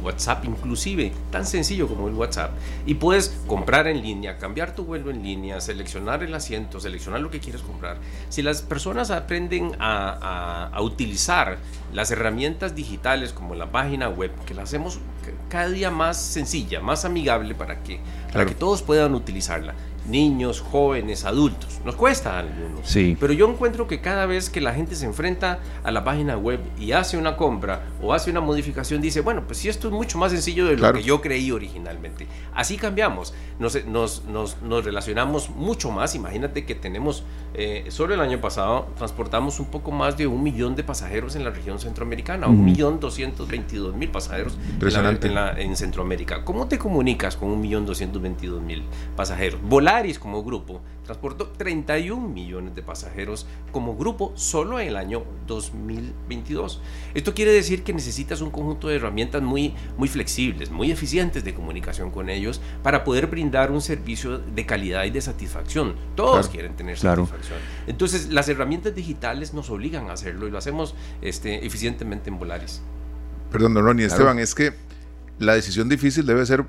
[0.03, 2.51] WhatsApp, inclusive, tan sencillo como el WhatsApp.
[2.85, 7.31] Y puedes comprar en línea, cambiar tu vuelo en línea, seleccionar el asiento, seleccionar lo
[7.31, 7.97] que quieres comprar.
[8.29, 11.57] Si las personas aprenden a utilizar
[11.93, 14.99] las herramientas digitales como la página web, que la hacemos
[15.49, 17.99] cada día más sencilla, más amigable para que,
[18.31, 19.73] para que todos puedan utilizarla
[20.09, 21.79] niños, jóvenes, adultos.
[21.85, 22.87] Nos cuesta a algunos.
[22.87, 23.17] Sí.
[23.19, 26.59] Pero yo encuentro que cada vez que la gente se enfrenta a la página web
[26.77, 30.17] y hace una compra o hace una modificación, dice, bueno, pues si esto es mucho
[30.17, 32.27] más sencillo de lo que yo creí originalmente.
[32.53, 33.33] Así cambiamos.
[33.59, 36.15] Nos, nos, nos, relacionamos mucho más.
[36.15, 37.23] Imagínate que tenemos,
[37.61, 41.43] eh, solo el año pasado, transportamos un poco más de un millón de pasajeros en
[41.43, 46.45] la región centroamericana, un millón doscientos veintidós mil pasajeros en, en, Centroamérica.
[46.45, 48.83] ¿Cómo te comunicas con un millón doscientos veintidós mil
[49.15, 49.61] pasajeros?
[49.61, 50.79] Volar como grupo
[51.09, 56.83] transportó 31 millones de pasajeros como grupo solo en el año 2022.
[57.15, 61.55] Esto quiere decir que necesitas un conjunto de herramientas muy, muy flexibles, muy eficientes de
[61.55, 65.95] comunicación con ellos para poder brindar un servicio de calidad y de satisfacción.
[66.15, 67.57] Todos quieren tener satisfacción.
[67.87, 72.83] Entonces, las herramientas digitales nos obligan a hacerlo y lo hacemos este, eficientemente en Volaris.
[73.51, 74.73] Perdón, don Ronnie, Esteban, es que
[75.39, 76.65] la decisión difícil debe ser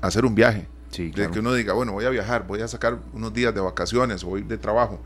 [0.00, 3.32] hacer un viaje de que uno diga, bueno, voy a viajar, voy a sacar unos
[3.32, 5.00] días de vacaciones o de trabajo.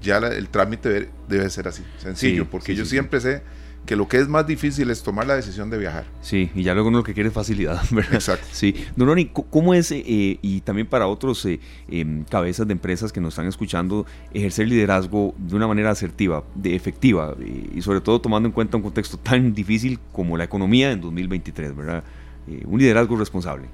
[0.00, 3.42] Ya el trámite debe, ser así, sencillo, porque yo siempre sé
[3.86, 6.04] que lo que es más difícil es tomar la decisión de viajar.
[6.20, 8.14] Sí, y ya luego uno lo que quiere es facilidad, ¿verdad?
[8.14, 8.46] Exacto.
[8.52, 8.86] Sí.
[8.94, 9.12] Don
[9.50, 13.46] ¿cómo es, eh, y también para otros eh, em, cabezas de empresas que nos están
[13.46, 18.52] escuchando, ejercer liderazgo de una manera asertiva, de efectiva, eh, y sobre todo tomando en
[18.52, 22.04] cuenta un contexto tan difícil como la economía en 2023, ¿verdad?
[22.66, 23.68] un liderazgo responsable.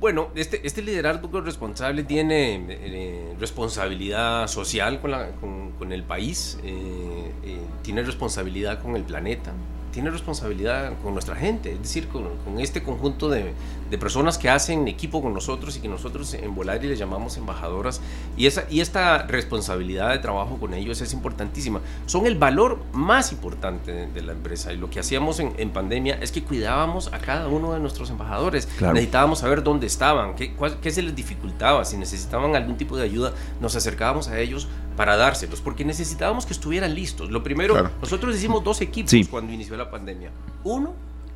[0.00, 7.32] Bueno, este, este liderazgo responsable tiene eh, responsabilidad social con, la, con, el país, eh,
[7.44, 9.52] eh, tiene responsabilidad con el planeta,
[9.94, 12.24] tiene responsabilidad con nuestra gente, es decir, con,
[12.58, 13.54] este conjunto de,
[14.00, 18.00] personas que hacen equipo con nosotros y que nosotros en Volari les llamamos embajadoras.
[18.36, 21.80] Y, esa, y esta responsabilidad de trabajo con ellos es importantísima.
[22.06, 24.72] Son el valor más importante de, la empresa.
[24.72, 28.68] Y lo que hacíamos en, pandemia es que cuidábamos a cada uno de nuestros embajadores.
[28.80, 33.32] Necesitábamos saber dónde estaban, qué, qué se les dificultaba, si necesitaban algún tipo de ayuda,
[33.60, 34.66] nos acercábamos a ellos
[34.96, 37.30] para dárselos, porque necesitábamos que estuvieran listos.
[37.30, 40.30] Lo primero, nosotros hicimos dos equipos cuando inició la pandemia.
[40.62, 40.94] Uno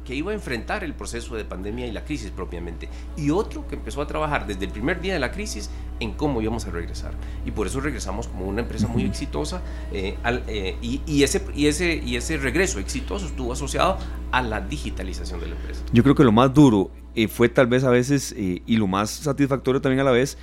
[0.09, 3.75] que iba a enfrentar el proceso de pandemia y la crisis propiamente, y otro que
[3.75, 5.69] empezó a trabajar desde el primer día de la crisis
[6.01, 7.13] en cómo íbamos a regresar.
[7.45, 9.61] Y por eso regresamos como una empresa muy exitosa,
[9.93, 10.17] eh,
[10.47, 13.99] eh, y, ese, y, ese, y ese regreso exitoso estuvo asociado
[14.33, 15.83] a la digitalización de la empresa.
[15.93, 19.11] Yo creo que lo más duro eh, fue tal vez a veces, y lo más
[19.11, 20.39] satisfactorio también a la vez,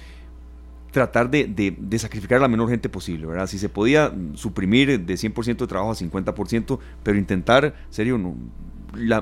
[0.95, 3.47] tratar de, sacrificar a la menor gente posible, ¿verdad?
[3.47, 8.15] Si se podía suprimir de 100% de trabajo a 50%, pero intentar, serio,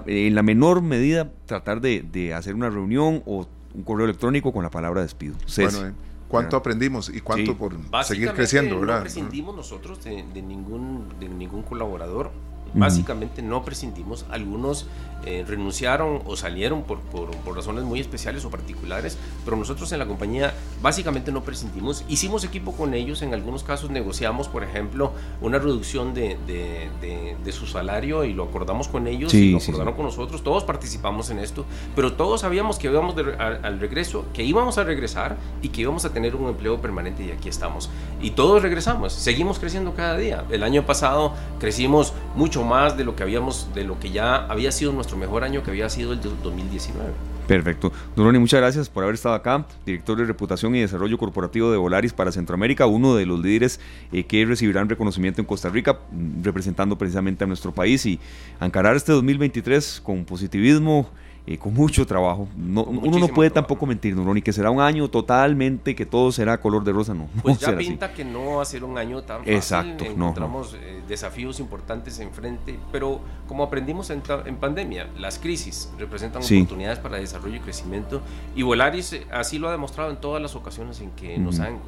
[0.05, 4.69] en la menor medida tratar de, hacer una reunión o un correo electrónico con la
[4.69, 5.33] palabra despido.
[5.57, 5.93] Bueno, eh,
[6.27, 8.97] cuánto aprendimos y cuánto por seguir creciendo, ¿verdad?
[8.97, 12.29] No prescindimos nosotros de, ningún, de ningún colaborador.
[12.75, 14.27] Básicamente no prescindimos.
[14.29, 14.87] Algunos
[15.25, 20.05] eh, renunciaron o salieron por, por, razones muy especiales o particulares, pero nosotros en la
[20.05, 22.03] compañía básicamente no prescintimos.
[22.09, 27.51] Hicimos equipo con ellos, en algunos casos negociamos, por ejemplo, una reducción de, de, de,
[27.51, 30.43] su salario y lo acordamos con ellos y lo acordaron con nosotros.
[30.43, 35.37] Todos participamos en esto, pero todos sabíamos que íbamos al regreso, que íbamos a regresar
[35.61, 37.89] y que íbamos a tener un empleo permanente y aquí estamos.
[38.21, 40.43] Y todos regresamos, seguimos creciendo cada día.
[40.49, 44.71] El año pasado crecimos mucho más de lo que habíamos, de lo que ya había
[44.71, 47.11] sido nuestro mejor año que había sido el 2019.
[47.47, 47.91] Perfecto.
[48.15, 52.13] Duroni, muchas gracias por haber estado acá, director de Reputación y Desarrollo Corporativo de Volaris
[52.13, 53.81] para Centroamérica, uno de los líderes
[54.13, 58.19] eh, que recibirán reconocimiento en Costa Rica, mm, representando precisamente a nuestro país y
[58.61, 61.09] encarar este 2023 con positivismo
[61.45, 62.47] eh, con mucho trabajo.
[62.55, 66.57] No, uno no puede tampoco mentir, Nuroni, que será un año totalmente que todo será
[66.59, 67.27] color de rosa, no.
[67.41, 69.53] Pues ya pinta que no va a ser un año tan fácil.
[69.53, 76.99] Exacto, Encontramos eh, desafíos importantes enfrente, pero como aprendimos en, pandemia, las crisis representan oportunidades
[76.99, 78.21] para desarrollo y crecimiento
[78.55, 81.79] y Volaris eh, así lo ha demostrado en todas las ocasiones en que nos han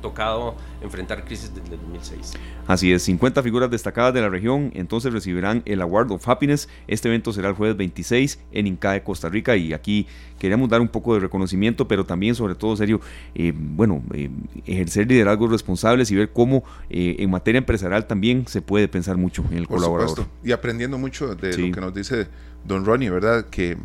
[0.00, 2.34] tocado enfrentar crisis desde el 2006.
[2.68, 6.68] Así es, 50 figuras destacadas de la región entonces recibirán el Award of Happiness.
[6.86, 10.06] Este evento será el jueves 26 en INCAE Costa Rica y aquí
[10.38, 13.00] queríamos dar un poco de reconocimiento, pero también sobre todo, serio,
[13.34, 14.30] eh, bueno, eh,
[14.66, 19.44] ejercer liderazgos responsables y ver cómo eh, en materia empresarial también se puede pensar mucho
[19.50, 20.16] en el Por colaborador.
[20.16, 20.32] Supuesto.
[20.44, 22.28] Y aprendiendo mucho de lo que nos dice
[22.64, 23.46] don Ronnie, ¿verdad?
[23.46, 23.76] Que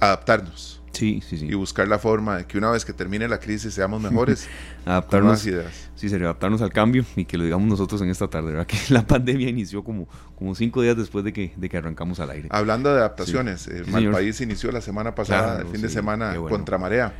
[0.00, 1.46] adaptarnos Sí, sí, sí.
[1.46, 4.48] Y buscar la forma de que una vez que termine la crisis seamos mejores.
[4.84, 5.46] adaptarnos.
[5.46, 5.90] ideas.
[5.94, 8.66] Sí, adaptarnos al cambio y que lo digamos nosotros en esta tarde, ¿verdad?
[8.68, 12.30] Que la pandemia inició como, como cinco días después de que, de que arrancamos al
[12.30, 12.48] aire.
[12.50, 16.78] Hablando de adaptaciones, el eh, país inició la semana pasada, el fin de semana, contra
[16.78, 17.14] marea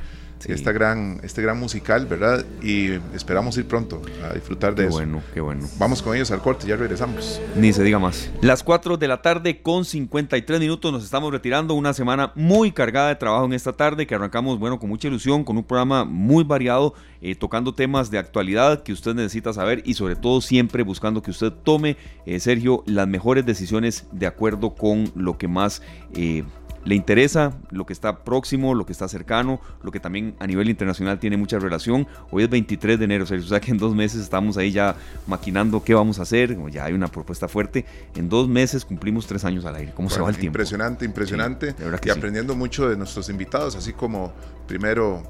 [0.46, 2.44] esta gran, este gran musical, ¿verdad?
[2.62, 4.96] Y esperamos ir pronto a disfrutar de qué eso.
[4.96, 5.66] bueno, qué bueno.
[5.78, 7.40] Vamos con ellos al corte, ya regresamos.
[7.56, 8.30] Ni se diga más.
[8.40, 11.74] Las 4 de la tarde con 53 minutos nos estamos retirando.
[11.74, 15.44] Una semana muy cargada de trabajo en esta tarde que arrancamos, bueno, con mucha ilusión,
[15.44, 19.94] con un programa muy variado, eh, tocando temas de actualidad que usted necesita saber y
[19.94, 21.96] sobre todo siempre buscando que usted tome,
[22.26, 25.82] eh, Sergio, las mejores decisiones de acuerdo con lo que más...
[26.14, 26.44] Eh,
[26.84, 30.68] le interesa lo que está próximo, lo que está cercano, lo que también a nivel
[30.68, 32.06] internacional tiene mucha relación.
[32.30, 34.96] Hoy es 23 de enero, o sea que en dos meses estamos ahí ya
[35.26, 37.84] maquinando qué vamos a hacer, ya hay una propuesta fuerte.
[38.14, 39.92] En dos meses cumplimos tres años al aire.
[39.94, 40.58] ¿Cómo se va el tiempo?
[40.58, 41.74] Impresionante, impresionante.
[42.04, 44.32] y aprendiendo mucho de nuestros invitados, así como
[44.66, 45.22] primero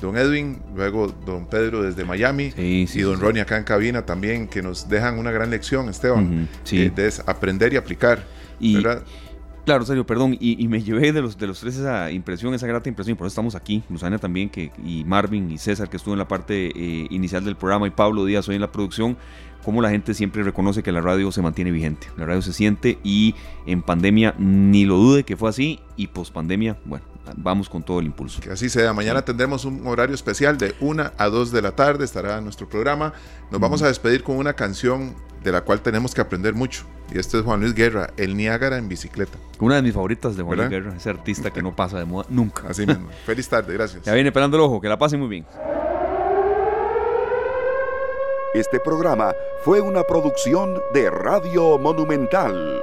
[0.00, 4.62] don Edwin, luego don Pedro desde Miami y don Ronnie acá en cabina también, que
[4.62, 8.24] nos dejan una gran lección, Esteban, eh, de aprender y aplicar.
[8.60, 9.04] Y, ¿verdad?
[9.68, 10.34] Claro, serio, perdón.
[10.40, 13.18] Y, me llevé de los, de los tres esa impresión, esa grata impresión.
[13.18, 13.82] por eso estamos aquí.
[13.90, 17.54] Luzana también, que, y Marvin y César, que estuvo en la parte eh, inicial del
[17.54, 19.18] programa, y Pablo Díaz hoy en la producción.
[19.62, 22.06] Cómo la gente siempre reconoce que la radio se mantiene vigente.
[22.16, 23.34] La radio se siente y
[23.66, 25.80] en pandemia ni lo dude que fue así.
[25.96, 27.04] Y post pandemia, bueno,
[27.36, 28.40] vamos con todo el impulso.
[28.40, 28.94] Que así sea.
[28.94, 32.06] Mañana tendremos un horario especial de 1 a 2 de la tarde.
[32.06, 33.12] Estará nuestro programa.
[33.50, 36.84] Nos vamos a despedir con una canción de la cual tenemos que aprender mucho.
[37.12, 39.38] Y este es Juan Luis Guerra, el Niágara en bicicleta.
[39.60, 42.26] Una de mis favoritas de Juan Luis Guerra, ese artista que no pasa de moda
[42.28, 42.64] nunca.
[42.68, 43.08] Así mismo.
[43.24, 44.02] Feliz tarde, gracias.
[44.02, 45.46] Ya viene pelando el ojo, que la pase muy bien.
[48.54, 49.32] Este programa
[49.62, 52.82] fue una producción de Radio Monumental.